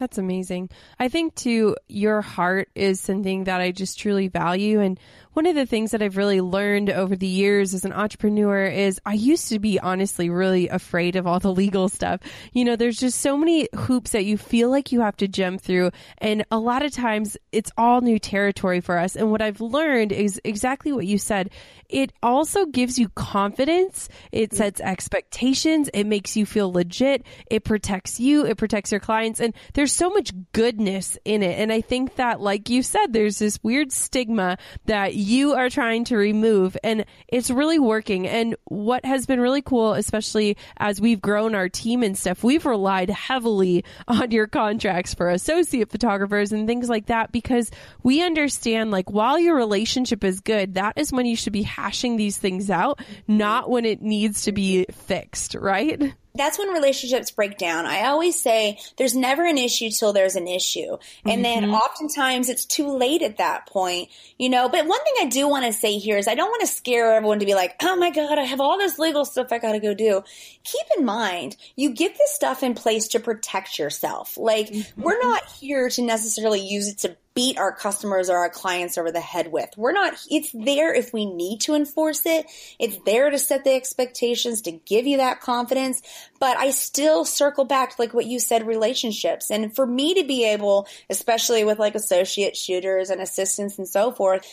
That's 0.03 0.19
amazing. 0.19 0.69
I 0.99 1.07
think 1.09 1.37
too, 1.37 1.77
your 1.87 2.23
heart 2.23 2.69
is 2.75 3.01
something 3.01 3.45
that 3.45 3.61
I 3.61 3.71
just 3.71 4.01
truly 4.01 4.27
value. 4.27 4.81
And 4.81 4.99
one 5.35 5.47
of 5.47 5.55
the 5.55 5.67
things 5.67 5.93
that 5.93 6.03
I've 6.03 6.17
really 6.17 6.41
learned 6.41 6.91
over 6.91 7.17
the 7.17 7.27
years 7.27 7.75
as 7.75 7.85
an 7.85 7.93
entrepreneur 7.93 8.65
is 8.65 9.01
I 9.07 9.15
used 9.15 9.49
to 9.49 9.59
be 9.59 9.81
honestly 9.81 10.31
really 10.31 10.69
afraid 10.69 11.17
of 11.17 11.27
all 11.27 11.41
the 11.41 11.53
legal 11.53 11.89
stuff. 11.89 12.21
You 12.53 12.65
know, 12.65 12.77
there's 12.77 12.99
just 12.99 13.21
so 13.21 13.37
many 13.37 13.69
hoops 13.75 14.13
that 14.13 14.25
you 14.25 14.37
feel 14.37 14.71
like 14.71 14.93
you 14.93 15.01
have 15.01 15.17
to 15.19 15.29
jump 15.29 15.61
through. 15.61 15.91
And 16.19 16.45
a 16.51 16.59
lot 16.59 16.85
of 16.85 16.93
times 16.93 17.37
it's 17.51 17.73
all 17.77 18.01
new 18.01 18.19
territory 18.19 18.81
for 18.81 18.99
us. 18.99 19.17
And 19.17 19.31
what 19.31 19.43
I've 19.43 19.61
learned 19.61 20.13
is 20.13 20.41
exactly 20.45 20.93
what 20.93 21.07
you 21.07 21.19
said. 21.19 21.51
It 21.89 22.13
also 22.23 22.67
gives 22.67 22.99
you 22.99 23.09
confidence. 23.11 24.09
It 24.33 24.51
mm. 24.51 24.57
sets 24.57 24.81
expectations. 24.81 25.91
It 25.93 26.05
makes 26.05 26.37
you 26.37 26.47
feel 26.47 26.73
legit. 26.73 27.25
It 27.51 27.65
protects 27.65 28.19
you. 28.19 28.47
It 28.47 28.57
protects 28.57 28.91
your 28.91 29.01
clients. 29.01 29.41
And 29.41 29.55
there's 29.75 29.93
so 29.93 30.11
much 30.11 30.33
goodness 30.53 31.19
in 31.25 31.43
it. 31.43 31.59
And 31.59 31.73
I 31.73 31.81
think 31.81 32.17
that, 32.17 32.41
like 32.41 32.69
you 32.71 32.83
said, 32.83 33.13
there's 33.13 33.39
this 33.39 33.59
weird 33.63 33.93
stigma 33.93 34.59
that 34.87 35.15
you 35.23 35.55
are 35.55 35.71
trying 35.71 36.05
to 36.05 36.17
remove 36.17 36.77
and 36.83 37.05
it's 37.29 37.51
really 37.51 37.79
working. 37.79 38.27
And 38.27 38.57
what 38.65 39.05
has 39.05 39.27
been 39.27 39.41
really 39.41 39.63
cool, 39.63 39.95
especially 39.95 40.57
as 40.77 41.01
we've 41.01 41.21
grown 41.21 41.55
our 41.55 41.69
team 41.69 42.03
and 42.03 42.17
stuff, 42.17 42.43
we've 42.43 42.67
relied 42.67 43.11
heavily 43.11 43.85
on 44.09 44.31
your 44.31 44.47
contracts 44.47 45.15
for 45.15 45.29
associate 45.31 45.91
photographers 45.91 46.53
and 46.53 46.67
things 46.67 46.89
like 46.89 47.07
that 47.07 47.33
because 47.33 47.71
we 48.03 48.23
understand 48.23 48.91
like 48.91 49.11
while 49.11 49.39
your 49.39 49.57
relationship 49.57 50.25
is 50.25 50.41
good, 50.41 50.75
that 50.75 50.95
is 50.97 51.13
when 51.13 51.27
you 51.27 51.37
should 51.37 51.53
be 51.53 51.63
hashing 51.63 52.17
these 52.17 52.37
things 52.37 52.71
out, 52.71 53.01
not 53.27 53.71
when 53.71 53.85
it 53.85 54.03
needs 54.03 54.43
to 54.43 54.53
be 54.53 54.87
fixed, 54.91 55.55
right? 55.55 56.15
That's 56.35 56.59
when 56.59 56.69
relationships 56.69 57.31
break 57.31 57.59
down. 57.59 57.87
I 57.87 58.07
always 58.07 58.41
say 58.41 58.79
there's 58.97 59.15
never 59.15 59.45
an 59.45 59.59
issue 59.59 59.91
till 59.91 60.13
there's 60.13 60.37
an 60.37 60.49
issue. 60.49 60.97
And 61.25 61.45
mm-hmm. 61.45 61.71
then 61.71 61.71
oftentimes 61.71 62.49
it's 62.49 62.65
too 62.65 62.97
late 62.97 63.23
at 63.23 63.37
that 63.37 63.67
point, 63.67 64.09
you 64.39 64.49
know. 64.49 64.69
But 64.69 64.87
one 64.87 65.03
thing 65.05 65.15
I 65.21 65.27
do 65.27 65.49
want 65.49 65.67
to 65.67 65.73
say 65.73 65.99
here 65.99 66.17
is 66.17 66.29
I 66.29 66.35
don't 66.35 66.49
want 66.49 66.63
to 66.63 66.67
scare 66.67 67.13
everyone 67.13 67.41
to 67.41 67.47
be 67.47 67.55
like, 67.55 67.75
oh 67.83 67.97
my 67.97 68.11
God, 68.11 68.39
I 68.39 68.45
have 68.45 68.61
all 68.61 68.79
this 68.79 68.99
legal 68.99 69.25
stuff 69.25 69.53
I 69.53 69.59
got 69.59 69.73
to 69.73 69.81
go 69.81 69.95
do. 69.95 70.23
Keep 70.65 70.87
in 70.99 71.05
mind, 71.05 71.57
you 71.77 71.91
get 71.91 72.17
this 72.17 72.33
stuff 72.33 72.63
in 72.63 72.75
place 72.75 73.09
to 73.09 73.21
protect 73.21 73.79
yourself. 73.79 74.37
Like, 74.37 74.71
mm-hmm. 74.71 75.03
we're 75.03 75.21
not 75.21 75.45
here 75.61 75.89
to 75.91 76.03
necessarily 76.03 76.61
use 76.61 76.89
it 76.89 76.99
to 76.99 77.17
beat 77.35 77.59
our 77.59 77.73
customers 77.73 78.29
or 78.29 78.37
our 78.37 78.51
clients 78.51 78.99
over 78.99 79.11
the 79.11 79.21
head 79.21 79.51
with. 79.51 79.71
We're 79.77 79.93
not, 79.93 80.15
it's 80.31 80.51
there 80.53 80.95
if 80.95 81.13
we 81.13 81.27
need 81.27 81.61
to 81.63 81.75
enforce 81.75 82.27
it. 82.27 82.47
It's 82.79 82.99
there 83.05 83.31
to 83.31 83.39
set 83.39 83.65
the 83.65 83.75
expectations, 83.75 84.63
to 84.63 84.73
give 84.73 85.07
you 85.07 85.19
that 85.19 85.41
confidence. 85.41 86.03
But 86.39 86.57
I 86.57 86.71
still 86.71 87.25
circle 87.25 87.65
back 87.65 87.91
to 87.91 88.03
like 88.03 88.15
what 88.15 88.27
you 88.27 88.39
said, 88.39 88.67
relationships. 88.67 89.51
And 89.51 89.75
for 89.75 89.87
me 89.87 90.15
to 90.15 90.25
be 90.25 90.45
able, 90.45 90.87
especially 91.09 91.65
with 91.65 91.79
like 91.79 91.95
associate 91.95 92.57
shooters 92.57 93.11
and 93.11 93.21
assistants 93.21 93.79
and 93.79 93.89
so 93.89 94.13
forth, 94.13 94.47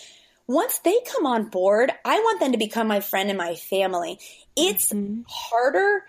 once 0.48 0.80
they 0.80 0.98
come 1.14 1.26
on 1.26 1.50
board, 1.50 1.92
I 2.04 2.20
want 2.20 2.40
them 2.40 2.54
to 2.54 2.58
become 2.58 2.88
my 2.88 3.02
friend 3.02 3.30
and 3.30 3.38
my 3.38 3.56
family. 3.56 4.20
It's 4.56 4.92
mm-hmm. 4.92 5.22
harder 5.28 6.06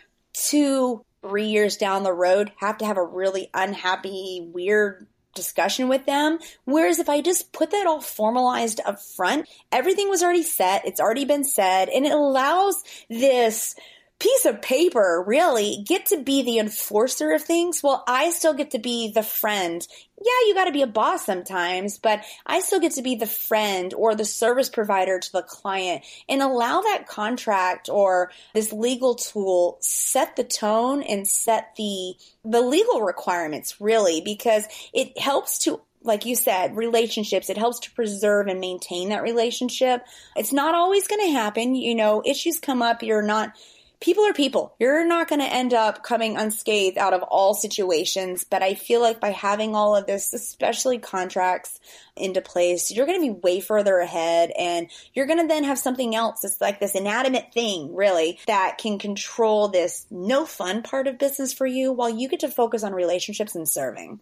to 0.49 1.05
three 1.23 1.47
years 1.47 1.77
down 1.77 2.03
the 2.03 2.13
road 2.13 2.51
have 2.57 2.79
to 2.79 2.87
have 2.87 2.97
a 2.97 3.05
really 3.05 3.51
unhappy, 3.53 4.49
weird 4.53 5.07
discussion 5.35 5.89
with 5.89 6.07
them. 6.07 6.39
Whereas 6.65 6.99
if 6.99 7.09
I 7.09 7.21
just 7.21 7.53
put 7.53 7.71
that 7.71 7.87
all 7.87 8.01
formalized 8.01 8.81
up 8.85 9.01
front, 9.01 9.49
everything 9.71 10.09
was 10.09 10.23
already 10.23 10.43
set, 10.43 10.87
it's 10.87 11.01
already 11.01 11.25
been 11.25 11.45
said, 11.45 11.89
and 11.89 12.07
it 12.07 12.13
allows 12.13 12.83
this 13.09 13.75
piece 14.21 14.45
of 14.45 14.63
paper 14.63 15.25
really 15.27 15.83
get 15.87 16.07
to 16.07 16.23
be 16.23 16.43
the 16.43 16.59
enforcer 16.59 17.33
of 17.33 17.43
things 17.43 17.83
well 17.83 18.05
I 18.07 18.31
still 18.31 18.55
get 18.55 18.73
to 18.73 18.79
be 18.79 19.11
the 19.13 19.23
friend. 19.23 19.87
Yeah, 20.23 20.47
you 20.47 20.55
got 20.55 20.67
to 20.67 20.73
be 20.73 20.83
a 20.83 20.87
boss 20.87 21.25
sometimes, 21.25 21.99
but 21.99 22.23
I 22.45 22.61
still 22.61 22.79
get 22.79 22.93
to 22.93 23.03
be 23.03 23.15
the 23.15 23.27
friend 23.27 23.95
or 23.95 24.15
the 24.15 24.27
service 24.27 24.69
provider 24.69 25.19
to 25.19 25.33
the 25.33 25.43
client 25.43 26.05
and 26.29 26.43
allow 26.43 26.83
that 26.83 27.07
contract 27.09 27.89
or 27.89 28.31
this 28.53 28.71
legal 28.71 29.15
tool 29.15 29.79
set 29.81 30.37
the 30.37 30.45
tone 30.45 31.03
and 31.03 31.27
set 31.27 31.75
the 31.77 32.15
the 32.45 32.61
legal 32.61 33.01
requirements 33.01 33.81
really 33.81 34.21
because 34.21 34.67
it 34.93 35.19
helps 35.19 35.59
to 35.61 35.81
like 36.03 36.25
you 36.25 36.35
said, 36.35 36.77
relationships, 36.77 37.51
it 37.51 37.59
helps 37.59 37.81
to 37.81 37.91
preserve 37.91 38.47
and 38.47 38.59
maintain 38.59 39.11
that 39.11 39.23
relationship. 39.23 40.03
It's 40.35 40.53
not 40.53 40.75
always 40.75 41.07
going 41.07 41.27
to 41.27 41.33
happen. 41.33 41.75
You 41.75 41.95
know, 41.95 42.23
issues 42.25 42.59
come 42.59 42.81
up. 42.81 43.03
You're 43.03 43.21
not 43.23 43.53
people 44.01 44.25
are 44.25 44.33
people. 44.33 44.75
You're 44.81 45.07
not 45.07 45.29
going 45.29 45.41
to 45.41 45.53
end 45.53 45.75
up 45.75 46.03
coming 46.03 46.37
unscathed 46.37 46.97
out 46.97 47.13
of 47.13 47.23
all 47.23 47.55
situations. 47.55 48.45
But 48.45 48.63
I 48.63 48.75
feel 48.75 49.01
like 49.01 49.21
by 49.21 49.31
having 49.31 49.75
all 49.75 49.95
of 49.95 50.07
this, 50.07 50.33
especially 50.33 50.99
contracts 50.99 51.79
into 52.17 52.41
place, 52.41 52.91
you're 52.91 53.07
going 53.07 53.21
to 53.21 53.33
be 53.33 53.41
way 53.43 53.61
further 53.61 53.99
ahead 53.99 54.51
and 54.59 54.89
you're 55.15 55.27
going 55.27 55.41
to 55.41 55.47
then 55.47 55.65
have 55.65 55.79
something 55.79 56.15
else. 56.15 56.45
It's 56.45 56.61
like 56.61 56.81
this 56.81 56.95
inanimate 56.95 57.53
thing, 57.53 57.95
really, 57.95 58.39
that 58.47 58.79
can 58.79 58.99
control 58.99 59.69
this 59.69 60.07
no 60.11 60.47
fun 60.47 60.83
part 60.83 61.07
of 61.07 61.19
business 61.19 61.53
for 61.53 61.67
you 61.67 61.93
while 61.93 62.11
you 62.11 62.29
get 62.29 62.41
to 62.41 62.49
focus 62.49 62.83
on 62.83 62.93
relationships 62.93 63.55
and 63.55 63.69
serving. 63.69 64.21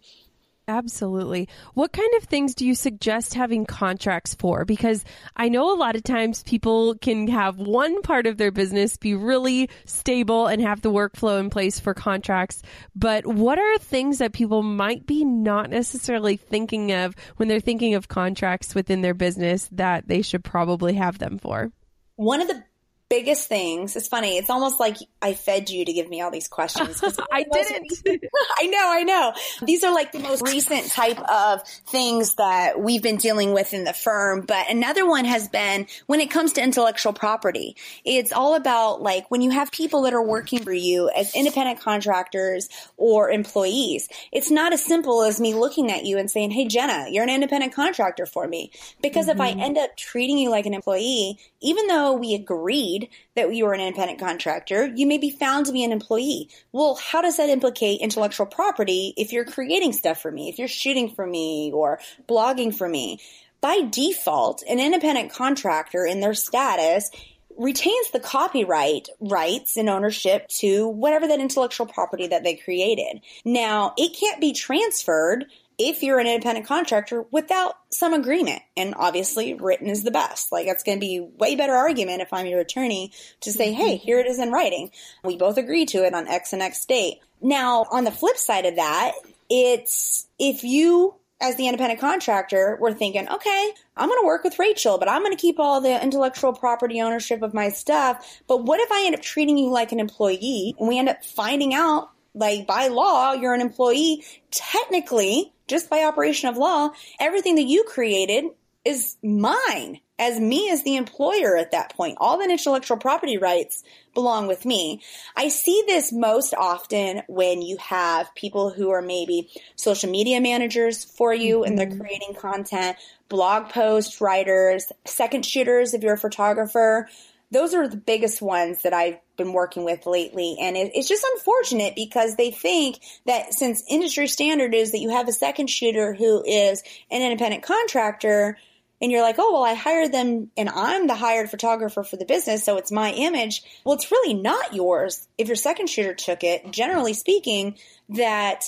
Absolutely. 0.69 1.49
What 1.73 1.91
kind 1.91 2.13
of 2.17 2.25
things 2.25 2.53
do 2.53 2.63
you 2.63 2.75
suggest 2.75 3.33
having 3.33 3.65
contracts 3.65 4.35
for? 4.35 4.65
Because 4.65 5.03
I 5.35 5.49
know 5.49 5.73
a 5.73 5.79
lot 5.79 5.95
of 5.95 6.03
times 6.03 6.43
people 6.43 6.93
can 6.93 7.27
have 7.27 7.57
one 7.57 8.03
part 8.03 8.27
of 8.27 8.37
their 8.37 8.51
business 8.51 8.95
be 8.95 9.15
really 9.15 9.67
stable 9.85 10.45
and 10.45 10.61
have 10.61 10.81
the 10.81 10.91
workflow 10.91 11.39
in 11.39 11.49
place 11.49 11.79
for 11.79 11.95
contracts. 11.95 12.61
But 12.95 13.25
what 13.25 13.57
are 13.57 13.79
things 13.79 14.19
that 14.19 14.31
people 14.31 14.61
might 14.61 15.07
be 15.07 15.25
not 15.25 15.71
necessarily 15.71 16.37
thinking 16.37 16.91
of 16.91 17.15
when 17.37 17.47
they're 17.47 17.59
thinking 17.59 17.95
of 17.95 18.07
contracts 18.07 18.75
within 18.75 19.01
their 19.01 19.15
business 19.15 19.67
that 19.71 20.07
they 20.07 20.21
should 20.21 20.43
probably 20.43 20.93
have 20.93 21.17
them 21.17 21.39
for? 21.39 21.71
One 22.15 22.41
of 22.41 22.47
the 22.47 22.63
biggest 23.09 23.49
things. 23.49 23.95
It's 23.95 24.07
funny. 24.07 24.37
It's 24.37 24.49
almost 24.49 24.79
like 24.79 24.97
I 25.21 25.33
fed 25.33 25.69
you 25.69 25.83
to 25.83 25.91
give 25.91 26.07
me 26.07 26.21
all 26.21 26.29
these 26.29 26.47
questions. 26.47 27.03
I 27.31 27.43
didn't. 27.43 27.91
I 28.59 28.67
know, 28.67 28.83
I 28.83 29.03
know. 29.03 29.33
These 29.63 29.83
are 29.83 29.93
like 29.93 30.11
the 30.11 30.19
most 30.19 30.43
recent 30.43 30.91
type 30.91 31.19
of 31.19 31.67
things 31.87 32.35
that 32.35 32.79
we've 32.79 33.01
been 33.01 33.17
dealing 33.17 33.53
with 33.53 33.73
in 33.73 33.83
the 33.83 33.93
firm. 33.93 34.41
But 34.41 34.69
another 34.69 35.07
one 35.07 35.25
has 35.25 35.47
been 35.47 35.87
when 36.05 36.19
it 36.19 36.29
comes 36.29 36.53
to 36.53 36.63
intellectual 36.63 37.13
property. 37.13 37.75
It's 38.05 38.31
all 38.31 38.55
about 38.55 39.01
like 39.01 39.29
when 39.31 39.41
you 39.41 39.49
have 39.49 39.71
people 39.71 40.03
that 40.03 40.13
are 40.13 40.23
working 40.23 40.59
for 40.59 40.73
you 40.73 41.09
as 41.09 41.35
independent 41.35 41.79
contractors 41.79 42.69
or 42.97 43.31
employees. 43.31 44.07
It's 44.31 44.51
not 44.51 44.71
as 44.71 44.85
simple 44.85 45.23
as 45.23 45.41
me 45.41 45.55
looking 45.55 45.91
at 45.91 46.05
you 46.05 46.19
and 46.19 46.29
saying, 46.29 46.51
Hey, 46.51 46.67
Jenna, 46.67 47.07
you're 47.09 47.23
an 47.23 47.29
independent 47.29 47.73
contractor 47.73 48.27
for 48.27 48.47
me. 48.47 48.71
Because 49.01 49.25
mm-hmm. 49.25 49.41
if 49.41 49.41
I 49.41 49.51
mm-hmm. 49.51 49.61
end 49.61 49.77
up 49.79 49.97
treating 49.97 50.37
you 50.37 50.51
like 50.51 50.67
an 50.67 50.75
employee, 50.75 51.39
even 51.61 51.87
though 51.87 52.13
we 52.13 52.35
agreed 52.35 52.98
that 53.35 53.53
you 53.53 53.65
were 53.65 53.73
an 53.73 53.79
independent 53.79 54.19
contractor, 54.19 54.85
you 54.85 55.05
may 55.05 55.17
be 55.17 55.29
found 55.29 55.65
to 55.65 55.71
be 55.71 55.83
an 55.83 55.91
employee. 55.91 56.49
Well, 56.71 56.95
how 56.95 57.21
does 57.21 57.37
that 57.37 57.49
implicate 57.49 58.01
intellectual 58.01 58.45
property 58.45 59.13
if 59.17 59.31
you're 59.31 59.45
creating 59.45 59.93
stuff 59.93 60.21
for 60.21 60.31
me, 60.31 60.49
if 60.49 60.59
you're 60.59 60.67
shooting 60.67 61.09
for 61.09 61.25
me 61.25 61.71
or 61.73 61.99
blogging 62.27 62.75
for 62.75 62.87
me? 62.87 63.19
By 63.61 63.81
default, 63.89 64.63
an 64.69 64.79
independent 64.79 65.31
contractor 65.31 66.05
in 66.05 66.21
their 66.21 66.33
status 66.33 67.11
retains 67.57 68.09
the 68.11 68.19
copyright 68.21 69.09
rights 69.19 69.75
and 69.75 69.89
ownership 69.89 70.47
to 70.47 70.87
whatever 70.87 71.27
that 71.27 71.41
intellectual 71.41 71.85
property 71.85 72.27
that 72.27 72.43
they 72.43 72.55
created. 72.55 73.21
Now, 73.43 73.93
it 73.97 74.17
can't 74.17 74.39
be 74.39 74.53
transferred 74.53 75.45
if 75.79 76.03
you're 76.03 76.19
an 76.19 76.27
independent 76.27 76.67
contractor 76.67 77.25
without 77.31 77.73
some 77.89 78.13
agreement. 78.13 78.61
And 78.75 78.93
obviously 78.97 79.53
written 79.53 79.87
is 79.87 80.03
the 80.03 80.11
best. 80.11 80.51
Like 80.51 80.67
that's 80.67 80.83
going 80.83 80.97
to 80.99 81.05
be 81.05 81.21
way 81.21 81.55
better 81.55 81.73
argument 81.73 82.21
if 82.21 82.33
I'm 82.33 82.45
your 82.45 82.59
attorney 82.59 83.13
to 83.41 83.51
say, 83.51 83.71
Hey, 83.71 83.95
mm-hmm. 83.95 84.05
here 84.05 84.19
it 84.19 84.27
is 84.27 84.39
in 84.39 84.51
writing. 84.51 84.91
We 85.23 85.37
both 85.37 85.57
agree 85.57 85.85
to 85.87 86.05
it 86.05 86.13
on 86.13 86.27
X 86.27 86.53
and 86.53 86.61
X 86.61 86.85
date. 86.85 87.19
Now, 87.41 87.85
on 87.89 88.03
the 88.03 88.11
flip 88.11 88.35
side 88.35 88.65
of 88.65 88.75
that, 88.75 89.13
it's 89.49 90.27
if 90.37 90.63
you 90.63 91.15
as 91.41 91.55
the 91.55 91.67
independent 91.67 92.01
contractor 92.01 92.77
were 92.81 92.93
thinking, 92.93 93.29
okay, 93.29 93.71
I'm 93.95 94.09
going 94.09 94.21
to 94.21 94.25
work 94.25 94.43
with 94.43 94.59
Rachel, 94.59 94.97
but 94.97 95.09
I'm 95.09 95.21
going 95.23 95.35
to 95.35 95.41
keep 95.41 95.57
all 95.57 95.79
the 95.79 96.03
intellectual 96.03 96.51
property 96.51 96.99
ownership 96.99 97.41
of 97.41 97.53
my 97.53 97.69
stuff. 97.69 98.41
But 98.45 98.65
what 98.65 98.81
if 98.81 98.91
I 98.91 99.05
end 99.05 99.15
up 99.15 99.21
treating 99.21 99.57
you 99.57 99.71
like 99.71 99.93
an 99.93 100.01
employee 100.01 100.75
and 100.77 100.89
we 100.89 100.99
end 100.99 101.07
up 101.07 101.23
finding 101.23 101.73
out 101.73 102.09
like 102.33 102.67
by 102.67 102.87
law, 102.87 103.33
you're 103.33 103.53
an 103.53 103.61
employee. 103.61 104.23
Technically, 104.51 105.53
just 105.69 105.89
by 105.89 106.03
operation 106.03 106.49
of 106.49 106.57
law, 106.57 106.89
everything 107.19 107.55
that 107.55 107.63
you 107.63 107.83
created 107.85 108.45
is 108.83 109.17
mine 109.23 109.99
as 110.17 110.39
me 110.39 110.69
as 110.69 110.83
the 110.83 110.97
employer 110.97 111.55
at 111.55 111.71
that 111.71 111.95
point. 111.95 112.17
All 112.19 112.37
the 112.37 112.49
intellectual 112.49 112.97
property 112.97 113.37
rights 113.37 113.83
belong 114.13 114.47
with 114.47 114.65
me. 114.65 115.01
I 115.35 115.47
see 115.47 115.83
this 115.87 116.11
most 116.11 116.53
often 116.53 117.23
when 117.27 117.61
you 117.61 117.77
have 117.77 118.33
people 118.35 118.69
who 118.69 118.89
are 118.89 119.01
maybe 119.01 119.49
social 119.75 120.09
media 120.09 120.41
managers 120.41 121.05
for 121.05 121.33
you 121.33 121.57
mm-hmm. 121.57 121.63
and 121.65 121.77
they're 121.77 121.87
mm-hmm. 121.87 122.01
creating 122.01 122.35
content, 122.35 122.97
blog 123.29 123.69
post 123.69 124.19
writers, 124.19 124.91
second 125.05 125.45
shooters 125.45 125.93
if 125.93 126.03
you're 126.03 126.15
a 126.15 126.17
photographer. 126.17 127.07
Those 127.51 127.73
are 127.73 127.87
the 127.87 127.97
biggest 127.97 128.41
ones 128.41 128.83
that 128.83 128.93
I've 128.93 129.17
been 129.37 129.53
working 129.53 129.83
with 129.83 130.05
lately. 130.05 130.57
And 130.61 130.77
it, 130.77 130.91
it's 130.93 131.07
just 131.07 131.25
unfortunate 131.35 131.95
because 131.95 132.35
they 132.35 132.51
think 132.51 132.99
that 133.25 133.53
since 133.53 133.83
industry 133.89 134.27
standard 134.27 134.75
is 134.75 134.91
that 134.91 134.99
you 134.99 135.09
have 135.09 135.27
a 135.27 135.33
second 135.33 135.69
shooter 135.69 136.13
who 136.13 136.43
is 136.45 136.83
an 137.09 137.21
independent 137.21 137.63
contractor, 137.63 138.57
and 139.01 139.11
you're 139.11 139.21
like, 139.21 139.35
oh, 139.39 139.53
well, 139.53 139.63
I 139.63 139.75
hired 139.75 140.11
them 140.11 140.51
and 140.57 140.69
I'm 140.69 141.07
the 141.07 141.15
hired 141.15 141.49
photographer 141.49 142.03
for 142.03 142.17
the 142.17 142.25
business, 142.25 142.65
so 142.65 142.77
it's 142.77 142.91
my 142.91 143.11
image. 143.13 143.63
Well, 143.85 143.95
it's 143.95 144.11
really 144.11 144.33
not 144.33 144.73
yours. 144.73 145.27
If 145.37 145.47
your 145.47 145.55
second 145.55 145.87
shooter 145.87 146.13
took 146.13 146.43
it, 146.43 146.71
generally 146.71 147.13
speaking, 147.13 147.77
that 148.09 148.63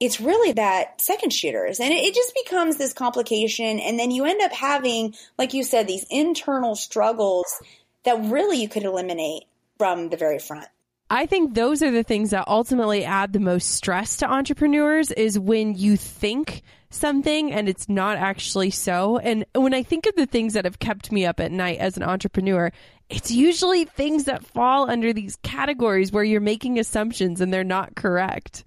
it's 0.00 0.20
really 0.20 0.52
that 0.52 1.00
second 1.00 1.32
shooters. 1.32 1.80
And 1.80 1.92
it, 1.92 2.14
just 2.14 2.34
becomes 2.34 2.76
this 2.76 2.92
complication. 2.92 3.80
And 3.80 3.98
then 3.98 4.10
you 4.10 4.24
end 4.24 4.40
up 4.40 4.52
having, 4.52 5.14
like 5.36 5.54
you 5.54 5.64
said, 5.64 5.86
these 5.86 6.06
internal 6.08 6.74
struggles 6.74 7.46
that 8.04 8.30
really 8.30 8.60
you 8.60 8.68
could 8.68 8.84
eliminate 8.84 9.44
from 9.78 10.08
the 10.08 10.16
very 10.16 10.38
front. 10.38 10.66
I 11.10 11.24
think 11.24 11.54
those 11.54 11.82
are 11.82 11.90
the 11.90 12.02
things 12.02 12.30
that 12.30 12.46
ultimately 12.48 13.04
add 13.04 13.32
the 13.32 13.40
most 13.40 13.70
stress 13.70 14.18
to 14.18 14.30
entrepreneurs 14.30 15.10
is 15.10 15.38
when 15.38 15.74
you 15.74 15.96
think 15.96 16.62
something 16.90 17.50
and 17.52 17.68
it's 17.68 17.88
not 17.88 18.18
actually 18.18 18.70
so. 18.70 19.18
And 19.18 19.46
when 19.54 19.72
I 19.72 19.82
think 19.82 20.06
of 20.06 20.16
the 20.16 20.26
things 20.26 20.52
that 20.52 20.66
have 20.66 20.78
kept 20.78 21.10
me 21.10 21.24
up 21.24 21.40
at 21.40 21.50
night 21.50 21.78
as 21.78 21.96
an 21.96 22.02
entrepreneur, 22.02 22.70
it's 23.08 23.30
usually 23.30 23.86
things 23.86 24.24
that 24.24 24.44
fall 24.44 24.90
under 24.90 25.14
these 25.14 25.38
categories 25.42 26.12
where 26.12 26.24
you're 26.24 26.40
making 26.42 26.78
assumptions 26.78 27.40
and 27.40 27.52
they're 27.52 27.64
not 27.64 27.94
correct. 27.94 28.64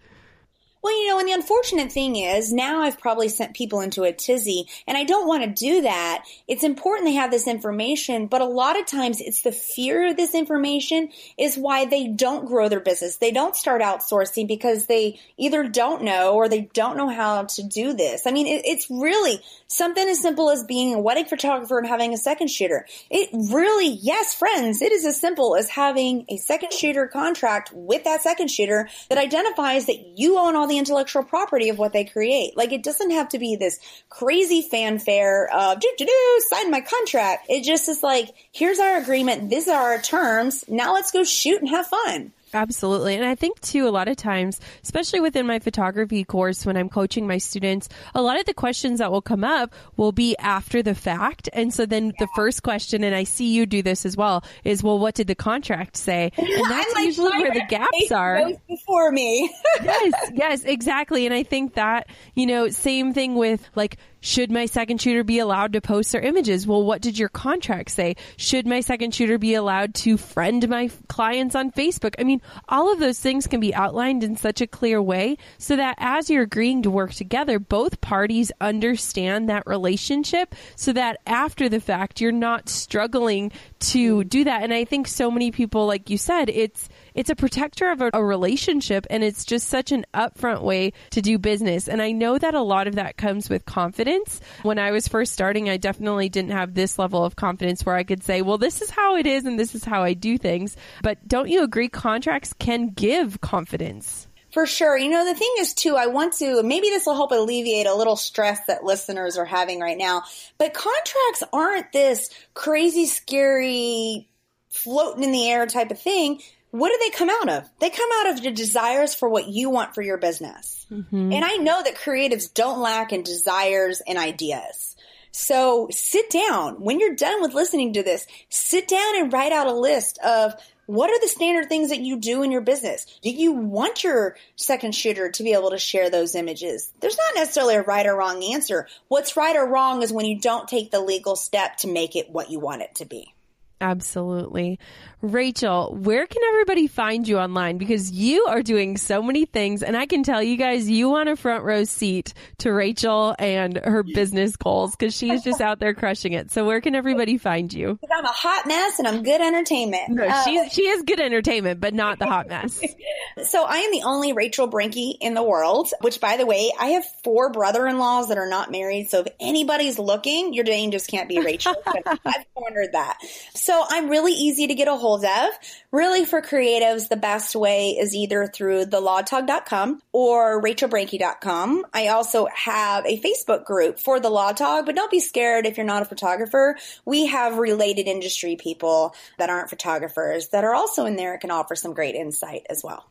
Well, 0.83 0.99
you 0.99 1.09
know, 1.09 1.19
and 1.19 1.27
the 1.27 1.33
unfortunate 1.33 1.91
thing 1.91 2.15
is 2.15 2.51
now 2.51 2.81
I've 2.81 2.99
probably 2.99 3.29
sent 3.29 3.55
people 3.55 3.81
into 3.81 4.03
a 4.03 4.11
tizzy 4.11 4.65
and 4.87 4.97
I 4.97 5.03
don't 5.03 5.27
want 5.27 5.43
to 5.43 5.49
do 5.49 5.81
that. 5.83 6.25
It's 6.47 6.63
important 6.63 7.05
they 7.05 7.13
have 7.13 7.29
this 7.29 7.47
information, 7.47 8.25
but 8.25 8.41
a 8.41 8.45
lot 8.45 8.79
of 8.79 8.87
times 8.87 9.21
it's 9.21 9.43
the 9.43 9.51
fear 9.51 10.07
of 10.07 10.17
this 10.17 10.33
information 10.33 11.09
is 11.37 11.55
why 11.55 11.85
they 11.85 12.07
don't 12.07 12.47
grow 12.47 12.67
their 12.67 12.79
business. 12.79 13.17
They 13.17 13.31
don't 13.31 13.55
start 13.55 13.83
outsourcing 13.83 14.47
because 14.47 14.87
they 14.87 15.19
either 15.37 15.67
don't 15.67 16.01
know 16.03 16.33
or 16.33 16.49
they 16.49 16.61
don't 16.73 16.97
know 16.97 17.09
how 17.09 17.43
to 17.43 17.63
do 17.63 17.93
this. 17.93 18.25
I 18.25 18.31
mean, 18.31 18.47
it, 18.47 18.63
it's 18.65 18.89
really 18.89 19.39
something 19.71 20.07
as 20.07 20.19
simple 20.19 20.49
as 20.49 20.63
being 20.63 20.93
a 20.93 20.99
wedding 20.99 21.25
photographer 21.25 21.77
and 21.77 21.87
having 21.87 22.13
a 22.13 22.17
second 22.17 22.49
shooter. 22.49 22.85
It 23.09 23.29
really, 23.33 23.87
yes, 23.87 24.33
friends, 24.33 24.81
it 24.81 24.91
is 24.91 25.05
as 25.05 25.19
simple 25.19 25.55
as 25.55 25.69
having 25.69 26.25
a 26.29 26.37
second 26.37 26.73
shooter 26.73 27.07
contract 27.07 27.71
with 27.73 28.03
that 28.03 28.21
second 28.21 28.49
shooter 28.49 28.89
that 29.09 29.17
identifies 29.17 29.85
that 29.85 30.17
you 30.17 30.37
own 30.37 30.55
all 30.55 30.67
the 30.67 30.77
intellectual 30.77 31.23
property 31.23 31.69
of 31.69 31.77
what 31.77 31.93
they 31.93 32.03
create. 32.03 32.57
Like 32.57 32.71
it 32.71 32.83
doesn't 32.83 33.11
have 33.11 33.29
to 33.29 33.39
be 33.39 33.55
this 33.55 33.79
crazy 34.09 34.61
fanfare 34.61 35.49
of 35.53 35.79
do 35.79 35.91
do 35.97 36.05
do 36.05 36.41
sign 36.49 36.71
my 36.71 36.81
contract. 36.81 37.47
It 37.49 37.63
just 37.63 37.87
is 37.89 38.03
like 38.03 38.29
here's 38.51 38.79
our 38.79 38.97
agreement, 38.97 39.49
these 39.49 39.67
are 39.67 39.93
our 39.93 40.01
terms. 40.01 40.65
Now 40.67 40.93
let's 40.93 41.11
go 41.11 41.23
shoot 41.23 41.61
and 41.61 41.69
have 41.69 41.87
fun. 41.87 42.33
Absolutely. 42.53 43.15
And 43.15 43.25
I 43.25 43.35
think 43.35 43.59
too, 43.61 43.87
a 43.87 43.89
lot 43.89 44.07
of 44.07 44.17
times, 44.17 44.59
especially 44.83 45.19
within 45.19 45.45
my 45.47 45.59
photography 45.59 46.23
course, 46.23 46.65
when 46.65 46.77
I'm 46.77 46.89
coaching 46.89 47.27
my 47.27 47.37
students, 47.37 47.89
a 48.13 48.21
lot 48.21 48.39
of 48.39 48.45
the 48.45 48.53
questions 48.53 48.99
that 48.99 49.11
will 49.11 49.21
come 49.21 49.43
up 49.43 49.73
will 49.97 50.11
be 50.11 50.37
after 50.37 50.83
the 50.83 50.95
fact. 50.95 51.49
And 51.53 51.73
so 51.73 51.85
then 51.85 52.07
yeah. 52.07 52.11
the 52.19 52.27
first 52.35 52.63
question, 52.63 53.03
and 53.03 53.15
I 53.15 53.23
see 53.23 53.53
you 53.53 53.65
do 53.65 53.81
this 53.81 54.05
as 54.05 54.17
well, 54.17 54.43
is, 54.63 54.83
well, 54.83 54.99
what 54.99 55.15
did 55.15 55.27
the 55.27 55.35
contract 55.35 55.97
say? 55.97 56.31
And 56.61 56.69
that's 56.69 56.93
like, 56.93 57.05
usually 57.05 57.29
where 57.29 57.53
the 57.53 57.65
gaps 57.67 58.11
are. 58.11 58.51
Before 58.67 59.11
me. 59.11 59.51
yes, 59.83 60.13
yes, 60.33 60.63
exactly. 60.63 61.25
And 61.25 61.33
I 61.33 61.43
think 61.43 61.75
that, 61.75 62.07
you 62.35 62.45
know, 62.45 62.69
same 62.69 63.13
thing 63.13 63.35
with 63.35 63.67
like, 63.73 63.97
should 64.21 64.51
my 64.51 64.67
second 64.67 65.01
shooter 65.01 65.23
be 65.23 65.39
allowed 65.39 65.73
to 65.73 65.81
post 65.81 66.11
their 66.11 66.21
images? 66.21 66.67
Well, 66.67 66.83
what 66.83 67.01
did 67.01 67.17
your 67.17 67.29
contract 67.29 67.91
say? 67.91 68.15
Should 68.37 68.67
my 68.67 68.81
second 68.81 69.13
shooter 69.13 69.37
be 69.37 69.55
allowed 69.55 69.95
to 69.95 70.15
friend 70.15 70.67
my 70.69 70.89
clients 71.09 71.55
on 71.55 71.71
Facebook? 71.71 72.15
I 72.19 72.23
mean, 72.23 72.41
all 72.69 72.93
of 72.93 72.99
those 72.99 73.19
things 73.19 73.47
can 73.47 73.59
be 73.59 73.73
outlined 73.73 74.23
in 74.23 74.37
such 74.37 74.61
a 74.61 74.67
clear 74.67 75.01
way 75.01 75.37
so 75.57 75.75
that 75.75 75.95
as 75.97 76.29
you're 76.29 76.43
agreeing 76.43 76.83
to 76.83 76.91
work 76.91 77.13
together, 77.13 77.59
both 77.59 77.99
parties 77.99 78.51
understand 78.61 79.49
that 79.49 79.65
relationship 79.65 80.53
so 80.75 80.93
that 80.93 81.17
after 81.25 81.67
the 81.67 81.81
fact, 81.81 82.21
you're 82.21 82.31
not 82.31 82.69
struggling 82.69 83.51
to 83.79 84.23
do 84.23 84.43
that. 84.43 84.63
And 84.63 84.73
I 84.73 84.85
think 84.85 85.07
so 85.07 85.31
many 85.31 85.51
people, 85.51 85.87
like 85.87 86.09
you 86.09 86.17
said, 86.17 86.49
it's, 86.49 86.87
it's 87.13 87.29
a 87.29 87.35
protector 87.35 87.91
of 87.91 88.01
a, 88.01 88.09
a, 88.13 88.23
relationship 88.23 89.05
and 89.09 89.23
it's 89.23 89.43
just 89.43 89.67
such 89.67 89.91
an 89.91 90.05
upfront 90.13 90.61
way 90.61 90.93
to 91.11 91.21
do 91.21 91.37
business. 91.37 91.87
And 91.87 92.01
I 92.01 92.11
know 92.11 92.37
that 92.37 92.53
a 92.53 92.61
lot 92.61 92.87
of 92.87 92.95
that 92.95 93.17
comes 93.17 93.49
with 93.49 93.65
confidence. 93.65 94.39
When 94.63 94.79
I 94.79 94.91
was 94.91 95.07
first 95.07 95.33
starting, 95.33 95.69
I 95.69 95.77
definitely 95.77 96.29
didn't 96.29 96.51
have 96.51 96.73
this 96.73 96.97
level 96.97 97.23
of 97.23 97.35
confidence 97.35 97.85
where 97.85 97.95
I 97.95 98.03
could 98.03 98.23
say, 98.23 98.41
well, 98.41 98.57
this 98.57 98.81
is 98.81 98.89
how 98.89 99.15
it 99.15 99.25
is 99.25 99.45
and 99.45 99.59
this 99.59 99.75
is 99.75 99.83
how 99.83 100.03
I 100.03 100.13
do 100.13 100.37
things. 100.37 100.77
But 101.03 101.27
don't 101.27 101.49
you 101.49 101.63
agree 101.63 101.89
contracts 101.89 102.53
can 102.53 102.89
give 102.89 103.41
confidence? 103.41 104.27
For 104.51 104.65
sure. 104.65 104.97
You 104.97 105.09
know, 105.09 105.25
the 105.25 105.33
thing 105.33 105.53
is 105.59 105.73
too, 105.73 105.95
I 105.95 106.07
want 106.07 106.33
to, 106.35 106.61
maybe 106.61 106.89
this 106.89 107.05
will 107.05 107.15
help 107.15 107.31
alleviate 107.31 107.87
a 107.87 107.95
little 107.95 108.17
stress 108.17 108.59
that 108.67 108.83
listeners 108.83 109.37
are 109.37 109.45
having 109.45 109.79
right 109.79 109.97
now, 109.97 110.23
but 110.57 110.73
contracts 110.73 111.43
aren't 111.53 111.91
this 111.93 112.29
crazy, 112.53 113.05
scary, 113.05 114.27
floating 114.69 115.23
in 115.23 115.31
the 115.31 115.49
air 115.49 115.65
type 115.67 115.91
of 115.91 115.99
thing 115.99 116.41
what 116.71 116.89
do 116.89 116.97
they 117.01 117.15
come 117.15 117.29
out 117.29 117.49
of? 117.49 117.69
They 117.79 117.89
come 117.89 118.09
out 118.19 118.31
of 118.31 118.43
your 118.43 118.53
desires 118.53 119.13
for 119.13 119.29
what 119.29 119.47
you 119.47 119.69
want 119.69 119.93
for 119.93 120.01
your 120.01 120.17
business. 120.17 120.85
Mm-hmm. 120.91 121.33
And 121.33 121.45
I 121.45 121.57
know 121.57 121.81
that 121.83 121.95
creatives 121.95 122.53
don't 122.53 122.79
lack 122.79 123.13
in 123.13 123.23
desires 123.23 124.01
and 124.07 124.17
ideas. 124.17 124.95
So 125.31 125.87
sit 125.91 126.29
down. 126.29 126.81
When 126.81 126.99
you're 126.99 127.15
done 127.15 127.41
with 127.41 127.53
listening 127.53 127.93
to 127.93 128.03
this, 128.03 128.25
sit 128.49 128.87
down 128.87 129.19
and 129.19 129.31
write 129.31 129.51
out 129.51 129.67
a 129.67 129.73
list 129.73 130.17
of 130.19 130.55
what 130.85 131.09
are 131.09 131.19
the 131.21 131.27
standard 131.27 131.69
things 131.69 131.89
that 131.89 132.01
you 132.01 132.17
do 132.17 132.43
in 132.43 132.51
your 132.51 132.61
business? 132.61 133.05
Do 133.21 133.29
you 133.29 133.53
want 133.53 134.03
your 134.03 134.35
second 134.57 134.93
shooter 134.93 135.29
to 135.31 135.43
be 135.43 135.53
able 135.53 135.69
to 135.69 135.77
share 135.77 136.09
those 136.09 136.35
images? 136.35 136.91
There's 136.99 137.17
not 137.17 137.35
necessarily 137.35 137.75
a 137.75 137.81
right 137.81 138.05
or 138.05 138.15
wrong 138.15 138.43
answer. 138.43 138.87
What's 139.07 139.37
right 139.37 139.55
or 139.55 139.65
wrong 139.65 140.01
is 140.01 140.11
when 140.11 140.25
you 140.25 140.39
don't 140.39 140.67
take 140.67 140.91
the 140.91 140.99
legal 140.99 141.37
step 141.37 141.77
to 141.77 141.87
make 141.87 142.17
it 142.17 142.29
what 142.29 142.49
you 142.51 142.59
want 142.59 142.81
it 142.81 142.95
to 142.95 143.05
be. 143.05 143.33
Absolutely. 143.79 144.79
Rachel, 145.21 145.95
where 145.95 146.25
can 146.25 146.41
everybody 146.47 146.87
find 146.87 147.27
you 147.27 147.37
online? 147.37 147.77
Because 147.77 148.11
you 148.11 148.45
are 148.45 148.63
doing 148.63 148.97
so 148.97 149.21
many 149.21 149.45
things, 149.45 149.83
and 149.83 149.95
I 149.95 150.07
can 150.07 150.23
tell 150.23 150.41
you 150.41 150.57
guys, 150.57 150.89
you 150.89 151.09
want 151.09 151.29
a 151.29 151.35
front 151.35 151.63
row 151.63 151.83
seat 151.83 152.33
to 152.59 152.71
Rachel 152.73 153.35
and 153.37 153.77
her 153.77 154.01
business 154.01 154.55
goals 154.55 154.95
because 154.95 155.15
she's 155.15 155.43
just 155.43 155.61
out 155.61 155.79
there 155.79 155.93
crushing 155.93 156.33
it. 156.33 156.49
So, 156.51 156.65
where 156.65 156.81
can 156.81 156.95
everybody 156.95 157.37
find 157.37 157.71
you? 157.71 157.99
I'm 158.11 158.25
a 158.25 158.29
hot 158.29 158.65
mess 158.65 158.97
and 158.97 159.07
I'm 159.07 159.21
good 159.21 159.41
entertainment. 159.41 160.09
No, 160.09 160.25
uh, 160.25 160.43
she, 160.43 160.69
she 160.69 160.87
is 160.87 161.03
good 161.03 161.19
entertainment, 161.19 161.79
but 161.79 161.93
not 161.93 162.17
the 162.17 162.25
hot 162.25 162.47
mess. 162.47 162.83
so, 163.43 163.63
I 163.63 163.77
am 163.77 163.91
the 163.91 164.01
only 164.03 164.33
Rachel 164.33 164.67
Brenke 164.67 165.17
in 165.21 165.35
the 165.35 165.43
world, 165.43 165.91
which, 166.01 166.19
by 166.19 166.37
the 166.37 166.47
way, 166.47 166.71
I 166.79 166.87
have 166.87 167.05
four 167.23 167.51
brother 167.51 167.85
in 167.85 167.99
laws 167.99 168.29
that 168.29 168.39
are 168.39 168.49
not 168.49 168.71
married. 168.71 169.09
So, 169.09 169.21
if 169.21 169.27
anybody's 169.39 169.99
looking, 169.99 170.55
your 170.55 170.63
name 170.63 170.89
just 170.89 171.07
can't 171.07 171.29
be 171.29 171.39
Rachel. 171.39 171.75
I've 171.85 172.45
cornered 172.55 172.93
that. 172.93 173.19
So, 173.53 173.85
I'm 173.87 174.09
really 174.09 174.33
easy 174.33 174.65
to 174.65 174.73
get 174.73 174.87
a 174.87 174.95
hold 174.95 175.10
of. 175.15 175.49
Really, 175.91 176.25
for 176.25 176.41
creatives, 176.41 177.09
the 177.09 177.17
best 177.17 177.55
way 177.55 177.89
is 177.89 178.15
either 178.15 178.47
through 178.47 178.85
thelawtog.com 178.85 180.01
or 180.11 180.61
rachelbrenke.com. 180.61 181.85
I 181.93 182.07
also 182.07 182.47
have 182.53 183.05
a 183.05 183.19
Facebook 183.19 183.65
group 183.65 183.99
for 183.99 184.19
the 184.19 184.29
LawTog, 184.29 184.85
but 184.85 184.95
don't 184.95 185.11
be 185.11 185.19
scared 185.19 185.65
if 185.65 185.77
you're 185.77 185.85
not 185.85 186.01
a 186.01 186.05
photographer. 186.05 186.77
We 187.05 187.27
have 187.27 187.57
related 187.57 188.07
industry 188.07 188.55
people 188.55 189.13
that 189.37 189.49
aren't 189.49 189.69
photographers 189.69 190.49
that 190.49 190.63
are 190.63 190.73
also 190.73 191.05
in 191.05 191.15
there 191.15 191.33
and 191.33 191.41
can 191.41 191.51
offer 191.51 191.75
some 191.75 191.93
great 191.93 192.15
insight 192.15 192.65
as 192.69 192.83
well. 192.83 193.05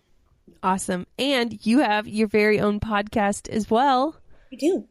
Awesome. 0.63 1.07
And 1.19 1.65
you 1.65 1.79
have 1.81 2.07
your 2.07 2.29
very 2.29 2.61
own 2.61 2.81
podcast 2.81 3.49
as 3.49 3.71
well. 3.71 4.17
We 4.51 4.57
do. 4.57 4.87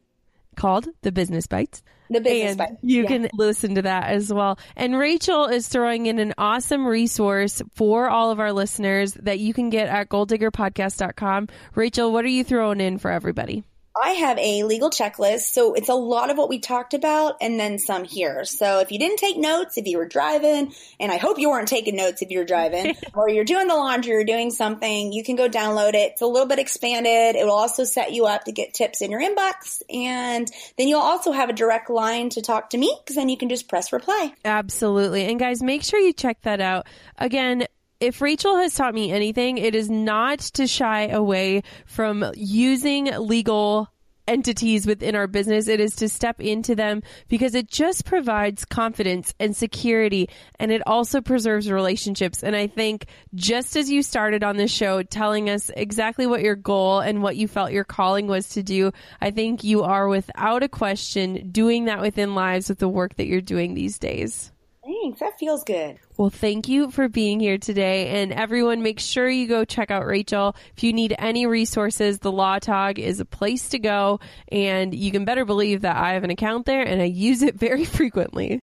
Called 0.60 0.89
The 1.03 1.14
Business 1.14 1.47
Bites. 1.47 1.82
The 2.10 2.20
business 2.20 2.60
and 2.60 2.78
you 2.82 3.03
yeah. 3.03 3.07
can 3.07 3.30
listen 3.34 3.76
to 3.76 3.84
that 3.84 4.10
as 4.10 4.34
well. 4.34 4.60
And 4.76 4.97
Rachel 4.97 5.45
is 5.45 5.70
throwing 5.70 6.07
in 6.07 6.20
an 6.20 6.34
awesome 6.38 6.86
resource 6.86 7.62
for 7.76 8.10
all 8.10 8.32
of 8.32 8.41
our 8.41 8.51
listeners 8.51 9.14
that 9.14 9.39
you 9.39 9.53
can 9.53 9.70
get 9.70 9.88
at 9.88 10.10
goaldiggerpodcast.com. 10.10 11.47
Rachel, 11.76 12.12
what 12.12 12.26
are 12.26 12.30
you 12.30 12.43
throwing 12.43 12.82
in 12.82 12.97
for 12.97 13.10
everybody? 13.10 13.64
I 14.02 14.12
have 14.12 14.38
a 14.38 14.64
legal 14.64 14.89
checklist. 14.89 15.52
So 15.52 15.74
it's 15.74 15.89
a 15.89 15.93
lot 15.93 16.30
of 16.30 16.38
what 16.38 16.50
we 16.50 16.60
talked 16.60 16.93
about 16.93 17.38
and 17.41 17.60
then 17.60 17.80
some 17.80 18.04
here. 18.04 18.45
So 18.45 18.80
if 18.80 18.91
you 18.91 19.00
didn't 19.00 19.18
take 19.18 19.38
notes, 19.38 19.78
if 19.78 19.86
you 19.86 19.97
were 19.97 20.08
driving, 20.08 20.74
and 21.00 21.12
I 21.12 21.18
hope 21.18 21.39
you 21.39 21.50
weren't 21.50 21.68
taking 21.68 21.95
notes 21.95 22.22
if 22.22 22.30
you're 22.30 22.45
driving, 22.45 22.95
or 23.14 23.30
you're 23.30 23.45
doing 23.45 23.68
the 23.68 23.76
laundry 23.76 24.16
or 24.16 24.24
doing 24.24 24.52
something, 24.52 25.12
you 25.12 25.24
can 25.24 25.36
go 25.36 25.50
download 25.50 25.89
it. 25.89 26.14
It's 26.14 26.22
a 26.22 26.28
little 26.28 26.47
bit 26.47 26.60
expanded. 26.60 27.36
It 27.36 27.45
will 27.45 27.52
also 27.52 27.84
set 27.84 28.14
you 28.14 28.26
up 28.26 28.45
to 28.45 28.52
get 28.52 28.74
tips 28.74 29.02
in 29.02 29.12
your 29.12 29.22
inbox. 29.22 29.82
And 29.89 30.50
then 30.78 30.88
you'll 30.88 31.00
also 31.00 31.32
have 31.32 31.50
a 31.50 31.54
direct 31.54 31.89
line 31.89 32.30
to 32.32 32.41
talk 32.41 32.72
to 32.72 32.78
me 32.78 32.95
because 33.04 33.16
then 33.16 33.30
you 33.30 33.38
can 33.38 33.50
just 33.50 33.68
press 33.68 33.91
reply. 33.91 34.34
Absolutely. 34.45 35.26
And 35.26 35.39
guys, 35.39 35.62
make 35.62 35.84
sure 35.84 36.00
you 36.00 36.14
check 36.14 36.41
that 36.43 36.62
out. 36.62 36.88
Again, 37.18 37.68
if 38.00 38.22
Rachel 38.22 38.58
has 38.58 38.74
taught 38.74 38.93
me 38.93 39.12
anything, 39.12 39.58
it 39.58 39.76
is 39.76 39.89
not 39.89 40.39
to 40.39 40.68
shy 40.68 41.08
away 41.08 41.64
from 41.86 42.32
using 42.36 43.06
legal 43.06 43.89
entities 44.30 44.86
within 44.86 45.16
our 45.16 45.28
business. 45.28 45.68
It 45.68 45.80
is 45.80 45.95
to 45.97 46.08
step 46.08 46.39
into 46.39 46.76
them 46.76 47.02
because 47.28 47.56
it 47.56 47.68
just 47.68 48.06
provides 48.06 48.64
confidence 48.64 49.34
and 49.39 49.56
security 49.56 50.30
and 50.60 50.72
it 50.72 50.84
also 50.86 51.20
preserves 51.20 51.70
relationships. 51.70 52.43
And 52.43 52.56
I 52.56 52.68
think 52.68 53.08
just 53.34 53.76
as 53.76 53.89
you 53.89 54.04
started 54.04 54.43
on 54.43 54.56
this 54.56 54.72
show 54.72 55.02
telling 55.02 55.50
us 55.50 55.72
exactly 55.76 56.28
what 56.28 56.43
your 56.43 56.56
goal 56.56 57.00
and 57.00 57.24
what 57.24 57.38
you 57.38 57.47
felt 57.47 57.72
your 57.72 57.84
calling 57.84 58.28
was 58.28 58.50
to 58.50 58.64
do, 58.64 58.91
I 59.20 59.32
think 59.32 59.64
you 59.64 59.82
are 59.82 60.08
without 60.08 60.62
a 60.62 60.70
question 60.70 61.50
doing 61.52 61.86
that 61.86 62.00
within 62.00 62.36
lives 62.36 62.70
with 62.70 62.78
the 62.78 62.88
work 62.88 63.16
that 63.16 63.26
you're 63.26 63.41
doing 63.41 63.74
these 63.74 63.97
days. 63.97 64.52
Thanks. 64.89 65.19
That 65.19 65.37
feels 65.37 65.63
good. 65.63 65.99
Well, 66.17 66.31
thank 66.31 66.67
you 66.67 66.89
for 66.89 67.07
being 67.07 67.39
here 67.39 67.59
today. 67.59 68.21
And 68.21 68.33
everyone, 68.33 68.81
make 68.81 68.99
sure 68.99 69.29
you 69.29 69.47
go 69.47 69.63
check 69.63 69.91
out 69.91 70.07
Rachel. 70.07 70.55
If 70.75 70.83
you 70.83 70.93
need 70.93 71.13
any 71.19 71.45
resources, 71.45 72.17
the 72.19 72.31
LawTog 72.31 72.97
is 72.97 73.19
a 73.19 73.25
place 73.25 73.69
to 73.69 73.77
go. 73.77 74.19
And 74.51 74.95
you 74.95 75.11
can 75.11 75.25
better 75.25 75.45
believe 75.45 75.81
that 75.81 75.95
I 75.95 76.13
have 76.13 76.23
an 76.23 76.31
account 76.31 76.65
there 76.65 76.81
and 76.81 77.03
I 77.03 77.05
use 77.05 77.43
it 77.43 77.53
very 77.59 77.85
frequently. 77.85 78.59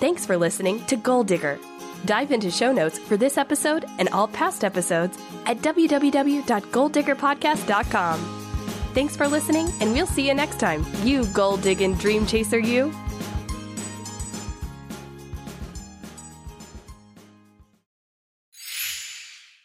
Thanks 0.00 0.26
for 0.26 0.36
listening 0.36 0.84
to 0.86 0.96
Goal 0.96 1.22
Digger. 1.22 1.60
Dive 2.04 2.32
into 2.32 2.50
show 2.50 2.72
notes 2.72 2.98
for 2.98 3.16
this 3.16 3.38
episode 3.38 3.84
and 3.98 4.08
all 4.08 4.26
past 4.28 4.64
episodes 4.64 5.16
at 5.46 5.58
www.goaldiggerpodcast.com. 5.58 8.34
Thanks 8.94 9.16
for 9.16 9.28
listening, 9.28 9.68
and 9.80 9.92
we'll 9.92 10.06
see 10.06 10.26
you 10.26 10.32
next 10.34 10.58
time, 10.58 10.84
you 11.04 11.24
gold 11.26 11.62
digging 11.62 11.94
dream 11.94 12.26
chaser, 12.26 12.58
you. 12.58 12.92